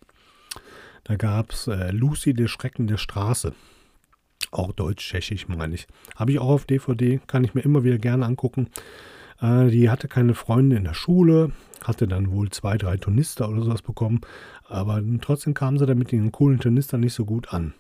Da 1.05 1.17
gab 1.17 1.53
es 1.53 1.67
äh, 1.67 1.91
Lucy, 1.91 2.33
der 2.33 2.49
Schrecken 2.49 2.87
der 2.87 2.97
Straße. 2.97 3.53
Auch 4.51 4.73
deutsch-tschechisch, 4.73 5.47
meine 5.49 5.75
ich. 5.75 5.87
Habe 6.17 6.33
ich 6.33 6.39
auch 6.39 6.49
auf 6.49 6.65
DVD, 6.65 7.21
kann 7.27 7.45
ich 7.45 7.55
mir 7.55 7.61
immer 7.61 7.85
wieder 7.85 7.99
gerne 7.99 8.25
angucken. 8.25 8.69
Äh, 9.41 9.69
die 9.69 9.91
hatte 9.91 10.09
keine 10.09 10.35
Freunde 10.35 10.77
in 10.77 10.85
der 10.85 10.95
Schule, 10.95 11.53
hatte 11.85 12.09
dann 12.09 12.31
wohl 12.31 12.51
zwei, 12.51 12.79
drei 12.79 12.97
Turnister 12.97 13.49
oder 13.49 13.63
sowas 13.63 13.83
bekommen. 13.83 14.23
Aber 14.65 15.03
trotzdem 15.21 15.55
kamen 15.55 15.79
sie 15.79 15.87
damit 15.87 16.13
den 16.13 16.33
coolen 16.33 16.61
Turnistern 16.61 17.01
nicht 17.01 17.15
so 17.15 17.25
gut 17.25 17.53
an. 17.53 17.75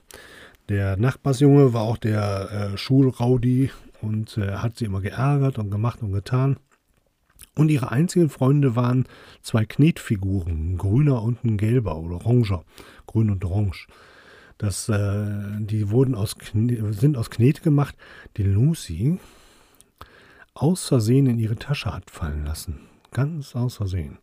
Der 0.68 0.96
Nachbarsjunge 0.96 1.72
war 1.72 1.82
auch 1.82 1.96
der 1.96 2.72
äh, 2.74 2.78
Schulraudi 2.78 3.70
und 4.02 4.36
äh, 4.38 4.56
hat 4.56 4.76
sie 4.76 4.86
immer 4.86 5.00
geärgert 5.00 5.58
und 5.58 5.70
gemacht 5.70 6.02
und 6.02 6.12
getan. 6.12 6.56
Und 7.56 7.70
ihre 7.70 7.90
einzigen 7.90 8.30
Freunde 8.30 8.76
waren 8.76 9.06
zwei 9.42 9.64
Knetfiguren, 9.64 10.72
ein 10.72 10.78
grüner 10.78 11.22
und 11.22 11.44
ein 11.44 11.56
gelber 11.56 11.96
oder 11.96 12.24
oranger, 12.24 12.64
grün 13.06 13.30
und 13.30 13.44
orange. 13.44 13.86
Das, 14.58 14.88
äh, 14.88 15.58
die 15.58 15.90
wurden 15.90 16.14
aus, 16.14 16.36
sind 16.52 17.16
aus 17.16 17.30
Knet 17.30 17.62
gemacht, 17.62 17.96
die 18.36 18.42
Lucy 18.42 19.18
aus 20.54 20.86
Versehen 20.86 21.26
in 21.26 21.38
ihre 21.38 21.56
Tasche 21.56 21.94
hat 21.94 22.10
fallen 22.10 22.44
lassen. 22.44 22.80
Ganz 23.10 23.56
aus 23.56 23.76
Versehen. 23.76 24.18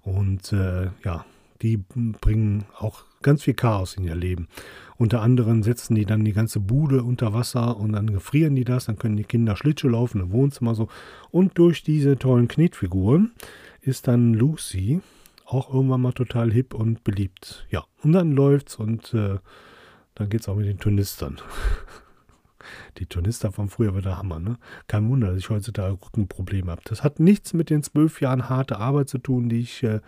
Und 0.00 0.52
äh, 0.52 0.90
ja, 1.04 1.24
die 1.62 1.76
bringen 1.76 2.64
auch 2.78 3.04
ganz 3.22 3.42
viel 3.42 3.54
Chaos 3.54 3.96
in 3.96 4.04
ihr 4.04 4.14
Leben. 4.14 4.48
Unter 4.96 5.22
anderem 5.22 5.62
setzen 5.62 5.94
die 5.94 6.04
dann 6.04 6.24
die 6.24 6.32
ganze 6.32 6.60
Bude 6.60 7.02
unter 7.02 7.32
Wasser 7.32 7.76
und 7.76 7.92
dann 7.92 8.12
gefrieren 8.12 8.54
die 8.54 8.64
das, 8.64 8.86
dann 8.86 8.98
können 8.98 9.16
die 9.16 9.24
Kinder 9.24 9.56
Schlittschuh 9.56 9.88
laufen 9.88 10.20
im 10.20 10.32
Wohnzimmer 10.32 10.74
so. 10.74 10.88
Und 11.30 11.58
durch 11.58 11.82
diese 11.82 12.16
tollen 12.16 12.48
Knetfiguren 12.48 13.32
ist 13.80 14.08
dann 14.08 14.34
Lucy 14.34 15.00
auch 15.46 15.72
irgendwann 15.72 16.00
mal 16.00 16.12
total 16.12 16.52
hip 16.52 16.74
und 16.74 17.04
beliebt. 17.04 17.66
Ja, 17.70 17.84
und 18.02 18.12
dann 18.12 18.32
läuft's 18.32 18.76
und 18.76 19.12
äh, 19.14 19.38
dann 20.14 20.28
geht's 20.28 20.48
auch 20.48 20.56
mit 20.56 20.66
den 20.66 20.78
Turnistern. 20.78 21.38
Die 22.98 23.06
Turnister 23.06 23.52
von 23.52 23.68
früher 23.68 23.94
war 23.94 24.02
der 24.02 24.18
Hammer, 24.18 24.38
ne? 24.38 24.58
Kein 24.86 25.08
Wunder, 25.08 25.28
dass 25.28 25.38
ich 25.38 25.50
heutzutage 25.50 25.92
Rückenprobleme 25.92 26.70
habe. 26.70 26.82
Das 26.84 27.02
hat 27.02 27.20
nichts 27.20 27.52
mit 27.52 27.70
den 27.70 27.82
zwölf 27.82 28.20
Jahren 28.20 28.48
harte 28.48 28.78
Arbeit 28.78 29.08
zu 29.08 29.18
tun, 29.18 29.48
die 29.48 29.60
ich 29.60 29.82
äh, 29.82 30.00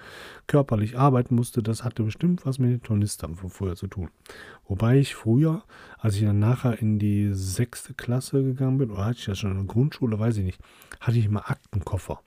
körperlich 0.46 0.98
arbeiten 0.98 1.34
musste. 1.34 1.62
Das 1.62 1.84
hatte 1.84 2.02
bestimmt 2.02 2.46
was 2.46 2.58
mit 2.58 2.70
den 2.70 2.82
Turnistern 2.82 3.36
von 3.36 3.50
früher 3.50 3.76
zu 3.76 3.86
tun. 3.86 4.10
Wobei 4.68 4.98
ich 4.98 5.14
früher, 5.14 5.62
als 5.98 6.16
ich 6.16 6.22
dann 6.22 6.38
nachher 6.38 6.80
in 6.80 6.98
die 6.98 7.32
sechste 7.32 7.94
Klasse 7.94 8.42
gegangen 8.42 8.78
bin, 8.78 8.90
oder 8.90 9.06
hatte 9.06 9.18
ich 9.18 9.26
das 9.26 9.38
schon 9.38 9.52
in 9.52 9.58
der 9.58 9.66
Grundschule, 9.66 10.18
weiß 10.18 10.38
ich 10.38 10.44
nicht, 10.44 10.60
hatte 11.00 11.18
ich 11.18 11.26
immer 11.26 11.48
Aktenkoffer. 11.50 12.20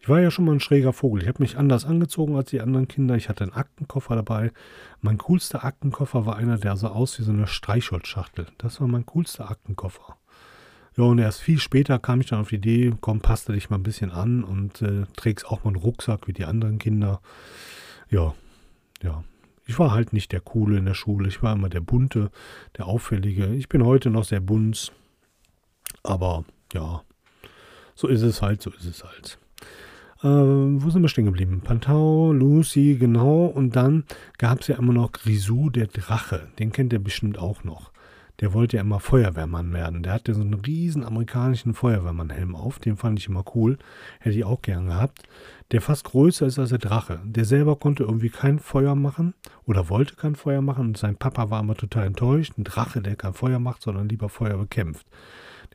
Ich 0.00 0.08
war 0.08 0.20
ja 0.20 0.30
schon 0.30 0.44
mal 0.44 0.52
ein 0.52 0.60
schräger 0.60 0.92
Vogel. 0.92 1.22
Ich 1.22 1.28
habe 1.28 1.42
mich 1.42 1.58
anders 1.58 1.84
angezogen 1.84 2.36
als 2.36 2.50
die 2.50 2.60
anderen 2.60 2.88
Kinder. 2.88 3.16
Ich 3.16 3.28
hatte 3.28 3.44
einen 3.44 3.52
Aktenkoffer 3.52 4.14
dabei. 4.14 4.52
Mein 5.00 5.18
coolster 5.18 5.64
Aktenkoffer 5.64 6.24
war 6.24 6.36
einer, 6.36 6.56
der 6.58 6.76
sah 6.76 6.88
aus 6.88 7.18
wie 7.18 7.24
so 7.24 7.32
eine 7.32 7.46
Streichholzschachtel. 7.46 8.46
Das 8.58 8.80
war 8.80 8.88
mein 8.88 9.06
coolster 9.06 9.50
Aktenkoffer. 9.50 10.16
Ja, 10.96 11.04
und 11.04 11.18
erst 11.18 11.40
viel 11.40 11.60
später 11.60 11.98
kam 11.98 12.20
ich 12.20 12.26
dann 12.28 12.40
auf 12.40 12.48
die 12.48 12.56
Idee, 12.56 12.92
komm, 13.00 13.20
passt 13.20 13.48
dich 13.48 13.70
mal 13.70 13.76
ein 13.76 13.84
bisschen 13.84 14.10
an 14.10 14.42
und 14.42 14.82
äh, 14.82 15.06
trägst 15.16 15.46
auch 15.46 15.62
mal 15.62 15.70
einen 15.70 15.82
Rucksack 15.82 16.26
wie 16.26 16.32
die 16.32 16.44
anderen 16.44 16.78
Kinder. 16.78 17.20
Ja, 18.10 18.34
ja. 19.02 19.22
Ich 19.66 19.78
war 19.78 19.92
halt 19.92 20.12
nicht 20.12 20.32
der 20.32 20.40
Coole 20.40 20.78
in 20.78 20.86
der 20.86 20.94
Schule. 20.94 21.28
Ich 21.28 21.42
war 21.42 21.52
immer 21.52 21.68
der 21.68 21.82
Bunte, 21.82 22.30
der 22.78 22.86
Auffällige. 22.86 23.48
Ich 23.54 23.68
bin 23.68 23.84
heute 23.84 24.10
noch 24.10 24.24
sehr 24.24 24.40
bunt. 24.40 24.92
Aber 26.02 26.44
ja, 26.72 27.02
so 27.94 28.08
ist 28.08 28.22
es 28.22 28.40
halt, 28.40 28.62
so 28.62 28.70
ist 28.70 28.86
es 28.86 29.04
halt. 29.04 29.38
Äh, 30.22 30.26
wo 30.26 30.90
sind 30.90 31.02
wir 31.02 31.08
stehen 31.08 31.26
geblieben? 31.26 31.60
Pantau, 31.62 32.32
Lucy, 32.32 32.96
genau. 32.98 33.46
Und 33.46 33.76
dann 33.76 34.04
gab 34.36 34.60
es 34.60 34.66
ja 34.66 34.76
immer 34.76 34.92
noch 34.92 35.12
Grisou, 35.12 35.70
der 35.70 35.86
Drache. 35.86 36.48
Den 36.58 36.72
kennt 36.72 36.92
ihr 36.92 36.98
bestimmt 36.98 37.38
auch 37.38 37.62
noch. 37.62 37.92
Der 38.40 38.52
wollte 38.52 38.76
ja 38.76 38.82
immer 38.82 39.00
Feuerwehrmann 39.00 39.72
werden. 39.72 40.02
Der 40.02 40.12
hatte 40.12 40.32
so 40.32 40.42
einen 40.42 40.54
riesen 40.54 41.04
amerikanischen 41.04 41.74
Feuerwehrmannhelm 41.74 42.54
auf. 42.54 42.78
Den 42.78 42.96
fand 42.96 43.18
ich 43.18 43.28
immer 43.28 43.44
cool. 43.54 43.78
Hätte 44.20 44.38
ich 44.38 44.44
auch 44.44 44.62
gern 44.62 44.86
gehabt. 44.86 45.22
Der 45.72 45.80
fast 45.80 46.04
größer 46.04 46.46
ist 46.46 46.58
als 46.58 46.70
der 46.70 46.78
Drache. 46.78 47.20
Der 47.24 47.44
selber 47.44 47.76
konnte 47.76 48.04
irgendwie 48.04 48.30
kein 48.30 48.60
Feuer 48.60 48.94
machen 48.94 49.34
oder 49.66 49.88
wollte 49.88 50.14
kein 50.14 50.36
Feuer 50.36 50.62
machen. 50.62 50.86
Und 50.88 50.98
sein 50.98 51.16
Papa 51.16 51.50
war 51.50 51.60
immer 51.60 51.74
total 51.74 52.06
enttäuscht. 52.06 52.54
Ein 52.56 52.64
Drache, 52.64 53.00
der 53.02 53.16
kein 53.16 53.34
Feuer 53.34 53.58
macht, 53.58 53.82
sondern 53.82 54.08
lieber 54.08 54.28
Feuer 54.28 54.56
bekämpft. 54.56 55.06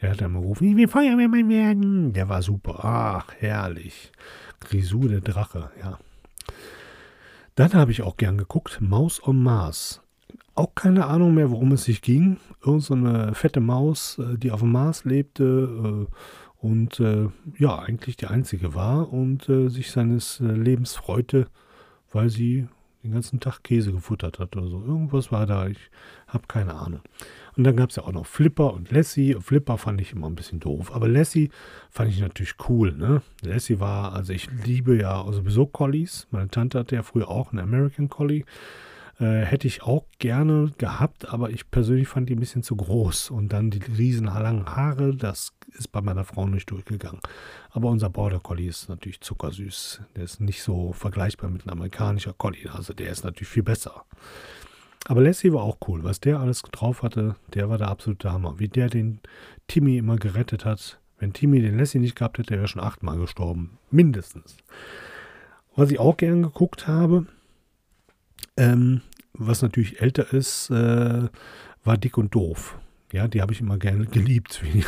Der 0.04 0.12
hat 0.12 0.20
dann 0.20 0.34
gerufen, 0.34 0.68
ich 0.68 0.76
will 0.76 0.90
Feuerwehrmann 0.90 1.48
werden. 1.48 2.12
Der 2.12 2.28
war 2.28 2.42
super. 2.42 2.84
Ach, 2.84 3.34
herrlich. 3.40 4.12
Grisou, 4.60 5.08
der 5.08 5.22
Drache, 5.22 5.72
ja. 5.80 5.98
Dann 7.56 7.74
habe 7.74 7.92
ich 7.92 8.02
auch 8.02 8.18
gern 8.18 8.38
geguckt, 8.38 8.82
Maus 8.82 9.26
on 9.26 9.42
Mars. 9.42 10.02
Auch 10.56 10.76
keine 10.76 11.06
Ahnung 11.06 11.36
mehr, 11.36 11.52
worum 11.52 11.72
es 11.72 11.86
sich 11.86 12.02
ging. 12.02 12.36
Irgend 12.66 12.84
so 12.84 12.96
eine 12.96 13.34
fette 13.34 13.62
Maus, 13.62 14.20
äh, 14.20 14.38
die 14.38 14.52
auf 14.52 14.60
dem 14.60 14.74
Mars 14.74 15.06
lebte 15.06 16.08
äh, 16.12 16.66
und 16.66 17.00
äh, 17.00 17.30
ja, 17.58 17.80
eigentlich 17.80 18.18
die 18.18 18.28
einzige 18.28 18.76
war 18.76 19.12
und 19.12 19.46
sich 19.46 19.92
seines 19.92 20.40
Lebens 20.40 20.96
freute, 20.96 21.48
weil 22.12 22.30
sie 22.30 22.68
den 23.04 23.12
ganzen 23.14 23.40
Tag 23.40 23.64
Käse 23.64 23.94
gefuttert 23.94 24.40
hat 24.40 24.56
oder 24.56 24.68
so. 24.68 24.82
Irgendwas 24.82 25.32
war 25.32 25.46
da, 25.46 25.68
ich 25.68 25.92
habe 26.28 26.48
keine 26.48 26.74
Ahnung. 26.74 27.02
Und 27.56 27.64
dann 27.64 27.76
gab 27.76 27.90
es 27.90 27.98
ja 27.98 28.04
auch 28.04 28.12
noch 28.12 28.26
Flipper 28.26 28.74
und 28.74 28.92
Lassie. 28.92 29.38
Flipper 29.40 29.78
fand 29.78 30.02
ich 30.02 30.12
immer 30.12 30.28
ein 30.28 30.36
bisschen 30.36 30.60
doof, 30.60 30.92
aber 30.94 31.08
Lassie 31.08 31.50
fand 31.90 32.10
ich 32.10 32.20
natürlich 32.20 32.56
cool. 32.68 32.94
Ne? 32.94 33.22
Lassie 33.42 33.80
war, 33.80 34.14
also 34.14 34.34
ich 34.34 34.50
liebe 34.66 34.98
ja 35.00 35.24
sowieso 35.32 35.66
Collies. 35.66 36.28
Meine 36.32 36.50
Tante 36.50 36.80
hatte 36.80 36.96
ja 36.96 37.04
früher 37.04 37.30
auch 37.30 37.52
einen 37.52 37.60
American 37.60 38.10
Collie. 38.10 38.46
Äh, 39.20 39.46
hätte 39.46 39.68
ich 39.68 39.84
auch 39.84 40.06
gerne 40.18 40.72
gehabt, 40.80 41.30
aber 41.30 41.52
ich 41.52 41.70
persönlich 41.70 42.08
fand 42.08 42.30
die 42.30 42.36
ein 42.36 42.40
bisschen 42.40 42.64
zu 42.64 42.76
groß. 42.76 43.30
Und 43.30 43.54
dann 43.54 43.70
die 43.70 43.84
riesen 43.98 44.26
langen 44.26 44.66
Haare, 44.66 45.16
das 45.16 45.54
ist 45.78 45.92
bei 45.92 46.02
meiner 46.02 46.24
Frau 46.24 46.48
nicht 46.48 46.72
durchgegangen. 46.72 47.22
Aber 47.70 47.90
unser 47.90 48.10
Border 48.10 48.40
Collie 48.40 48.68
ist 48.68 48.90
natürlich 48.90 49.22
zuckersüß. 49.22 50.02
Der 50.16 50.24
ist 50.24 50.42
nicht 50.42 50.64
so 50.64 50.94
vergleichbar 50.94 51.52
mit 51.52 51.62
einem 51.62 51.78
amerikanischen 51.78 52.34
Collie. 52.38 52.70
Also 52.72 52.94
der 52.94 53.12
ist 53.12 53.24
natürlich 53.24 53.50
viel 53.50 53.64
besser. 53.64 54.04
Aber 55.06 55.22
Lassie 55.22 55.52
war 55.52 55.64
auch 55.64 55.78
cool. 55.88 56.04
Was 56.04 56.20
der 56.20 56.40
alles 56.40 56.62
drauf 56.62 57.04
hatte, 57.04 57.36
der 57.54 57.70
war 57.70 57.78
der 57.78 57.90
absolute 57.90 58.32
Hammer. 58.32 58.60
Wie 58.60 58.70
der 58.70 58.90
den 58.90 59.20
Timmy 59.68 59.98
immer 59.98 60.16
gerettet 60.16 60.66
hat. 60.66 61.00
Wenn 61.20 61.34
Timmy 61.34 61.62
den 61.62 61.78
Lassie 61.78 62.00
nicht 62.00 62.16
gehabt 62.16 62.38
hätte, 62.38 62.56
wäre 62.56 62.68
schon 62.68 62.82
achtmal 62.82 63.18
gestorben. 63.18 63.78
Mindestens. 63.92 64.58
Was 65.76 65.92
ich 65.92 66.00
auch 66.00 66.18
gern 66.18 66.44
geguckt 66.44 66.88
habe, 66.88 67.26
ähm, 68.58 69.02
was 69.34 69.62
natürlich 69.62 70.02
älter 70.02 70.32
ist, 70.32 70.70
äh, 70.70 71.28
war 71.84 71.98
Dick 71.98 72.18
und 72.18 72.34
Doof. 72.36 72.78
Ja, 73.12 73.28
die 73.28 73.42
habe 73.42 73.54
ich 73.54 73.62
immer 73.62 73.78
gerne 73.78 74.06
geliebt, 74.06 74.62
wie, 74.64 74.86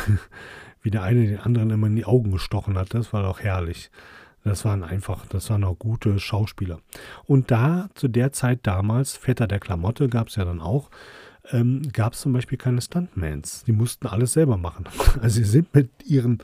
wie 0.82 0.90
der 0.90 1.02
eine 1.02 1.26
den 1.26 1.40
anderen 1.40 1.70
immer 1.70 1.88
in 1.88 1.96
die 1.96 2.04
Augen 2.04 2.30
gestochen 2.32 2.78
hat. 2.78 2.94
Das 2.94 3.12
war 3.12 3.22
doch 3.22 3.40
herrlich. 3.40 3.90
Das 4.46 4.64
waren 4.64 4.84
einfach, 4.84 5.26
das 5.26 5.50
waren 5.50 5.64
auch 5.64 5.76
gute 5.76 6.20
Schauspieler. 6.20 6.78
Und 7.24 7.50
da, 7.50 7.90
zu 7.94 8.06
der 8.06 8.30
Zeit 8.30 8.60
damals, 8.62 9.16
Vetter 9.16 9.48
der 9.48 9.58
Klamotte 9.58 10.08
gab 10.08 10.28
es 10.28 10.36
ja 10.36 10.44
dann 10.44 10.60
auch, 10.60 10.88
ähm, 11.50 11.82
gab 11.92 12.12
es 12.12 12.20
zum 12.20 12.32
Beispiel 12.32 12.56
keine 12.56 12.80
Stuntmans. 12.80 13.64
Die 13.64 13.72
mussten 13.72 14.06
alles 14.06 14.34
selber 14.34 14.56
machen. 14.56 14.84
Also 15.20 15.38
sie 15.38 15.44
sind 15.44 15.74
mit 15.74 15.90
ihren 16.04 16.38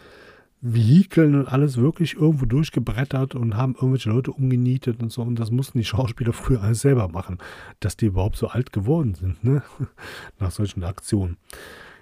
Vehikeln 0.61 1.37
und 1.37 1.47
alles 1.47 1.77
wirklich 1.77 2.15
irgendwo 2.15 2.45
durchgebrettert 2.45 3.37
und 3.37 3.57
haben 3.57 3.75
irgendwelche 3.75 4.11
Leute 4.11 4.33
umgenietet 4.33 5.01
und 5.01 5.13
so. 5.13 5.23
Und 5.23 5.39
das 5.39 5.53
mussten 5.53 5.79
die 5.79 5.85
Schauspieler 5.85 6.33
früher 6.33 6.61
alles 6.61 6.81
selber 6.81 7.07
machen, 7.07 7.39
dass 7.79 7.97
die 7.97 8.07
überhaupt 8.07 8.37
so 8.37 8.49
alt 8.49 8.73
geworden 8.73 9.15
sind, 9.15 9.45
ne? 9.45 9.63
Nach 10.41 10.51
solchen 10.51 10.83
Aktionen. 10.83 11.37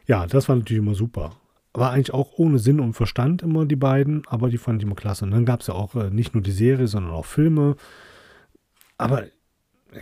Ja, 0.07 0.27
das 0.27 0.49
war 0.49 0.57
natürlich 0.57 0.83
immer 0.83 0.95
super. 0.95 1.33
War 1.73 1.93
eigentlich 1.93 2.13
auch 2.13 2.33
ohne 2.37 2.59
Sinn 2.59 2.81
und 2.81 2.95
Verstand 2.95 3.43
immer 3.43 3.65
die 3.65 3.77
beiden, 3.77 4.27
aber 4.27 4.49
die 4.49 4.59
fand 4.59 4.83
ich 4.83 4.87
immer 4.87 4.97
klasse. 4.97 5.25
Und 5.25 5.31
dann 5.31 5.45
gab 5.45 5.61
es 5.61 5.69
ja 5.69 5.75
auch 5.75 5.95
äh, 5.95 6.11
nicht 6.11 6.35
nur 6.35 6.43
die 6.43 6.51
Serie, 6.51 6.89
sondern 6.89 7.13
auch 7.13 7.27
Filme. 7.27 7.77
Aber 8.99 9.25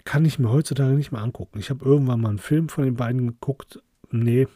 kann 0.05 0.25
ich 0.25 0.39
mir 0.39 0.51
heutzutage 0.51 0.95
nicht 0.95 1.13
mehr 1.13 1.23
angucken. 1.23 1.59
Ich 1.59 1.71
habe 1.71 1.85
irgendwann 1.85 2.21
mal 2.21 2.31
einen 2.31 2.39
Film 2.39 2.69
von 2.69 2.85
den 2.85 2.97
beiden 2.97 3.27
geguckt. 3.27 3.83
Nee, 4.11 4.49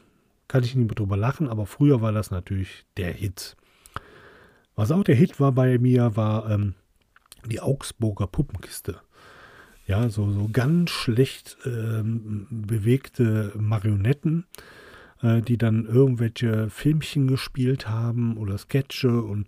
kann 0.48 0.64
ich 0.64 0.74
nicht 0.74 0.86
mehr 0.86 0.94
drüber 0.94 1.16
lachen, 1.16 1.48
aber 1.48 1.66
früher 1.66 2.00
war 2.00 2.12
das 2.12 2.30
natürlich 2.30 2.84
der 2.96 3.12
Hit. 3.12 3.56
Was 4.74 4.90
auch 4.90 5.04
der 5.04 5.14
Hit 5.14 5.40
war 5.40 5.52
bei 5.52 5.78
mir, 5.78 6.16
war 6.16 6.50
ähm, 6.50 6.74
die 7.46 7.60
Augsburger 7.60 8.26
Puppenkiste. 8.26 9.00
Ja, 9.86 10.08
so, 10.08 10.30
so 10.30 10.48
ganz 10.52 10.90
schlecht 10.90 11.58
ähm, 11.64 12.46
bewegte 12.50 13.52
Marionetten, 13.56 14.46
äh, 15.22 15.42
die 15.42 15.58
dann 15.58 15.86
irgendwelche 15.86 16.68
Filmchen 16.70 17.26
gespielt 17.26 17.88
haben 17.88 18.36
oder 18.36 18.58
Sketche 18.58 19.22
und 19.22 19.46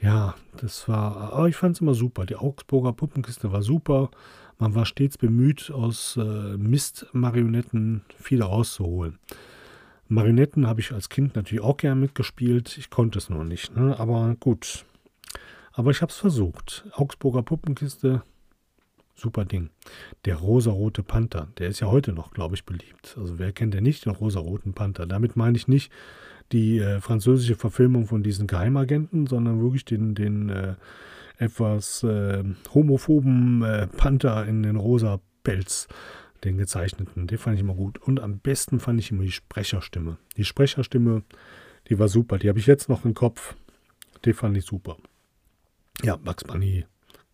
ja, 0.00 0.34
das 0.58 0.86
war, 0.88 1.32
aber 1.32 1.48
ich 1.48 1.56
fand 1.56 1.76
es 1.76 1.80
immer 1.80 1.94
super. 1.94 2.26
Die 2.26 2.36
Augsburger 2.36 2.92
Puppenkiste 2.92 3.52
war 3.52 3.62
super. 3.62 4.10
Man 4.58 4.74
war 4.74 4.86
stets 4.86 5.16
bemüht, 5.18 5.70
aus 5.70 6.16
äh, 6.16 6.56
Mist-Marionetten 6.56 8.02
viel 8.16 8.42
rauszuholen. 8.42 9.18
Marionetten 10.08 10.66
habe 10.66 10.80
ich 10.80 10.92
als 10.92 11.08
Kind 11.08 11.34
natürlich 11.34 11.64
auch 11.64 11.78
gern 11.78 12.00
mitgespielt. 12.00 12.76
Ich 12.76 12.90
konnte 12.90 13.18
es 13.18 13.30
nur 13.30 13.44
nicht, 13.44 13.74
ne? 13.74 13.98
aber 13.98 14.36
gut. 14.38 14.84
Aber 15.72 15.90
ich 15.90 16.02
habe 16.02 16.10
es 16.10 16.18
versucht. 16.18 16.84
Augsburger 16.92 17.42
Puppenkiste, 17.42 18.22
super 19.14 19.44
Ding. 19.44 19.70
Der 20.24 20.36
rosarote 20.36 21.02
Panther, 21.02 21.48
der 21.58 21.68
ist 21.68 21.80
ja 21.80 21.88
heute 21.88 22.12
noch, 22.12 22.32
glaube 22.32 22.54
ich, 22.54 22.64
beliebt. 22.64 23.16
Also 23.18 23.38
wer 23.38 23.52
kennt 23.52 23.74
denn 23.74 23.84
nicht 23.84 24.04
den 24.04 24.12
rosaroten 24.12 24.74
Panther? 24.74 25.06
Damit 25.06 25.36
meine 25.36 25.56
ich 25.56 25.68
nicht 25.68 25.92
die 26.52 26.78
äh, 26.78 27.00
französische 27.00 27.56
Verfilmung 27.56 28.06
von 28.06 28.22
diesen 28.22 28.46
Geheimagenten, 28.46 29.26
sondern 29.26 29.62
wirklich 29.62 29.84
den, 29.84 30.14
den 30.14 30.50
äh, 30.50 30.74
etwas 31.38 32.02
äh, 32.02 32.44
homophoben 32.72 33.88
Panther 33.96 34.46
in 34.46 34.62
den 34.62 34.76
rosa 34.76 35.20
Pelz 35.42 35.88
den 36.44 36.58
gezeichneten. 36.58 37.26
Den 37.26 37.38
fand 37.38 37.56
ich 37.56 37.60
immer 37.60 37.74
gut. 37.74 37.98
Und 37.98 38.20
am 38.20 38.38
besten 38.38 38.80
fand 38.80 39.00
ich 39.00 39.10
immer 39.10 39.22
die 39.22 39.32
Sprecherstimme. 39.32 40.18
Die 40.36 40.44
Sprecherstimme, 40.44 41.22
die 41.88 41.98
war 41.98 42.08
super. 42.08 42.38
Die 42.38 42.48
habe 42.48 42.58
ich 42.58 42.66
jetzt 42.66 42.88
noch 42.88 43.04
im 43.04 43.14
Kopf. 43.14 43.54
Die 44.24 44.32
fand 44.32 44.56
ich 44.56 44.64
super. 44.64 44.96
Ja, 46.02 46.16
Bugs 46.16 46.44
Bunny, 46.44 46.86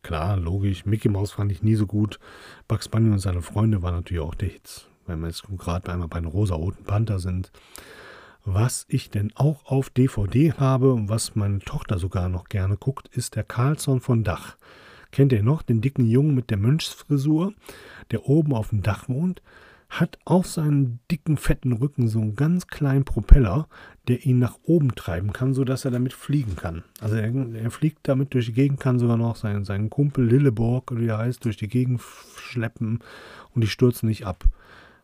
klar, 0.02 0.36
logisch. 0.36 0.86
Mickey 0.86 1.08
Mouse 1.08 1.32
fand 1.32 1.52
ich 1.52 1.62
nie 1.62 1.74
so 1.74 1.86
gut. 1.86 2.18
Bugs 2.68 2.88
Bunny 2.88 3.10
und 3.10 3.18
seine 3.18 3.42
Freunde 3.42 3.82
waren 3.82 3.94
natürlich 3.94 4.22
auch 4.22 4.34
der 4.34 4.48
Hits. 4.48 4.88
Wenn 5.06 5.20
wir 5.20 5.28
jetzt 5.28 5.44
gerade 5.58 5.92
einmal 5.92 6.08
bei 6.08 6.18
einem 6.18 6.28
rosa-roten 6.28 6.84
Panther 6.84 7.18
sind. 7.18 7.50
Was 8.44 8.86
ich 8.88 9.10
denn 9.10 9.32
auch 9.34 9.66
auf 9.66 9.90
DVD 9.90 10.52
habe 10.54 10.92
und 10.94 11.08
was 11.08 11.34
meine 11.34 11.58
Tochter 11.58 11.98
sogar 11.98 12.28
noch 12.28 12.48
gerne 12.48 12.76
guckt, 12.76 13.08
ist 13.14 13.36
der 13.36 13.44
Carlson 13.44 14.00
von 14.00 14.24
Dach. 14.24 14.56
Kennt 15.10 15.32
ihr 15.32 15.42
noch 15.42 15.62
den 15.62 15.80
dicken 15.80 16.06
Jungen 16.06 16.34
mit 16.34 16.50
der 16.50 16.56
Mönchsfrisur, 16.56 17.52
der 18.10 18.26
oben 18.26 18.54
auf 18.54 18.70
dem 18.70 18.82
Dach 18.82 19.08
wohnt? 19.08 19.42
Hat 19.90 20.18
auf 20.24 20.46
seinem 20.46 21.00
dicken, 21.10 21.36
fetten 21.36 21.72
Rücken 21.72 22.06
so 22.06 22.20
einen 22.20 22.36
ganz 22.36 22.68
kleinen 22.68 23.04
Propeller, 23.04 23.66
der 24.06 24.24
ihn 24.24 24.38
nach 24.38 24.56
oben 24.62 24.94
treiben 24.94 25.32
kann, 25.32 25.52
sodass 25.52 25.84
er 25.84 25.90
damit 25.90 26.12
fliegen 26.12 26.54
kann. 26.54 26.84
Also 27.00 27.16
er, 27.16 27.34
er 27.54 27.70
fliegt 27.72 28.08
damit 28.08 28.32
durch 28.32 28.46
die 28.46 28.52
Gegend, 28.52 28.78
kann 28.78 29.00
sogar 29.00 29.16
noch 29.16 29.34
seinen, 29.34 29.64
seinen 29.64 29.90
Kumpel 29.90 30.24
Lilleborg, 30.24 30.96
wie 30.96 31.08
er 31.08 31.18
heißt, 31.18 31.44
durch 31.44 31.56
die 31.56 31.68
Gegend 31.68 32.00
schleppen 32.36 33.00
und 33.52 33.62
die 33.62 33.68
stürzen 33.68 34.08
nicht 34.08 34.24
ab. 34.24 34.44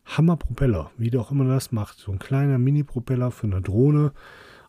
Hammerpropeller, 0.05 0.89
wie 0.97 1.09
der 1.09 1.19
auch 1.19 1.31
immer 1.31 1.45
das 1.45 1.73
macht. 1.73 1.97
So 1.97 2.13
ein 2.13 2.19
kleiner 2.19 2.57
Mini-Propeller 2.57 3.31
für 3.31 3.47
eine 3.47 3.61
Drohne 3.61 4.13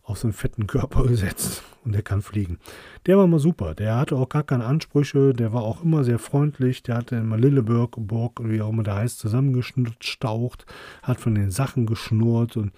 auf 0.09 0.19
so 0.19 0.27
einen 0.27 0.33
fetten 0.33 0.67
Körper 0.67 1.03
gesetzt 1.07 1.63
und 1.85 1.95
der 1.95 2.03
kann 2.03 2.23
fliegen. 2.23 2.59
Der 3.07 3.19
war 3.19 3.27
mal 3.27 3.39
super. 3.39 3.75
Der 3.75 3.97
hatte 3.97 4.17
auch 4.17 4.29
gar 4.29 4.43
keine 4.43 4.65
Ansprüche. 4.65 5.33
Der 5.35 5.53
war 5.53 5.63
auch 5.63 5.85
immer 5.85 6.03
sehr 6.03 6.19
freundlich. 6.19 6.83
Der 6.83 6.97
hatte 6.97 7.17
immer 7.17 7.37
Lilleberg, 7.37 7.95
Borg, 7.97 8.41
wie 8.43 8.61
auch 8.63 8.71
immer 8.71 8.83
der 8.83 8.97
heißt, 8.97 9.19
zusammengestaucht, 9.19 10.67
hat 11.03 11.21
von 11.21 11.35
den 11.35 11.51
Sachen 11.51 11.87
geschnurrt 11.87 12.57
und 12.57 12.73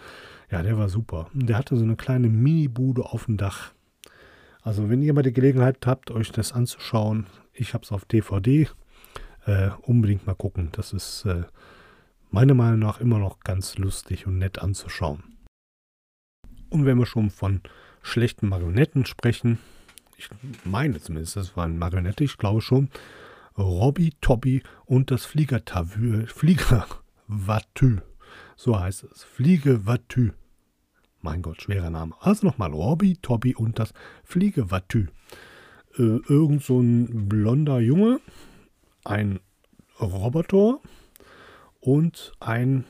ja, 0.50 0.62
der 0.62 0.76
war 0.76 0.88
super. 0.88 1.28
Der 1.32 1.56
hatte 1.56 1.76
so 1.76 1.84
eine 1.84 1.96
kleine 1.96 2.28
Mini-Bude 2.28 3.04
auf 3.04 3.26
dem 3.26 3.36
Dach. 3.36 3.72
Also, 4.62 4.90
wenn 4.90 5.00
ihr 5.00 5.14
mal 5.14 5.22
die 5.22 5.32
Gelegenheit 5.32 5.86
habt, 5.86 6.10
euch 6.10 6.32
das 6.32 6.52
anzuschauen, 6.52 7.26
ich 7.52 7.72
habe 7.72 7.84
es 7.84 7.92
auf 7.92 8.04
DVD. 8.04 8.68
Äh, 9.46 9.70
unbedingt 9.82 10.26
mal 10.26 10.34
gucken. 10.34 10.68
Das 10.72 10.92
ist 10.92 11.24
äh, 11.24 11.44
meiner 12.30 12.54
Meinung 12.54 12.80
nach 12.80 13.00
immer 13.00 13.18
noch 13.18 13.40
ganz 13.40 13.78
lustig 13.78 14.26
und 14.26 14.38
nett 14.38 14.58
anzuschauen. 14.58 15.29
Und 16.70 16.86
wenn 16.86 16.98
wir 16.98 17.06
schon 17.06 17.30
von 17.30 17.60
schlechten 18.00 18.48
Marionetten 18.48 19.04
sprechen, 19.04 19.58
ich 20.16 20.28
meine 20.64 21.00
zumindest, 21.00 21.36
das 21.36 21.56
war 21.56 21.64
eine 21.64 21.74
Marionette, 21.74 22.24
ich 22.24 22.38
glaube 22.38 22.60
schon, 22.60 22.88
Robby, 23.58 24.12
Tobby 24.20 24.62
und 24.86 25.10
das 25.10 25.26
Fliegertavü, 25.26 26.26
Fliegervatü, 26.26 27.98
so 28.56 28.78
heißt 28.78 29.04
es, 29.04 29.24
Fliegevatü. 29.24 30.32
Mein 31.22 31.42
Gott, 31.42 31.60
schwerer 31.60 31.90
Name. 31.90 32.14
Also 32.20 32.46
nochmal, 32.46 32.72
Robby, 32.72 33.16
Tobby 33.20 33.54
und 33.54 33.78
das 33.78 33.92
Fliegevatü. 34.24 35.08
Äh, 35.98 36.20
irgend 36.28 36.62
so 36.62 36.80
ein 36.80 37.28
blonder 37.28 37.80
Junge, 37.80 38.20
ein 39.04 39.40
Roboter 40.00 40.80
und 41.80 42.32
ein 42.40 42.84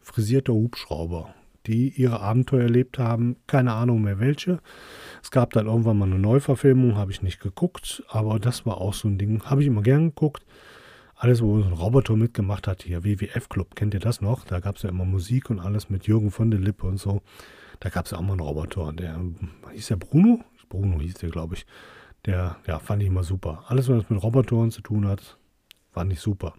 frisierter 0.00 0.54
Hubschrauber 0.54 1.34
die 1.68 1.90
ihre 1.90 2.20
Abenteuer 2.20 2.62
erlebt 2.62 2.98
haben. 2.98 3.36
Keine 3.46 3.74
Ahnung 3.74 4.02
mehr 4.02 4.18
welche. 4.18 4.58
Es 5.22 5.30
gab 5.30 5.52
dann 5.52 5.66
irgendwann 5.66 5.98
mal 5.98 6.06
eine 6.06 6.18
Neuverfilmung, 6.18 6.96
habe 6.96 7.12
ich 7.12 7.22
nicht 7.22 7.40
geguckt, 7.40 8.02
aber 8.08 8.38
das 8.38 8.66
war 8.66 8.78
auch 8.78 8.94
so 8.94 9.06
ein 9.06 9.18
Ding. 9.18 9.42
Habe 9.44 9.60
ich 9.60 9.68
immer 9.68 9.82
gern 9.82 10.08
geguckt. 10.08 10.44
Alles, 11.14 11.42
wo 11.42 11.60
so 11.60 11.66
ein 11.66 11.72
Roboter 11.72 12.16
mitgemacht 12.16 12.66
hat, 12.66 12.82
hier 12.82 13.04
WWF 13.04 13.48
Club, 13.48 13.74
kennt 13.74 13.92
ihr 13.92 14.00
das 14.00 14.20
noch? 14.20 14.44
Da 14.44 14.60
gab 14.60 14.76
es 14.76 14.82
ja 14.82 14.88
immer 14.88 15.04
Musik 15.04 15.50
und 15.50 15.58
alles 15.58 15.90
mit 15.90 16.06
Jürgen 16.06 16.30
von 16.30 16.50
der 16.50 16.60
Lippe 16.60 16.86
und 16.86 16.98
so. 16.98 17.22
Da 17.80 17.88
gab 17.88 18.06
es 18.06 18.12
ja 18.12 18.18
auch 18.18 18.22
mal 18.22 18.32
einen 18.32 18.40
Roboter. 18.40 18.92
Der 18.92 19.20
hieß 19.72 19.88
der 19.88 19.96
Bruno? 19.96 20.44
Bruno 20.68 21.00
hieß 21.00 21.14
der, 21.14 21.30
glaube 21.30 21.56
ich. 21.56 21.66
Der, 22.26 22.56
ja, 22.66 22.78
fand 22.78 23.02
ich 23.02 23.08
immer 23.08 23.24
super. 23.24 23.64
Alles, 23.68 23.88
was 23.88 24.08
mit 24.10 24.22
Robotern 24.22 24.70
zu 24.70 24.80
tun 24.80 25.06
hat, 25.06 25.38
fand 25.90 26.12
ich 26.12 26.20
super. 26.20 26.54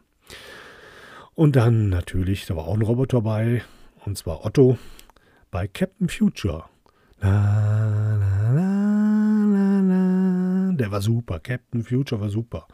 Und 1.36 1.56
dann 1.56 1.90
natürlich, 1.90 2.46
da 2.46 2.56
war 2.56 2.66
auch 2.66 2.74
ein 2.74 2.82
Roboter 2.82 3.22
bei, 3.22 3.62
und 4.06 4.18
zwar 4.18 4.46
Otto 4.46 4.78
bei 5.52 5.68
Captain 5.68 6.10
Future. 6.10 6.66
La, 7.22 8.16
la, 8.16 8.52
la, 8.54 8.70
der 10.72 10.92
war 10.92 11.02
super. 11.02 11.40
Captain 11.40 11.84
Future 11.84 12.22
war 12.22 12.30
super. 12.30 12.68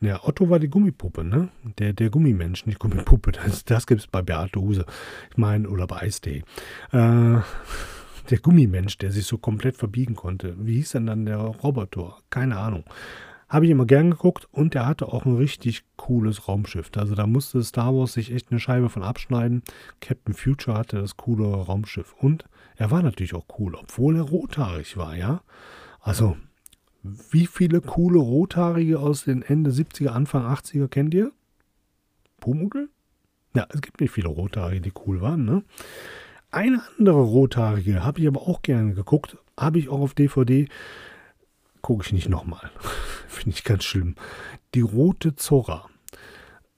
Ja, 0.00 0.22
Otto 0.22 0.48
war 0.48 0.58
die 0.58 0.68
Gummipuppe, 0.68 1.24
ne? 1.24 1.48
Der, 1.78 1.92
der 1.92 2.10
Gummimensch, 2.10 2.66
nicht 2.66 2.78
Gummipuppe. 2.78 3.32
Das, 3.32 3.64
das 3.64 3.86
gibt 3.86 4.00
es 4.00 4.06
bei 4.06 4.22
Beate 4.22 4.60
Huse. 4.60 4.84
Ich 5.30 5.36
meine, 5.36 5.68
oder 5.68 5.86
bei 5.86 6.02
Eistee. 6.02 6.44
Äh, 6.92 7.38
der 8.30 8.38
Gummimensch, 8.42 8.98
der 8.98 9.10
sich 9.10 9.26
so 9.26 9.38
komplett 9.38 9.76
verbiegen 9.76 10.14
konnte. 10.14 10.54
Wie 10.58 10.74
hieß 10.74 10.92
denn 10.92 11.06
dann 11.06 11.26
der 11.26 11.38
Roboter? 11.38 12.18
Keine 12.30 12.58
Ahnung. 12.58 12.84
Habe 13.48 13.64
ich 13.64 13.70
immer 13.70 13.86
gern 13.86 14.10
geguckt 14.10 14.46
und 14.52 14.74
er 14.74 14.86
hatte 14.86 15.08
auch 15.08 15.24
ein 15.24 15.36
richtig 15.36 15.84
cooles 15.96 16.48
Raumschiff. 16.48 16.90
Also 16.96 17.14
da 17.14 17.26
musste 17.26 17.62
Star 17.62 17.94
Wars 17.94 18.12
sich 18.12 18.32
echt 18.32 18.50
eine 18.50 18.60
Scheibe 18.60 18.90
von 18.90 19.02
abschneiden. 19.02 19.62
Captain 20.00 20.34
Future 20.34 20.76
hatte 20.76 21.00
das 21.00 21.16
coole 21.16 21.46
Raumschiff. 21.46 22.14
Und 22.18 22.44
er 22.76 22.90
war 22.90 23.02
natürlich 23.02 23.34
auch 23.34 23.46
cool, 23.58 23.74
obwohl 23.74 24.16
er 24.16 24.22
rothaarig 24.22 24.96
war, 24.96 25.16
ja. 25.16 25.40
Also, 26.00 26.36
wie 27.02 27.46
viele 27.46 27.80
coole 27.80 28.18
Rothaarige 28.18 28.98
aus 28.98 29.24
den 29.24 29.42
Ende 29.42 29.70
70er, 29.70 30.08
Anfang 30.08 30.44
80er 30.44 30.88
kennt 30.88 31.14
ihr? 31.14 31.32
Pumuckl? 32.40 32.90
Ja, 33.54 33.66
es 33.70 33.80
gibt 33.80 34.00
nicht 34.00 34.10
viele 34.10 34.28
Rothaarige, 34.28 34.80
die 34.82 34.92
cool 35.06 35.20
waren, 35.20 35.44
ne? 35.44 35.62
Eine 36.50 36.82
andere 36.98 37.20
Rothaarige 37.20 38.04
habe 38.04 38.20
ich 38.20 38.26
aber 38.28 38.42
auch 38.42 38.62
gerne 38.62 38.94
geguckt, 38.94 39.36
habe 39.56 39.78
ich 39.78 39.88
auch 39.88 40.00
auf 40.00 40.14
DVD 40.14 40.68
gucke 41.82 42.04
ich 42.04 42.12
nicht 42.12 42.28
nochmal. 42.28 42.70
Finde 43.28 43.56
ich 43.56 43.64
ganz 43.64 43.84
schlimm. 43.84 44.14
Die 44.74 44.80
Rote 44.80 45.36
Zora. 45.36 45.86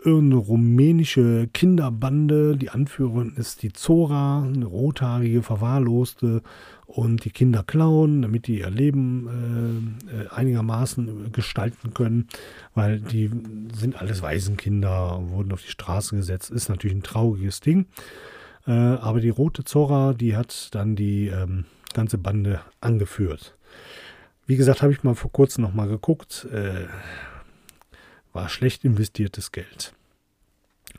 Irgendeine 0.02 0.40
rumänische 0.40 1.48
Kinderbande. 1.52 2.56
Die 2.56 2.70
Anführerin 2.70 3.34
ist 3.36 3.62
die 3.62 3.72
Zora, 3.72 4.42
eine 4.42 4.64
rothaarige, 4.64 5.42
verwahrloste. 5.42 6.42
Und 6.86 7.24
die 7.24 7.30
Kinder 7.30 7.62
klauen, 7.62 8.22
damit 8.22 8.48
die 8.48 8.58
ihr 8.58 8.70
Leben 8.70 9.98
äh, 10.10 10.22
äh, 10.22 10.28
einigermaßen 10.28 11.30
gestalten 11.32 11.94
können. 11.94 12.28
Weil 12.74 13.00
die 13.00 13.30
sind 13.72 14.00
alles 14.00 14.22
Waisenkinder, 14.22 15.20
wurden 15.28 15.52
auf 15.52 15.62
die 15.62 15.70
Straße 15.70 16.16
gesetzt. 16.16 16.50
Ist 16.50 16.68
natürlich 16.68 16.96
ein 16.96 17.04
trauriges 17.04 17.60
Ding. 17.60 17.86
Äh, 18.66 18.72
aber 18.72 19.20
die 19.20 19.28
Rote 19.28 19.64
Zora, 19.64 20.14
die 20.14 20.36
hat 20.36 20.74
dann 20.74 20.96
die 20.96 21.28
ähm, 21.28 21.66
ganze 21.92 22.18
Bande 22.18 22.60
angeführt. 22.80 23.54
Wie 24.50 24.56
gesagt, 24.56 24.82
habe 24.82 24.92
ich 24.92 25.04
mal 25.04 25.14
vor 25.14 25.30
kurzem 25.30 25.62
noch 25.62 25.74
mal 25.74 25.86
geguckt. 25.86 26.44
Äh, 26.52 26.86
war 28.32 28.48
schlecht 28.48 28.84
investiertes 28.84 29.52
Geld. 29.52 29.94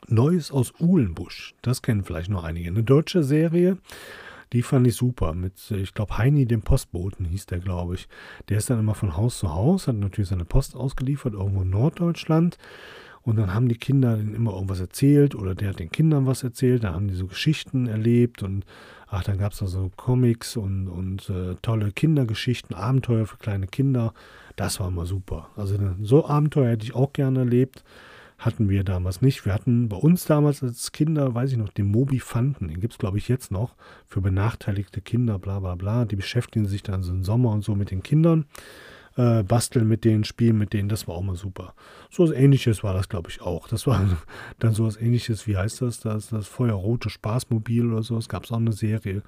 Neues 0.08 0.50
aus 0.50 0.72
Uhlenbusch, 0.80 1.54
das 1.60 1.82
kennen 1.82 2.02
vielleicht 2.02 2.30
noch 2.30 2.44
einige. 2.44 2.70
Eine 2.70 2.82
deutsche 2.82 3.22
Serie, 3.22 3.76
die 4.54 4.62
fand 4.62 4.86
ich 4.86 4.96
super. 4.96 5.34
Mit, 5.34 5.70
ich 5.70 5.92
glaube, 5.92 6.16
Heini, 6.16 6.46
dem 6.46 6.62
Postboten, 6.62 7.26
hieß 7.26 7.44
der, 7.44 7.58
glaube 7.58 7.96
ich. 7.96 8.08
Der 8.48 8.56
ist 8.56 8.70
dann 8.70 8.80
immer 8.80 8.94
von 8.94 9.18
Haus 9.18 9.38
zu 9.38 9.52
Haus, 9.52 9.86
hat 9.86 9.96
natürlich 9.96 10.30
seine 10.30 10.46
Post 10.46 10.74
ausgeliefert, 10.74 11.34
irgendwo 11.34 11.60
in 11.60 11.68
Norddeutschland. 11.68 12.56
Und 13.20 13.36
dann 13.36 13.52
haben 13.52 13.68
die 13.68 13.76
Kinder 13.76 14.18
immer 14.18 14.54
irgendwas 14.54 14.80
erzählt 14.80 15.34
oder 15.34 15.54
der 15.54 15.68
hat 15.68 15.78
den 15.78 15.90
Kindern 15.90 16.26
was 16.26 16.42
erzählt. 16.42 16.84
Da 16.84 16.94
haben 16.94 17.08
die 17.08 17.14
so 17.14 17.26
Geschichten 17.26 17.86
erlebt 17.86 18.42
und 18.42 18.64
ach, 19.12 19.22
dann 19.24 19.38
gab 19.38 19.52
es 19.52 19.58
da 19.58 19.66
so 19.66 19.90
Comics 19.96 20.56
und, 20.56 20.88
und 20.88 21.28
äh, 21.28 21.54
tolle 21.60 21.92
Kindergeschichten, 21.92 22.74
Abenteuer 22.74 23.26
für 23.26 23.36
kleine 23.36 23.66
Kinder. 23.66 24.14
Das 24.56 24.80
war 24.80 24.88
immer 24.88 25.04
super. 25.04 25.50
Also 25.54 25.78
so 26.00 26.26
Abenteuer 26.26 26.70
hätte 26.70 26.84
ich 26.84 26.94
auch 26.94 27.12
gerne 27.12 27.40
erlebt. 27.40 27.84
Hatten 28.38 28.70
wir 28.70 28.82
damals 28.84 29.20
nicht. 29.20 29.44
Wir 29.44 29.52
hatten 29.52 29.88
bei 29.88 29.96
uns 29.96 30.24
damals 30.24 30.62
als 30.62 30.90
Kinder, 30.92 31.34
weiß 31.34 31.52
ich 31.52 31.58
noch, 31.58 31.68
den 31.68 31.86
Mobi 31.86 32.18
Fanten. 32.18 32.68
Den 32.68 32.80
gibt 32.80 32.94
es, 32.94 32.98
glaube 32.98 33.18
ich, 33.18 33.28
jetzt 33.28 33.52
noch 33.52 33.76
für 34.06 34.20
benachteiligte 34.20 35.00
Kinder, 35.02 35.38
bla 35.38 35.60
bla 35.60 35.74
bla. 35.74 36.06
Die 36.06 36.16
beschäftigen 36.16 36.66
sich 36.66 36.82
dann 36.82 37.02
so 37.02 37.12
im 37.12 37.22
Sommer 37.22 37.50
und 37.50 37.62
so 37.62 37.74
mit 37.74 37.90
den 37.90 38.02
Kindern 38.02 38.46
äh, 39.16 39.42
basteln 39.42 39.88
mit 39.88 40.04
denen, 40.04 40.24
spielen 40.24 40.58
mit 40.58 40.72
denen, 40.72 40.88
das 40.88 41.06
war 41.08 41.16
auch 41.16 41.22
mal 41.22 41.36
super. 41.36 41.74
So 42.10 42.24
was 42.24 42.30
ähnliches 42.30 42.82
war 42.82 42.94
das, 42.94 43.08
glaube 43.08 43.30
ich, 43.30 43.42
auch. 43.42 43.68
Das 43.68 43.86
war 43.86 44.18
dann 44.58 44.74
so 44.74 44.86
was 44.86 44.96
ähnliches, 44.96 45.46
wie 45.46 45.56
heißt 45.56 45.82
das? 45.82 46.00
Das, 46.00 46.28
das 46.28 46.48
Feuerrote 46.48 47.10
Spaßmobil 47.10 47.92
oder 47.92 48.02
so. 48.02 48.16
Es 48.16 48.28
gab 48.28 48.50
auch 48.50 48.56
eine 48.56 48.72
Serie. 48.72 49.22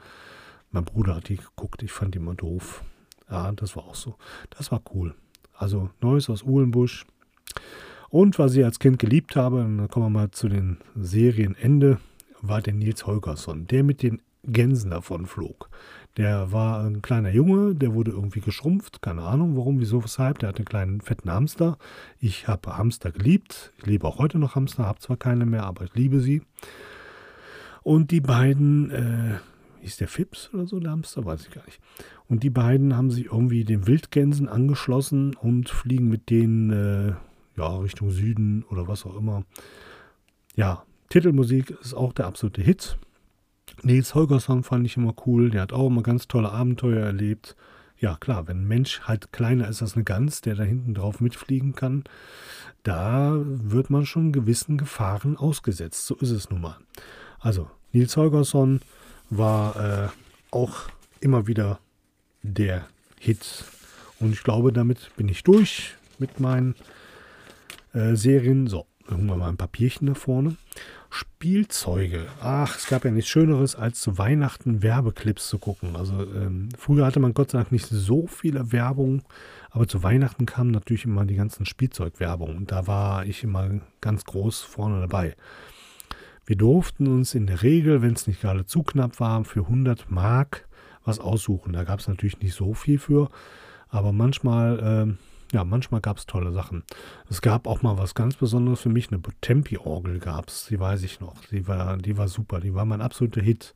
Mein 0.71 0.85
Bruder 0.85 1.17
hat 1.17 1.29
die 1.29 1.37
geguckt, 1.37 1.83
ich 1.83 1.93
fand 1.93 2.15
die 2.15 2.19
immer 2.19 2.35
doof. 2.35 2.83
Ja, 3.31 3.53
das 3.53 3.77
war 3.77 3.85
auch 3.85 3.95
so. 3.95 4.17
Das 4.51 4.73
war 4.73 4.83
cool. 4.95 5.15
Also 5.55 5.91
Neues 6.01 6.29
aus 6.29 6.43
Uhlenbusch. 6.43 7.07
Und 8.11 8.39
was 8.39 8.55
ich 8.55 8.65
als 8.65 8.79
Kind 8.79 8.99
geliebt 8.99 9.37
habe, 9.37 9.65
und 9.65 9.79
dann 9.79 9.89
kommen 9.89 10.07
wir 10.07 10.11
mal 10.21 10.31
zu 10.31 10.49
den 10.49 10.79
Serienende, 10.95 11.99
war 12.43 12.61
der 12.61 12.75
Nils 12.75 13.07
Holgersson, 13.07 13.67
der 13.67 13.83
mit 13.83 14.03
den 14.03 14.21
Gänsen 14.45 14.91
davon 14.91 15.27
flog. 15.27 15.71
Der 16.17 16.53
war 16.53 16.85
ein 16.85 17.03
kleiner 17.03 17.31
Junge, 17.31 17.75
der 17.75 17.93
wurde 17.93 18.13
irgendwie 18.13 18.41
geschrumpft, 18.41 19.03
keine 19.03 19.23
Ahnung 19.23 19.57
warum, 19.57 19.81
wieso, 19.81 20.05
weshalb. 20.05 20.39
Der 20.39 20.51
hatte 20.51 20.59
einen 20.59 20.67
kleinen 20.67 21.01
fetten 21.01 21.31
Hamster. 21.31 21.77
Ich 22.21 22.47
habe 22.47 22.77
Hamster 22.77 23.11
geliebt. 23.11 23.73
Ich 23.79 23.87
liebe 23.87 24.07
auch 24.07 24.19
heute 24.19 24.39
noch 24.39 24.55
Hamster, 24.55 24.87
habe 24.87 25.01
zwar 25.01 25.17
keine 25.17 25.45
mehr, 25.45 25.65
aber 25.65 25.85
ich 25.85 25.95
liebe 25.95 26.21
sie. 26.21 26.43
Und 27.83 28.13
die 28.13 28.21
beiden, 28.21 28.91
äh, 28.91 29.39
ist 29.85 30.01
der 30.01 30.09
Fips 30.09 30.51
oder 30.55 30.67
so, 30.67 30.81
der 30.81 30.93
Hamster, 30.93 31.25
weiß 31.25 31.43
ich 31.43 31.51
gar 31.51 31.65
nicht. 31.67 31.81
Und 32.29 32.43
die 32.43 32.51
beiden 32.51 32.97
haben 32.97 33.11
sich 33.11 33.27
irgendwie 33.27 33.65
den 33.65 33.87
Wildgänsen 33.87 34.49
angeschlossen 34.49 35.35
und 35.35 35.69
fliegen 35.69 36.09
mit 36.09 36.31
denen 36.31 36.71
äh, 36.71 37.15
ja, 37.57 37.77
Richtung 37.79 38.11
Süden 38.11 38.65
oder 38.71 38.89
was 38.89 39.05
auch 39.05 39.17
immer. 39.17 39.45
Ja, 40.57 40.85
Titelmusik 41.11 41.71
ist 41.83 41.95
auch 41.95 42.13
der 42.13 42.27
absolute 42.27 42.63
Hit. 42.63 42.97
Nils 43.83 44.15
Holgersson 44.15 44.63
fand 44.63 44.87
ich 44.87 44.97
immer 44.97 45.15
cool. 45.27 45.51
Der 45.51 45.63
hat 45.63 45.73
auch 45.73 45.89
immer 45.89 46.03
ganz 46.03 46.29
tolle 46.29 46.53
Abenteuer 46.53 47.05
erlebt. 47.05 47.57
Ja, 47.99 48.17
klar, 48.17 48.47
wenn 48.49 48.63
ein 48.63 48.69
Mensch 48.69 49.01
halt 49.03 49.33
kleiner 49.33 49.69
ist 49.69 49.83
als 49.83 49.95
eine 49.95 50.05
Gans, 50.05 50.41
der 50.41 50.55
da 50.55 50.63
hinten 50.63 50.95
drauf 50.95 51.21
mitfliegen 51.21 51.75
kann, 51.75 52.05
da 52.83 53.35
wird 53.45 53.89
man 53.89 54.05
schon 54.05 54.33
gewissen 54.33 54.77
Gefahren 54.77 55.37
ausgesetzt. 55.37 56.07
So 56.07 56.15
ist 56.17 56.31
es 56.31 56.51
nun 56.51 56.61
mal. 56.61 56.77
Also, 57.41 57.71
Nils 57.93 58.17
Holgersson 58.17 58.81
war 59.31 59.77
äh, 59.77 60.09
auch 60.51 60.89
immer 61.21 61.47
wieder 61.47 61.79
der 62.43 62.87
Hit. 63.19 63.65
Und 64.21 64.33
ich 64.33 64.43
glaube, 64.43 64.73
damit 64.73 65.11
bin 65.17 65.29
ich 65.29 65.43
durch 65.43 65.95
mit 66.19 66.41
meinen 66.41 66.75
äh, 67.93 68.15
Serien. 68.17 68.67
So, 68.67 68.87
Wir 69.07 69.19
mal 69.19 69.49
ein 69.49 69.57
Papierchen 69.57 70.07
da 70.07 70.15
vorne. 70.15 70.57
Spielzeuge. 71.11 72.27
Ach, 72.41 72.77
es 72.77 72.87
gab 72.87 73.05
ja 73.05 73.11
nichts 73.11 73.31
Schöneres, 73.31 73.77
als 73.77 74.01
zu 74.01 74.17
Weihnachten 74.17 74.83
Werbeclips 74.83 75.49
zu 75.49 75.59
gucken. 75.59 75.95
Also 75.95 76.23
ähm, 76.23 76.71
früher 76.77 77.05
hatte 77.05 77.21
man 77.21 77.35
Gott 77.35 77.51
sei 77.51 77.59
Dank 77.59 77.71
nicht 77.71 77.87
so 77.87 78.27
viele 78.27 78.73
Werbung, 78.73 79.23
aber 79.71 79.87
zu 79.87 80.03
Weihnachten 80.03 80.47
kamen 80.47 80.71
natürlich 80.71 81.05
immer 81.05 81.27
die 81.27 81.37
ganzen 81.37 81.67
Spielzeugwerbungen. 81.67 82.57
Und 82.57 82.73
da 82.73 82.87
war 82.87 83.27
ich 83.27 83.45
immer 83.45 83.69
ganz 84.01 84.25
groß 84.25 84.63
vorne 84.63 85.01
dabei. 85.01 85.37
Wir 86.47 86.57
durften 86.57 87.07
uns 87.07 87.35
in 87.35 87.47
der 87.47 87.63
Regel, 87.63 88.01
wenn 88.03 88.15
es 88.15 88.27
nicht 88.27 88.41
gerade 88.41 88.65
zu 88.65 88.83
knapp 88.83 89.21
war, 89.21 89.45
für 89.45 89.61
100 89.61 90.11
Mark 90.11 90.67
was 91.05 91.21
aussuchen. 91.21 91.75
Da 91.75 91.85
gab 91.85 92.01
es 92.01 92.09
natürlich 92.09 92.41
nicht 92.41 92.55
so 92.55 92.73
viel 92.73 92.99
für, 92.99 93.29
aber 93.89 94.13
manchmal... 94.13 94.81
Ähm, 94.83 95.19
ja, 95.55 95.65
manchmal 95.65 96.01
gab 96.01 96.19
es 96.19 96.27
tolle 96.27 96.53
Sachen. 96.53 96.83
Es 97.31 97.41
gab 97.41 97.67
auch 97.67 97.81
mal 97.83 97.97
was 97.97 98.15
ganz 98.15 98.37
Besonderes 98.37 98.81
für 98.81 98.89
mich, 98.89 99.11
eine 99.11 99.23
Tempi-Orgel 99.41 100.19
gab 100.19 100.49
es, 100.49 100.67
die 100.67 100.79
weiß 100.79 101.03
ich 101.05 101.21
noch. 101.21 101.37
Die 101.51 101.67
war, 101.69 101.97
die 101.97 102.19
war 102.19 102.29
super, 102.29 102.61
die 102.61 102.75
war 102.75 102.85
mein 102.85 103.01
absoluter 103.01 103.41
Hit. 103.41 103.73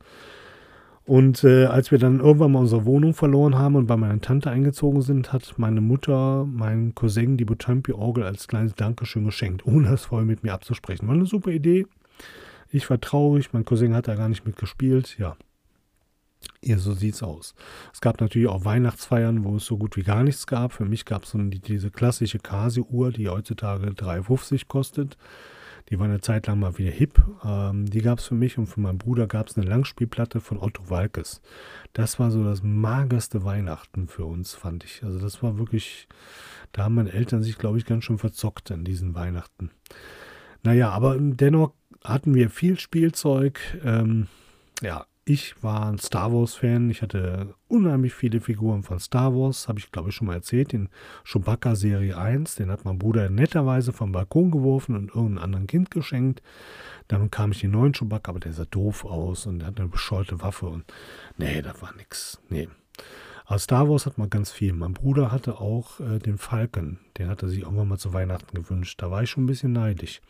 Und 1.05 1.43
äh, 1.43 1.65
als 1.65 1.89
wir 1.89 1.97
dann 1.97 2.19
irgendwann 2.19 2.51
mal 2.51 2.59
unsere 2.59 2.85
Wohnung 2.85 3.13
verloren 3.15 3.57
haben 3.57 3.75
und 3.75 3.87
bei 3.87 3.97
meiner 3.97 4.21
Tante 4.21 4.51
eingezogen 4.51 5.01
sind, 5.01 5.33
hat 5.33 5.55
meine 5.57 5.81
Mutter 5.81 6.45
meinen 6.45 6.93
Cousin 6.93 7.37
die 7.37 7.45
Botempi-Orgel 7.45 8.25
als 8.25 8.47
kleines 8.47 8.75
Dankeschön 8.75 9.25
geschenkt, 9.25 9.65
ohne 9.65 9.91
es 9.93 10.05
vorher 10.05 10.27
mit 10.27 10.43
mir 10.43 10.53
abzusprechen. 10.53 11.07
War 11.07 11.15
eine 11.15 11.25
super 11.25 11.49
Idee. 11.49 11.87
Ich 12.71 12.87
war 12.89 13.01
traurig, 13.01 13.53
mein 13.53 13.65
Cousin 13.65 13.95
hat 13.95 14.07
da 14.07 14.15
gar 14.15 14.29
nicht 14.29 14.45
mitgespielt. 14.45 15.17
Ja, 15.17 15.35
ja, 16.61 16.77
so 16.77 16.93
sieht's 16.93 17.23
aus. 17.23 17.55
Es 17.93 18.01
gab 18.01 18.19
natürlich 18.19 18.47
auch 18.47 18.65
Weihnachtsfeiern, 18.65 19.43
wo 19.43 19.55
es 19.55 19.65
so 19.65 19.77
gut 19.77 19.95
wie 19.95 20.03
gar 20.03 20.23
nichts 20.23 20.45
gab. 20.45 20.73
Für 20.73 20.85
mich 20.85 21.05
gab 21.05 21.23
es 21.23 21.31
so 21.31 21.37
diese 21.37 21.89
klassische 21.89 22.39
Casio-Uhr, 22.39 23.11
die 23.11 23.29
heutzutage 23.29 23.87
3,50 23.87 24.67
kostet. 24.67 25.17
Die 25.89 25.97
war 25.97 26.05
eine 26.05 26.21
Zeit 26.21 26.47
lang 26.47 26.59
mal 26.59 26.77
wieder 26.77 26.91
hip. 26.91 27.21
Ähm, 27.43 27.85
die 27.85 28.01
gab 28.01 28.19
es 28.19 28.25
für 28.25 28.35
mich 28.35 28.57
und 28.57 28.67
für 28.67 28.79
meinen 28.79 28.97
Bruder 28.97 29.25
gab 29.25 29.47
es 29.47 29.57
eine 29.57 29.65
Langspielplatte 29.67 30.39
von 30.39 30.59
Otto 30.59 30.89
Walkes. 30.89 31.41
Das 31.93 32.19
war 32.19 32.29
so 32.29 32.43
das 32.43 32.61
magerste 32.61 33.43
Weihnachten 33.43 34.07
für 34.07 34.25
uns, 34.25 34.53
fand 34.53 34.83
ich. 34.83 35.03
Also 35.03 35.19
das 35.19 35.41
war 35.41 35.57
wirklich, 35.57 36.07
da 36.73 36.83
haben 36.83 36.95
meine 36.95 37.11
Eltern 37.11 37.41
sich, 37.41 37.57
glaube 37.57 37.77
ich, 37.77 37.85
ganz 37.85 38.03
schön 38.03 38.19
verzockt 38.19 38.69
an 38.71 38.83
diesen 38.83 39.15
Weihnachten. 39.15 39.71
Naja, 40.61 40.89
aber 40.89 41.17
dennoch 41.17 41.73
hatten 42.03 42.35
wir 42.35 42.49
viel 42.49 42.77
Spielzeug. 42.77 43.59
Ähm, 43.83 44.27
ja, 44.81 45.05
ich 45.29 45.61
war 45.63 45.87
ein 45.91 45.99
Star 45.99 46.33
Wars-Fan. 46.33 46.89
Ich 46.89 47.03
hatte 47.03 47.53
unheimlich 47.67 48.13
viele 48.15 48.41
Figuren 48.41 48.81
von 48.81 48.99
Star 48.99 49.35
Wars. 49.35 49.67
Habe 49.67 49.77
ich, 49.77 49.91
glaube 49.91 50.09
ich, 50.09 50.15
schon 50.15 50.25
mal 50.25 50.33
erzählt. 50.33 50.71
Den 50.71 50.89
Chewbacca 51.23 51.75
Serie 51.75 52.17
1. 52.17 52.55
Den 52.55 52.71
hat 52.71 52.83
mein 52.83 52.97
Bruder 52.97 53.29
netterweise 53.29 53.93
vom 53.93 54.11
Balkon 54.11 54.49
geworfen 54.49 54.95
und 54.95 55.09
irgendeinem 55.09 55.43
anderen 55.43 55.67
Kind 55.67 55.91
geschenkt. 55.91 56.41
Dann 57.07 57.29
kam 57.29 57.51
ich 57.51 57.61
den 57.61 57.71
neuen 57.71 57.93
Chewbacca, 57.93 58.31
aber 58.31 58.39
der 58.39 58.53
sah 58.53 58.65
doof 58.65 59.05
aus 59.05 59.45
und 59.45 59.59
der 59.59 59.67
hat 59.67 59.79
eine 59.79 59.87
bescheuerte 59.87 60.41
Waffe. 60.41 60.65
Und 60.65 60.85
nee, 61.37 61.61
das 61.61 61.79
war 61.81 61.93
nix. 61.95 62.41
Nee. 62.49 62.67
Aber 63.45 63.59
Star 63.59 63.87
Wars 63.87 64.07
hat 64.07 64.17
man 64.17 64.31
ganz 64.31 64.51
viel. 64.51 64.73
Mein 64.73 64.93
Bruder 64.93 65.31
hatte 65.31 65.59
auch 65.59 65.99
äh, 65.99 66.17
den 66.17 66.39
Falcon. 66.39 66.99
Den 67.19 67.29
hatte 67.29 67.47
sich 67.47 67.59
irgendwann 67.61 67.87
mal 67.87 67.99
zu 67.99 68.13
Weihnachten 68.13 68.55
gewünscht. 68.55 68.99
Da 69.01 69.11
war 69.11 69.21
ich 69.21 69.29
schon 69.29 69.43
ein 69.43 69.47
bisschen 69.47 69.73
neidisch. 69.73 70.21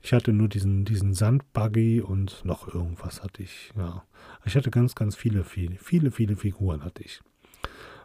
Ich 0.00 0.12
hatte 0.12 0.32
nur 0.32 0.48
diesen, 0.48 0.84
diesen 0.84 1.14
Sandbuggy 1.14 2.00
und 2.00 2.44
noch 2.44 2.72
irgendwas 2.72 3.22
hatte 3.22 3.42
ich. 3.42 3.72
Ja. 3.76 4.04
Ich 4.44 4.56
hatte 4.56 4.70
ganz, 4.70 4.94
ganz 4.94 5.16
viele, 5.16 5.44
viele, 5.44 5.76
viele, 5.76 6.10
viele 6.10 6.36
Figuren 6.36 6.84
hatte 6.84 7.02
ich. 7.02 7.20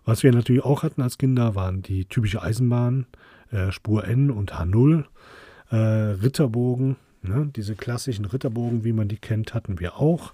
Was 0.05 0.23
wir 0.23 0.31
natürlich 0.33 0.63
auch 0.63 0.83
hatten 0.83 1.01
als 1.01 1.17
Kinder, 1.17 1.55
waren 1.55 1.81
die 1.81 2.05
typische 2.05 2.41
Eisenbahn, 2.41 3.05
äh, 3.51 3.71
Spur 3.71 4.05
N 4.05 4.31
und 4.31 4.53
H0, 4.53 5.05
äh, 5.69 5.75
Ritterbogen, 5.75 6.97
ne? 7.21 7.49
diese 7.55 7.75
klassischen 7.75 8.25
Ritterbogen, 8.25 8.83
wie 8.83 8.93
man 8.93 9.07
die 9.07 9.17
kennt, 9.17 9.53
hatten 9.53 9.79
wir 9.79 9.97
auch. 9.97 10.33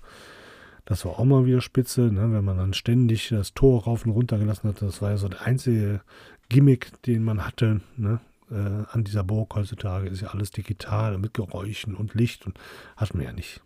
Das 0.85 1.05
war 1.05 1.19
auch 1.19 1.25
mal 1.25 1.45
wieder 1.45 1.61
spitze, 1.61 2.01
ne? 2.01 2.31
wenn 2.33 2.43
man 2.43 2.57
dann 2.57 2.73
ständig 2.73 3.29
das 3.29 3.53
Tor 3.53 3.83
rauf 3.83 4.05
und 4.05 4.11
runter 4.11 4.39
gelassen 4.39 4.69
hat. 4.69 4.81
Das 4.81 5.03
war 5.03 5.11
ja 5.11 5.17
so 5.17 5.27
der 5.27 5.43
einzige 5.43 6.01
Gimmick, 6.49 6.99
den 7.03 7.23
man 7.23 7.45
hatte. 7.45 7.81
Ne? 7.95 8.19
Äh, 8.51 8.85
an 8.91 9.03
dieser 9.03 9.23
Burg 9.23 9.55
heutzutage 9.55 10.09
ist 10.09 10.21
ja 10.21 10.29
alles 10.29 10.51
digital 10.51 11.17
mit 11.17 11.33
Geräuschen 11.33 11.95
und 11.95 12.13
Licht 12.13 12.45
und 12.45 12.59
hat 12.97 13.13
man 13.13 13.23
ja 13.23 13.31
nicht. 13.31 13.61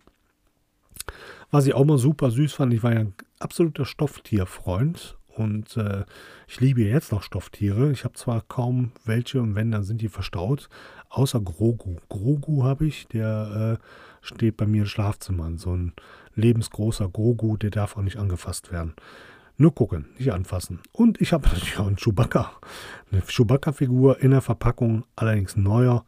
Was 1.51 1.67
ich 1.67 1.73
auch 1.73 1.85
mal 1.85 1.97
super 1.97 2.31
süß 2.31 2.53
fand, 2.53 2.73
ich 2.73 2.83
war 2.83 2.93
ja 2.93 3.01
ein 3.01 3.13
absoluter 3.39 3.85
Stofftierfreund 3.85 5.17
und 5.35 5.77
äh, 5.77 6.05
ich 6.47 6.59
liebe 6.59 6.81
jetzt 6.83 7.11
noch 7.11 7.23
Stofftiere. 7.23 7.91
Ich 7.91 8.03
habe 8.03 8.13
zwar 8.13 8.41
kaum 8.41 8.91
welche 9.05 9.41
und 9.41 9.55
wenn, 9.55 9.71
dann 9.71 9.83
sind 9.83 10.01
die 10.01 10.09
verstaut, 10.09 10.69
außer 11.09 11.41
Grogu. 11.41 11.97
Grogu 12.09 12.63
habe 12.63 12.85
ich, 12.85 13.07
der 13.07 13.79
äh, 13.79 13.85
steht 14.21 14.57
bei 14.57 14.65
mir 14.65 14.83
im 14.83 14.87
Schlafzimmer. 14.87 15.51
So 15.57 15.75
ein 15.75 15.93
lebensgroßer 16.35 17.09
Grogu, 17.09 17.57
der 17.57 17.71
darf 17.71 17.97
auch 17.97 18.01
nicht 18.01 18.17
angefasst 18.17 18.71
werden. 18.71 18.93
Nur 19.63 19.73
gucken, 19.73 20.07
nicht 20.17 20.33
anfassen. 20.33 20.81
Und 20.91 21.21
ich 21.21 21.31
habe 21.31 21.47
natürlich 21.47 21.79
auch 21.79 21.87
einen 21.87 21.95
Chewbacca. 21.95 22.51
Eine 23.09 23.21
Chewbacca-Figur 23.21 24.19
in 24.19 24.31
der 24.31 24.41
Verpackung, 24.41 25.05
allerdings 25.15 25.55
neuer. 25.55 26.03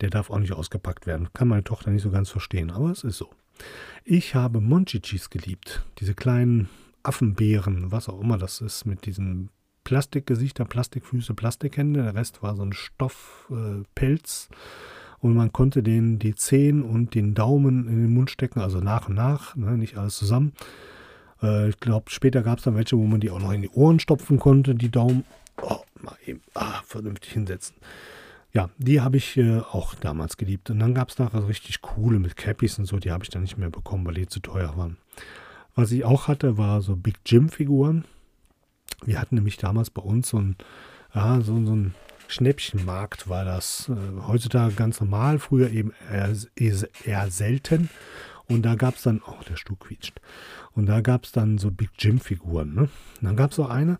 Der 0.00 0.08
darf 0.08 0.30
auch 0.30 0.38
nicht 0.38 0.54
ausgepackt 0.54 1.06
werden. 1.06 1.28
Kann 1.34 1.48
meine 1.48 1.64
Tochter 1.64 1.90
nicht 1.90 2.00
so 2.00 2.10
ganz 2.10 2.30
verstehen, 2.30 2.70
aber 2.70 2.90
es 2.90 3.04
ist 3.04 3.18
so. 3.18 3.28
Ich 4.04 4.34
habe 4.34 4.62
Monchichis 4.62 5.28
geliebt. 5.28 5.84
Diese 5.98 6.14
kleinen 6.14 6.70
Affenbeeren, 7.02 7.92
was 7.92 8.08
auch 8.08 8.18
immer 8.22 8.38
das 8.38 8.62
ist, 8.62 8.86
mit 8.86 9.04
diesen 9.04 9.50
Plastikgesichter, 9.84 10.64
Plastikfüße, 10.64 11.34
Plastikhände. 11.34 12.04
Der 12.04 12.14
Rest 12.14 12.42
war 12.42 12.56
so 12.56 12.62
ein 12.62 12.72
Stoffpelz. 12.72 14.48
Äh, 14.50 14.54
und 15.18 15.34
man 15.34 15.52
konnte 15.52 15.82
den 15.82 16.18
die 16.18 16.36
Zehen 16.36 16.82
und 16.82 17.14
den 17.14 17.34
Daumen 17.34 17.86
in 17.86 18.00
den 18.00 18.14
Mund 18.14 18.30
stecken, 18.30 18.60
also 18.60 18.80
nach 18.80 19.10
und 19.10 19.14
nach, 19.14 19.56
ne, 19.56 19.76
nicht 19.76 19.98
alles 19.98 20.16
zusammen. 20.16 20.54
Äh, 21.44 21.68
ich 21.68 21.80
glaube, 21.80 22.10
später 22.10 22.42
gab 22.42 22.58
es 22.58 22.64
dann 22.64 22.76
welche, 22.76 22.96
wo 22.96 23.04
man 23.04 23.20
die 23.20 23.30
auch 23.30 23.40
noch 23.40 23.52
in 23.52 23.62
die 23.62 23.70
Ohren 23.70 24.00
stopfen 24.00 24.38
konnte, 24.38 24.74
die 24.74 24.90
Daumen. 24.90 25.24
Oh, 25.62 25.80
mal 26.00 26.16
eben 26.26 26.40
ah, 26.54 26.82
vernünftig 26.84 27.32
hinsetzen. 27.32 27.76
Ja, 28.52 28.70
die 28.78 29.00
habe 29.00 29.16
ich 29.16 29.36
äh, 29.36 29.58
auch 29.58 29.94
damals 29.96 30.36
geliebt. 30.36 30.70
Und 30.70 30.78
dann 30.78 30.94
gab 30.94 31.10
es 31.10 31.18
nachher 31.18 31.40
so 31.40 31.46
richtig 31.48 31.82
coole 31.82 32.18
mit 32.18 32.36
Cappies 32.36 32.78
und 32.78 32.86
so, 32.86 32.98
die 32.98 33.10
habe 33.10 33.24
ich 33.24 33.30
dann 33.30 33.42
nicht 33.42 33.58
mehr 33.58 33.70
bekommen, 33.70 34.06
weil 34.06 34.14
die 34.14 34.26
zu 34.26 34.40
teuer 34.40 34.76
waren. 34.76 34.96
Was 35.74 35.90
ich 35.90 36.04
auch 36.04 36.28
hatte, 36.28 36.56
war 36.56 36.80
so 36.80 36.94
Big 36.94 37.16
Jim-Figuren. 37.26 38.04
Wir 39.04 39.20
hatten 39.20 39.34
nämlich 39.34 39.56
damals 39.56 39.90
bei 39.90 40.02
uns 40.02 40.28
so 40.28 40.38
ein, 40.38 40.56
ja, 41.14 41.40
so, 41.40 41.64
so 41.64 41.74
ein 41.74 41.94
Schnäppchenmarkt 42.28 43.28
war 43.28 43.44
das. 43.44 43.88
Äh, 43.88 44.26
heutzutage 44.26 44.74
ganz 44.74 45.00
normal, 45.00 45.40
früher 45.40 45.70
eben 45.70 45.92
eher, 46.10 46.32
eher 47.04 47.30
selten. 47.30 47.90
Und 48.48 48.62
da 48.62 48.74
gab 48.74 48.96
es 48.96 49.02
dann, 49.02 49.22
oh, 49.26 49.42
der 49.48 49.56
Stuhl 49.56 49.76
quietscht. 49.78 50.20
Und 50.72 50.86
da 50.86 51.00
gab 51.00 51.24
es 51.24 51.32
dann 51.32 51.58
so 51.58 51.70
Big 51.70 51.90
Jim-Figuren. 51.98 52.74
Ne? 52.74 52.82
Und 52.82 52.90
dann 53.22 53.36
gab 53.36 53.52
es 53.52 53.58
auch 53.58 53.70
eine, 53.70 53.98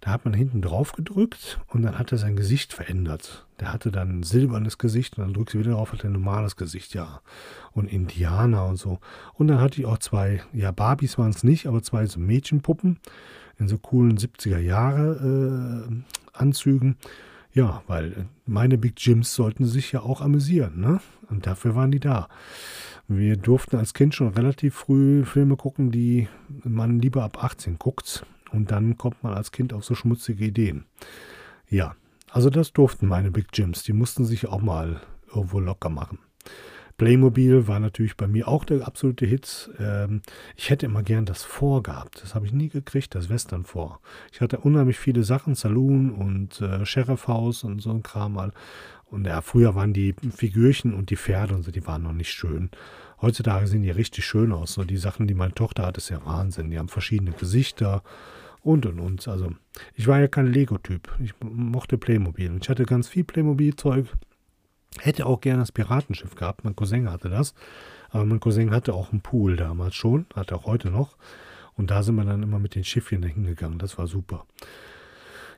da 0.00 0.10
hat 0.10 0.24
man 0.24 0.34
hinten 0.34 0.60
drauf 0.60 0.92
gedrückt 0.92 1.58
und 1.68 1.82
dann 1.82 1.98
hat 1.98 2.12
er 2.12 2.18
sein 2.18 2.36
Gesicht 2.36 2.72
verändert. 2.72 3.46
Der 3.58 3.72
hatte 3.72 3.90
dann 3.90 4.20
ein 4.20 4.22
silbernes 4.22 4.76
Gesicht 4.76 5.16
und 5.16 5.24
dann 5.24 5.34
drückt 5.34 5.50
sie 5.50 5.58
wieder 5.58 5.72
drauf, 5.72 5.92
hat 5.92 6.04
er 6.04 6.10
ein 6.10 6.12
normales 6.12 6.56
Gesicht, 6.56 6.94
ja. 6.94 7.20
Und 7.72 7.90
Indianer 7.90 8.66
und 8.66 8.76
so. 8.76 8.98
Und 9.34 9.48
dann 9.48 9.60
hatte 9.60 9.80
ich 9.80 9.86
auch 9.86 9.98
zwei, 9.98 10.42
ja, 10.52 10.72
Barbies 10.72 11.16
waren 11.16 11.30
es 11.30 11.42
nicht, 11.42 11.66
aber 11.66 11.82
zwei 11.82 12.06
so 12.06 12.20
Mädchenpuppen 12.20 12.98
in 13.58 13.68
so 13.68 13.78
coolen 13.78 14.18
70er 14.18 14.58
Jahre 14.58 15.88
äh, 15.88 16.38
Anzügen. 16.38 16.96
Ja, 17.52 17.82
weil 17.86 18.26
meine 18.44 18.76
Big 18.76 18.94
Jims 18.98 19.34
sollten 19.34 19.64
sich 19.64 19.92
ja 19.92 20.02
auch 20.02 20.20
amüsieren, 20.20 20.78
ne? 20.78 21.00
Und 21.30 21.46
dafür 21.46 21.74
waren 21.74 21.90
die 21.90 22.00
da. 22.00 22.28
Wir 23.08 23.36
durften 23.36 23.76
als 23.76 23.94
Kind 23.94 24.14
schon 24.14 24.28
relativ 24.28 24.74
früh 24.74 25.24
Filme 25.24 25.56
gucken, 25.56 25.90
die 25.90 26.28
man 26.64 26.98
lieber 26.98 27.22
ab 27.22 27.42
18 27.42 27.78
guckt. 27.78 28.26
Und 28.50 28.70
dann 28.70 28.96
kommt 28.96 29.22
man 29.22 29.34
als 29.34 29.52
Kind 29.52 29.72
auf 29.72 29.84
so 29.84 29.94
schmutzige 29.94 30.44
Ideen. 30.44 30.86
Ja, 31.68 31.94
also 32.30 32.50
das 32.50 32.72
durften 32.72 33.06
meine 33.06 33.30
Big 33.30 33.46
Jims. 33.52 33.82
Die 33.82 33.92
mussten 33.92 34.24
sich 34.24 34.46
auch 34.48 34.60
mal 34.60 35.00
irgendwo 35.32 35.60
locker 35.60 35.88
machen. 35.88 36.18
Playmobil 36.96 37.68
war 37.68 37.78
natürlich 37.78 38.16
bei 38.16 38.26
mir 38.26 38.48
auch 38.48 38.64
der 38.64 38.86
absolute 38.86 39.26
Hit. 39.26 39.70
Ähm, 39.78 40.22
ich 40.56 40.70
hätte 40.70 40.86
immer 40.86 41.02
gern 41.02 41.26
das 41.26 41.42
Vor 41.42 41.82
gehabt. 41.82 42.22
Das 42.22 42.34
habe 42.34 42.46
ich 42.46 42.52
nie 42.52 42.70
gekriegt, 42.70 43.14
das 43.14 43.28
Western 43.28 43.64
Vor. 43.64 44.00
Ich 44.32 44.40
hatte 44.40 44.58
unheimlich 44.58 44.98
viele 44.98 45.22
Sachen, 45.22 45.54
Saloon 45.54 46.10
und 46.10 46.60
äh, 46.62 46.86
Sheriff 46.86 47.28
House 47.28 47.64
und 47.64 47.80
so 47.82 47.90
ein 47.90 48.02
Kram 48.02 48.32
mal. 48.32 48.52
Und 49.10 49.26
ja, 49.26 49.40
früher 49.40 49.74
waren 49.74 49.92
die 49.92 50.14
Figürchen 50.34 50.92
und 50.94 51.10
die 51.10 51.16
Pferde 51.16 51.54
und 51.54 51.62
so, 51.62 51.70
die 51.70 51.86
waren 51.86 52.02
noch 52.02 52.12
nicht 52.12 52.32
schön. 52.32 52.70
Heutzutage 53.22 53.66
sehen 53.66 53.82
die 53.82 53.90
richtig 53.90 54.24
schön 54.24 54.52
aus. 54.52 54.74
So 54.74 54.84
die 54.84 54.96
Sachen, 54.96 55.26
die 55.26 55.34
meine 55.34 55.54
Tochter 55.54 55.86
hat, 55.86 55.96
ist 55.96 56.10
ja 56.10 56.24
Wahnsinn. 56.24 56.70
Die 56.70 56.78
haben 56.78 56.88
verschiedene 56.88 57.32
Gesichter 57.32 58.02
und 58.62 58.84
und 58.84 58.98
und. 58.98 59.26
Also 59.28 59.52
ich 59.94 60.06
war 60.06 60.20
ja 60.20 60.28
kein 60.28 60.46
Lego-Typ. 60.46 61.14
Ich 61.20 61.34
mochte 61.40 61.98
Playmobil. 61.98 62.58
Ich 62.60 62.68
hatte 62.68 62.84
ganz 62.84 63.08
viel 63.08 63.24
Playmobil-Zeug. 63.24 64.06
Hätte 64.98 65.26
auch 65.26 65.40
gerne 65.40 65.60
das 65.60 65.72
Piratenschiff 65.72 66.34
gehabt. 66.34 66.64
Mein 66.64 66.76
Cousin 66.76 67.10
hatte 67.10 67.28
das. 67.28 67.54
Aber 68.10 68.24
mein 68.24 68.40
Cousin 68.40 68.70
hatte 68.70 68.92
auch 68.92 69.12
einen 69.12 69.20
Pool 69.20 69.56
damals 69.56 69.94
schon. 69.94 70.26
Hat 70.34 70.50
er 70.50 70.58
auch 70.58 70.66
heute 70.66 70.90
noch. 70.90 71.16
Und 71.74 71.90
da 71.90 72.02
sind 72.02 72.16
wir 72.16 72.24
dann 72.24 72.42
immer 72.42 72.58
mit 72.58 72.74
den 72.74 72.84
Schiffchen 72.84 73.22
hingegangen. 73.22 73.78
Das 73.78 73.98
war 73.98 74.06
super. 74.06 74.46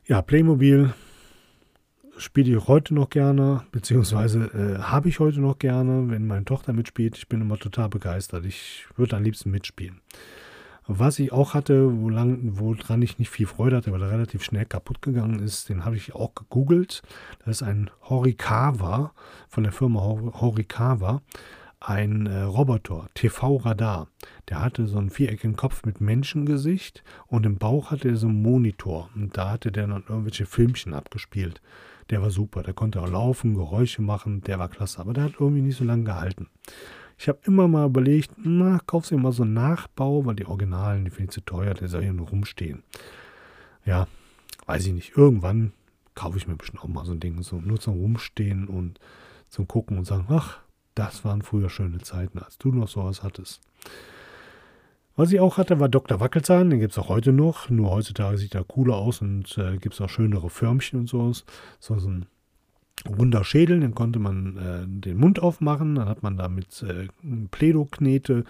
Ja, 0.06 0.22
Playmobil 0.22 0.92
spiele 2.18 2.56
ich 2.56 2.68
heute 2.68 2.94
noch 2.94 3.10
gerne, 3.10 3.62
beziehungsweise 3.72 4.44
äh, 4.52 4.82
habe 4.82 5.08
ich 5.08 5.20
heute 5.20 5.40
noch 5.40 5.58
gerne, 5.58 6.10
wenn 6.10 6.26
meine 6.26 6.44
Tochter 6.44 6.72
mitspielt. 6.72 7.16
Ich 7.16 7.28
bin 7.28 7.40
immer 7.40 7.58
total 7.58 7.88
begeistert. 7.88 8.44
Ich 8.44 8.86
würde 8.96 9.16
am 9.16 9.22
liebsten 9.22 9.50
mitspielen. 9.50 10.00
Was 10.90 11.18
ich 11.18 11.32
auch 11.32 11.52
hatte, 11.52 11.90
woran 11.92 13.02
ich 13.02 13.18
nicht 13.18 13.28
viel 13.28 13.46
Freude 13.46 13.76
hatte, 13.76 13.92
weil 13.92 14.02
er 14.02 14.10
relativ 14.10 14.42
schnell 14.42 14.64
kaputt 14.64 15.02
gegangen 15.02 15.40
ist, 15.40 15.68
den 15.68 15.84
habe 15.84 15.96
ich 15.96 16.14
auch 16.14 16.34
gegoogelt. 16.34 17.02
Das 17.44 17.60
ist 17.60 17.62
ein 17.62 17.90
Horikawa 18.08 19.12
von 19.48 19.64
der 19.64 19.72
Firma 19.72 20.00
Horikawa. 20.00 21.20
Ein 21.80 22.26
äh, 22.26 22.40
Roboter, 22.40 23.06
TV-Radar. 23.14 24.08
Der 24.48 24.62
hatte 24.62 24.86
so 24.86 24.98
einen 24.98 25.10
viereckigen 25.10 25.56
Kopf 25.56 25.84
mit 25.84 26.00
Menschengesicht 26.00 27.04
und 27.26 27.46
im 27.46 27.58
Bauch 27.58 27.90
hatte 27.90 28.08
er 28.08 28.16
so 28.16 28.26
einen 28.26 28.42
Monitor. 28.42 29.10
Und 29.14 29.36
da 29.36 29.50
hatte 29.50 29.70
der 29.70 29.86
dann 29.86 30.04
irgendwelche 30.08 30.46
Filmchen 30.46 30.94
abgespielt. 30.94 31.60
Der 32.10 32.22
war 32.22 32.30
super. 32.30 32.62
Der 32.62 32.74
konnte 32.74 33.00
auch 33.00 33.10
laufen, 33.10 33.54
Geräusche 33.54 34.02
machen. 34.02 34.40
Der 34.42 34.58
war 34.58 34.68
klasse. 34.68 35.00
Aber 35.00 35.12
der 35.12 35.24
hat 35.24 35.34
irgendwie 35.38 35.62
nicht 35.62 35.76
so 35.76 35.84
lange 35.84 36.04
gehalten. 36.04 36.48
Ich 37.18 37.28
habe 37.28 37.40
immer 37.44 37.66
mal 37.66 37.86
überlegt, 37.86 38.30
na, 38.36 38.78
kaufst 38.86 39.10
du 39.10 39.18
mal 39.18 39.32
so 39.32 39.42
einen 39.42 39.54
Nachbau, 39.54 40.24
weil 40.24 40.36
die 40.36 40.46
Originalen, 40.46 41.04
die 41.04 41.10
finde 41.10 41.24
ich 41.24 41.34
zu 41.34 41.40
teuer, 41.40 41.74
der 41.74 41.88
soll 41.88 42.02
hier 42.02 42.12
nur 42.12 42.28
rumstehen. 42.28 42.84
Ja, 43.84 44.06
weiß 44.66 44.86
ich 44.86 44.92
nicht. 44.92 45.16
Irgendwann 45.16 45.72
kaufe 46.14 46.38
ich 46.38 46.46
mir 46.46 46.54
bestimmt 46.54 46.82
auch 46.82 46.88
mal 46.88 47.04
so 47.04 47.12
ein 47.12 47.20
Ding, 47.20 47.42
so 47.42 47.60
nur 47.60 47.80
zum 47.80 47.94
Rumstehen 47.94 48.68
und 48.68 49.00
zum 49.48 49.66
Gucken 49.66 49.98
und 49.98 50.04
sagen, 50.04 50.26
ach, 50.28 50.60
das 50.94 51.24
waren 51.24 51.42
früher 51.42 51.70
schöne 51.70 51.98
Zeiten, 51.98 52.38
als 52.38 52.58
du 52.58 52.70
noch 52.70 52.88
sowas 52.88 53.22
hattest. 53.22 53.60
Was 55.18 55.32
ich 55.32 55.40
auch 55.40 55.56
hatte, 55.56 55.80
war 55.80 55.88
Dr. 55.88 56.20
Wackelzahn. 56.20 56.70
Den 56.70 56.78
gibt 56.78 56.92
es 56.92 56.98
auch 56.98 57.08
heute 57.08 57.32
noch. 57.32 57.68
Nur 57.70 57.90
heutzutage 57.90 58.38
sieht 58.38 58.54
er 58.54 58.62
cooler 58.62 58.94
aus 58.94 59.20
und 59.20 59.58
äh, 59.58 59.76
gibt 59.76 59.94
es 59.94 60.00
auch 60.00 60.08
schönere 60.08 60.48
Förmchen 60.48 61.00
und. 61.00 61.08
So, 61.08 61.32
so 61.80 61.94
ein 61.94 62.26
runder 63.04 63.42
Schädel, 63.42 63.80
den 63.80 63.96
konnte 63.96 64.20
man 64.20 64.56
äh, 64.56 64.86
den 64.86 65.16
Mund 65.16 65.40
aufmachen, 65.40 65.96
dann 65.96 66.08
hat 66.08 66.22
man 66.22 66.36
da 66.36 66.48
mit 66.48 66.84
äh, 66.84 67.08
Pledo-Knete 67.50 68.44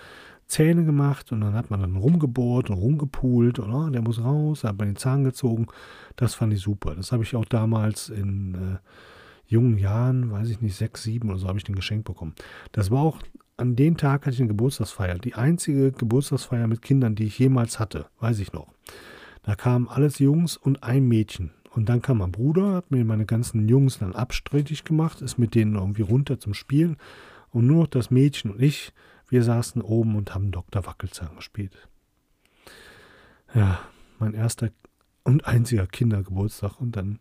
Zähne 0.47 0.85
gemacht 0.85 1.33
und 1.33 1.41
dann 1.41 1.55
hat 1.55 1.71
man 1.71 1.81
dann 1.81 1.97
rumgebohrt 1.97 2.69
und 2.69 2.77
rumgepult 2.77 3.59
und 3.61 3.73
oh, 3.73 3.89
der 3.89 4.03
muss 4.03 4.23
raus, 4.23 4.65
hat 4.65 4.79
man 4.79 4.89
den 4.89 4.97
Zahn 4.97 5.25
gezogen. 5.25 5.69
Das 6.17 6.35
fand 6.35 6.53
ich 6.53 6.61
super. 6.61 6.95
Das 6.95 7.13
habe 7.13 7.23
ich 7.23 7.35
auch 7.35 7.47
damals 7.47 8.11
in 8.11 8.55
äh, 8.55 8.79
jungen 9.47 9.79
Jahren, 9.79 10.31
weiß 10.31 10.51
ich 10.51 10.61
nicht, 10.61 10.77
sechs, 10.77 11.03
sieben 11.03 11.31
oder 11.31 11.39
so, 11.39 11.49
habe 11.49 11.57
ich 11.57 11.65
den 11.65 11.77
geschenkt 11.77 12.05
bekommen. 12.05 12.35
Das 12.73 12.91
war 12.91 13.01
auch, 13.01 13.21
an 13.59 13.75
dem 13.75 13.97
Tag 13.97 14.25
hatte 14.25 14.35
ich 14.35 14.41
eine 14.41 14.49
Geburtstagsfeier. 14.49 15.19
Die 15.19 15.35
einzige 15.35 15.93
Geburtstagsfeier 15.93 16.69
mit 16.69 16.81
Kindern, 16.81 17.17
die 17.17 17.25
ich 17.25 17.39
jemals 17.39 17.79
hatte, 17.79 18.07
weiß 18.21 18.39
ich 18.39 18.53
noch. 18.53 18.73
Da 19.43 19.57
kamen 19.57 19.89
alles 19.89 20.21
Jungs 20.21 20.57
und 20.57 20.83
ein 20.85 21.07
Mädchen. 21.07 21.51
Und 21.71 21.89
dann 21.89 22.01
kam 22.01 22.19
mein 22.19 22.33
Bruder, 22.33 22.75
hat 22.75 22.91
mir 22.91 23.05
meine 23.05 23.27
ganzen 23.27 23.69
Jungs 23.69 23.99
dann 23.99 24.15
abstrittig 24.15 24.85
gemacht, 24.85 25.21
ist 25.21 25.39
mit 25.39 25.55
denen 25.55 25.75
irgendwie 25.75 26.03
runter 26.03 26.39
zum 26.39 26.55
Spielen. 26.55 26.97
Und 27.51 27.67
nur 27.67 27.89
das 27.89 28.11
Mädchen 28.11 28.53
und 28.53 28.63
ich, 28.63 28.93
wir 29.29 29.43
saßen 29.43 29.83
oben 29.83 30.17
und 30.17 30.35
haben 30.35 30.53
Dr. 30.53 30.87
Wackelzahn 30.87 31.35
gespielt. 31.37 31.89
Ja, 33.55 33.81
mein 34.19 34.35
erster 34.35 34.71
und 35.25 35.47
einziger 35.47 35.87
Kindergeburtstag. 35.87 36.81
Und 36.81 36.97
dann, 36.97 37.19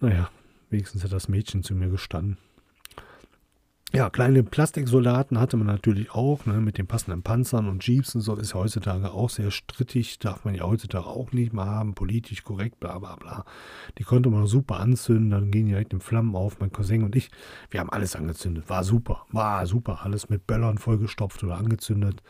naja, 0.00 0.30
wenigstens 0.68 1.04
hat 1.04 1.12
das 1.12 1.28
Mädchen 1.28 1.62
zu 1.62 1.74
mir 1.74 1.88
gestanden. 1.88 2.38
Ja, 3.94 4.10
kleine 4.10 4.42
Plastiksoldaten 4.42 5.40
hatte 5.40 5.56
man 5.56 5.66
natürlich 5.66 6.10
auch, 6.10 6.44
ne, 6.44 6.60
mit 6.60 6.76
den 6.76 6.86
passenden 6.86 7.22
Panzern 7.22 7.70
und 7.70 7.86
Jeeps 7.86 8.14
und 8.14 8.20
so, 8.20 8.36
ist 8.36 8.54
heutzutage 8.54 9.10
auch 9.12 9.30
sehr 9.30 9.50
strittig, 9.50 10.18
darf 10.18 10.44
man 10.44 10.54
ja 10.54 10.64
heutzutage 10.64 11.06
auch 11.06 11.32
nicht 11.32 11.54
mehr 11.54 11.64
haben, 11.64 11.94
politisch 11.94 12.44
korrekt, 12.44 12.80
bla 12.80 12.98
bla 12.98 13.16
bla. 13.16 13.46
Die 13.96 14.02
konnte 14.02 14.28
man 14.28 14.46
super 14.46 14.78
anzünden, 14.78 15.30
dann 15.30 15.50
gehen 15.50 15.68
direkt 15.68 15.94
in 15.94 16.00
Flammen 16.00 16.36
auf. 16.36 16.60
Mein 16.60 16.70
Cousin 16.70 17.02
und 17.02 17.16
ich, 17.16 17.30
wir 17.70 17.80
haben 17.80 17.88
alles 17.88 18.14
angezündet, 18.14 18.68
war 18.68 18.84
super, 18.84 19.24
war 19.30 19.64
super, 19.66 20.00
alles 20.02 20.28
mit 20.28 20.46
Böllern 20.46 20.76
vollgestopft 20.76 21.42
oder 21.42 21.56
angezündet. 21.56 22.22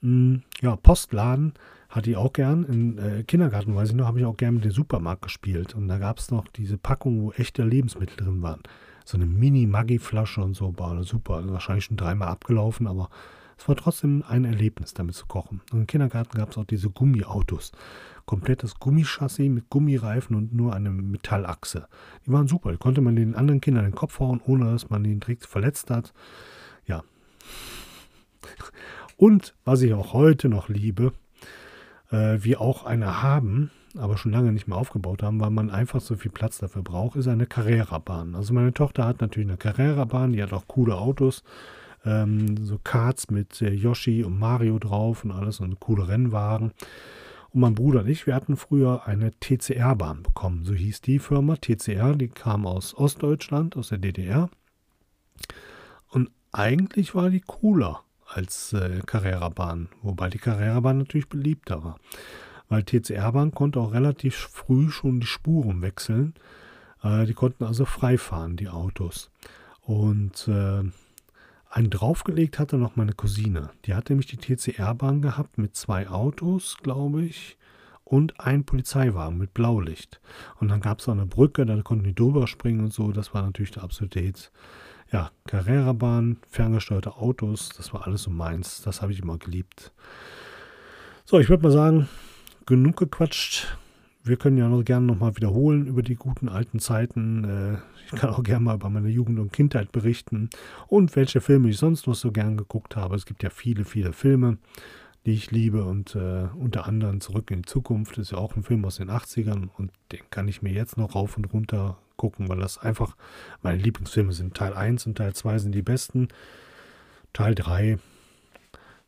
Hm, 0.00 0.42
ja, 0.62 0.76
Postladen 0.76 1.52
hatte 1.90 2.10
ich 2.10 2.16
auch 2.16 2.32
gern. 2.32 2.64
Im 2.64 2.98
äh, 2.98 3.24
Kindergarten, 3.24 3.74
weiß 3.74 3.90
ich 3.90 3.94
noch, 3.94 4.06
habe 4.06 4.20
ich 4.20 4.24
auch 4.24 4.38
gern 4.38 4.54
mit 4.54 4.64
dem 4.64 4.72
Supermarkt 4.72 5.20
gespielt. 5.20 5.74
Und 5.74 5.88
da 5.88 5.98
gab 5.98 6.18
es 6.18 6.30
noch 6.30 6.48
diese 6.48 6.78
Packung, 6.78 7.20
wo 7.20 7.32
echte 7.32 7.62
Lebensmittel 7.62 8.16
drin 8.16 8.40
waren 8.40 8.62
so 9.04 9.16
eine 9.16 9.26
Mini-Maggi-Flasche 9.26 10.40
und 10.42 10.54
so, 10.54 10.78
war 10.78 11.02
super. 11.04 11.42
Wahrscheinlich 11.50 11.84
schon 11.84 11.96
dreimal 11.96 12.28
abgelaufen, 12.28 12.86
aber 12.86 13.08
es 13.58 13.68
war 13.68 13.76
trotzdem 13.76 14.24
ein 14.26 14.44
Erlebnis, 14.44 14.94
damit 14.94 15.14
zu 15.14 15.26
kochen. 15.26 15.60
Und 15.72 15.80
im 15.80 15.86
Kindergarten 15.86 16.36
gab 16.36 16.50
es 16.50 16.58
auch 16.58 16.64
diese 16.64 16.90
Gummiautos. 16.90 17.72
Komplettes 18.26 18.78
Gummichassis 18.78 19.48
mit 19.48 19.70
Gummireifen 19.70 20.36
und 20.36 20.54
nur 20.54 20.74
eine 20.74 20.90
Metallachse. 20.90 21.86
Die 22.26 22.32
waren 22.32 22.48
super. 22.48 22.72
Die 22.72 22.78
konnte 22.78 23.00
man 23.00 23.16
den 23.16 23.34
anderen 23.34 23.60
Kindern 23.60 23.84
den 23.84 23.94
Kopf 23.94 24.18
hauen, 24.20 24.40
ohne 24.44 24.70
dass 24.70 24.90
man 24.90 25.04
den 25.04 25.20
direkt 25.20 25.46
verletzt 25.46 25.90
hat. 25.90 26.12
Ja. 26.86 27.04
Und 29.16 29.54
was 29.64 29.82
ich 29.82 29.92
auch 29.94 30.12
heute 30.12 30.48
noch 30.48 30.68
liebe, 30.68 31.12
äh, 32.10 32.38
wir 32.40 32.60
auch 32.60 32.84
eine 32.84 33.22
haben, 33.22 33.70
aber 33.96 34.16
schon 34.16 34.32
lange 34.32 34.52
nicht 34.52 34.68
mehr 34.68 34.78
aufgebaut 34.78 35.22
haben, 35.22 35.40
weil 35.40 35.50
man 35.50 35.70
einfach 35.70 36.00
so 36.00 36.16
viel 36.16 36.30
Platz 36.30 36.58
dafür 36.58 36.82
braucht, 36.82 37.16
ist 37.16 37.28
eine 37.28 37.46
Carrera-Bahn. 37.46 38.34
Also 38.34 38.54
meine 38.54 38.72
Tochter 38.72 39.06
hat 39.06 39.20
natürlich 39.20 39.48
eine 39.48 39.58
Carrera-Bahn, 39.58 40.32
die 40.32 40.42
hat 40.42 40.52
auch 40.52 40.66
coole 40.66 40.96
Autos, 40.96 41.42
ähm, 42.04 42.56
so 42.64 42.78
Karts 42.82 43.30
mit 43.30 43.60
äh, 43.62 43.70
Yoshi 43.72 44.24
und 44.24 44.38
Mario 44.38 44.78
drauf 44.78 45.24
und 45.24 45.30
alles 45.30 45.60
und 45.60 45.80
coole 45.80 46.08
Rennwagen. 46.08 46.72
Und 47.50 47.60
mein 47.60 47.74
Bruder 47.74 48.00
und 48.00 48.08
ich, 48.08 48.26
wir 48.26 48.34
hatten 48.34 48.56
früher 48.56 49.06
eine 49.06 49.30
TCR-Bahn 49.38 50.22
bekommen. 50.22 50.64
So 50.64 50.72
hieß 50.72 51.02
die 51.02 51.18
Firma 51.18 51.56
TCR. 51.56 52.14
Die 52.14 52.28
kam 52.28 52.66
aus 52.66 52.94
Ostdeutschland, 52.94 53.76
aus 53.76 53.90
der 53.90 53.98
DDR. 53.98 54.48
Und 56.08 56.30
eigentlich 56.50 57.14
war 57.14 57.28
die 57.28 57.40
cooler 57.40 58.02
als 58.26 58.72
äh, 58.72 59.00
Carrera-Bahn. 59.04 59.88
Wobei 60.00 60.30
die 60.30 60.38
Carrera-Bahn 60.38 60.98
natürlich 60.98 61.28
beliebter 61.28 61.84
war. 61.84 61.98
Weil 62.72 62.84
TCR-Bahn 62.84 63.50
konnte 63.50 63.80
auch 63.80 63.92
relativ 63.92 64.34
früh 64.34 64.88
schon 64.88 65.20
die 65.20 65.26
Spuren 65.26 65.82
wechseln. 65.82 66.32
Äh, 67.02 67.26
die 67.26 67.34
konnten 67.34 67.64
also 67.64 67.84
frei 67.84 68.16
fahren, 68.16 68.56
die 68.56 68.70
Autos. 68.70 69.30
Und 69.82 70.48
äh, 70.48 70.82
einen 71.68 71.90
draufgelegt 71.90 72.58
hatte 72.58 72.78
noch 72.78 72.96
meine 72.96 73.12
Cousine. 73.12 73.72
Die 73.84 73.92
hatte 73.92 74.14
nämlich 74.14 74.28
die 74.28 74.38
TCR-Bahn 74.38 75.20
gehabt 75.20 75.58
mit 75.58 75.76
zwei 75.76 76.08
Autos, 76.08 76.78
glaube 76.82 77.26
ich, 77.26 77.58
und 78.04 78.40
ein 78.40 78.64
Polizeiwagen 78.64 79.36
mit 79.36 79.52
Blaulicht. 79.52 80.22
Und 80.58 80.68
dann 80.68 80.80
gab 80.80 81.00
es 81.00 81.08
auch 81.10 81.12
eine 81.12 81.26
Brücke, 81.26 81.66
da 81.66 81.78
konnten 81.82 82.04
die 82.04 82.14
drüber 82.14 82.46
springen 82.46 82.84
und 82.84 82.92
so. 82.94 83.12
Das 83.12 83.34
war 83.34 83.42
natürlich 83.42 83.72
der 83.72 83.82
absolute 83.82 84.20
Hit. 84.20 84.50
Ja, 85.12 85.30
Carrera-Bahn, 85.46 86.38
ferngesteuerte 86.48 87.16
Autos, 87.16 87.68
das 87.76 87.92
war 87.92 88.06
alles 88.06 88.22
so 88.22 88.30
meins. 88.30 88.80
Das 88.80 89.02
habe 89.02 89.12
ich 89.12 89.20
immer 89.20 89.36
geliebt. 89.36 89.92
So, 91.26 91.38
ich 91.38 91.50
würde 91.50 91.64
mal 91.64 91.70
sagen, 91.70 92.08
genug 92.66 92.96
gequatscht 92.96 93.76
wir 94.24 94.36
können 94.36 94.56
ja 94.56 94.68
noch 94.68 94.84
gerne 94.84 95.06
nochmal 95.06 95.36
wiederholen 95.36 95.86
über 95.86 96.02
die 96.02 96.14
guten 96.14 96.48
alten 96.48 96.78
Zeiten. 96.78 97.44
Äh, 97.44 97.78
ich 98.06 98.20
kann 98.20 98.30
auch 98.30 98.42
gerne 98.42 98.64
mal 98.64 98.76
über 98.76 98.88
meine 98.88 99.08
Jugend 99.08 99.38
und 99.38 99.52
Kindheit 99.52 99.90
berichten 99.90 100.50
und 100.86 101.16
welche 101.16 101.40
Filme 101.40 101.70
ich 101.70 101.78
sonst 101.78 102.06
noch 102.06 102.14
so 102.14 102.30
gern 102.30 102.56
geguckt 102.56 102.96
habe. 102.96 103.16
Es 103.16 103.26
gibt 103.26 103.42
ja 103.42 103.50
viele, 103.50 103.84
viele 103.84 104.12
Filme, 104.12 104.58
die 105.26 105.32
ich 105.32 105.50
liebe 105.50 105.84
und 105.84 106.14
äh, 106.14 106.48
unter 106.54 106.86
anderem 106.86 107.20
Zurück 107.20 107.50
in 107.50 107.62
die 107.62 107.68
Zukunft 107.68 108.18
ist 108.18 108.32
ja 108.32 108.38
auch 108.38 108.54
ein 108.56 108.62
Film 108.62 108.84
aus 108.84 108.96
den 108.96 109.10
80ern 109.10 109.68
und 109.76 109.90
den 110.12 110.20
kann 110.30 110.48
ich 110.48 110.62
mir 110.62 110.72
jetzt 110.72 110.96
noch 110.96 111.14
rauf 111.14 111.36
und 111.36 111.52
runter 111.52 111.98
gucken, 112.16 112.48
weil 112.48 112.58
das 112.58 112.78
einfach 112.78 113.16
meine 113.62 113.78
Lieblingsfilme 113.78 114.32
sind. 114.32 114.54
Teil 114.54 114.74
1 114.74 115.06
und 115.06 115.18
Teil 115.18 115.34
2 115.34 115.58
sind 115.58 115.74
die 115.74 115.82
besten. 115.82 116.28
Teil 117.32 117.54
3 117.54 117.98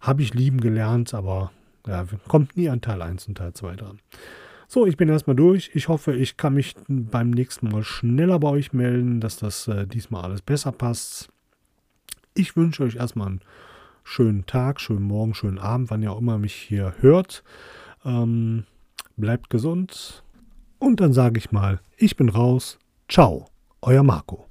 habe 0.01 0.23
ich 0.23 0.35
lieben 0.35 0.61
gelernt, 0.61 1.15
aber 1.15 1.53
ja, 1.87 2.07
kommt 2.29 2.57
nie 2.57 2.69
an 2.69 2.81
Teil 2.81 3.03
1 3.03 3.29
und 3.29 3.39
Teil 3.39 3.53
2 3.53 3.77
dran. 3.77 3.99
So, 4.67 4.87
ich 4.87 4.97
bin 4.97 5.09
erstmal 5.09 5.37
durch. 5.37 5.71
Ich 5.75 5.89
hoffe, 5.89 6.15
ich 6.15 6.37
kann 6.37 6.55
mich 6.55 6.75
beim 6.89 7.31
nächsten 7.31 7.69
Mal 7.69 7.85
schneller 7.85 8.39
bei 8.39 8.49
euch 8.49 8.73
melden, 8.73 9.21
dass 9.21 9.37
das 9.37 9.69
äh, 9.69 9.87
diesmal 9.87 10.25
alles 10.25 10.43
besser 10.43 10.73
passt. 10.73 11.29
Ich 12.35 12.57
wünsche 12.57 12.83
euch 12.83 12.97
erstmal 12.97 13.29
einen 13.29 13.41
schönen 14.03 14.47
Tag, 14.47 14.81
schönen 14.81 15.05
Morgen, 15.05 15.35
schönen 15.35 15.59
Abend, 15.59 15.91
wann 15.91 16.03
ihr 16.03 16.13
auch 16.13 16.19
immer 16.19 16.39
mich 16.39 16.55
hier 16.55 16.95
hört. 17.01 17.45
Ähm, 18.05 18.65
bleibt 19.17 19.51
gesund. 19.51 20.23
Und 20.79 21.01
dann 21.01 21.13
sage 21.13 21.39
ich 21.39 21.53
mal, 21.53 21.81
ich 21.97 22.17
bin 22.17 22.29
raus. 22.29 22.79
Ciao, 23.09 23.47
euer 23.81 24.03
Marco. 24.03 24.47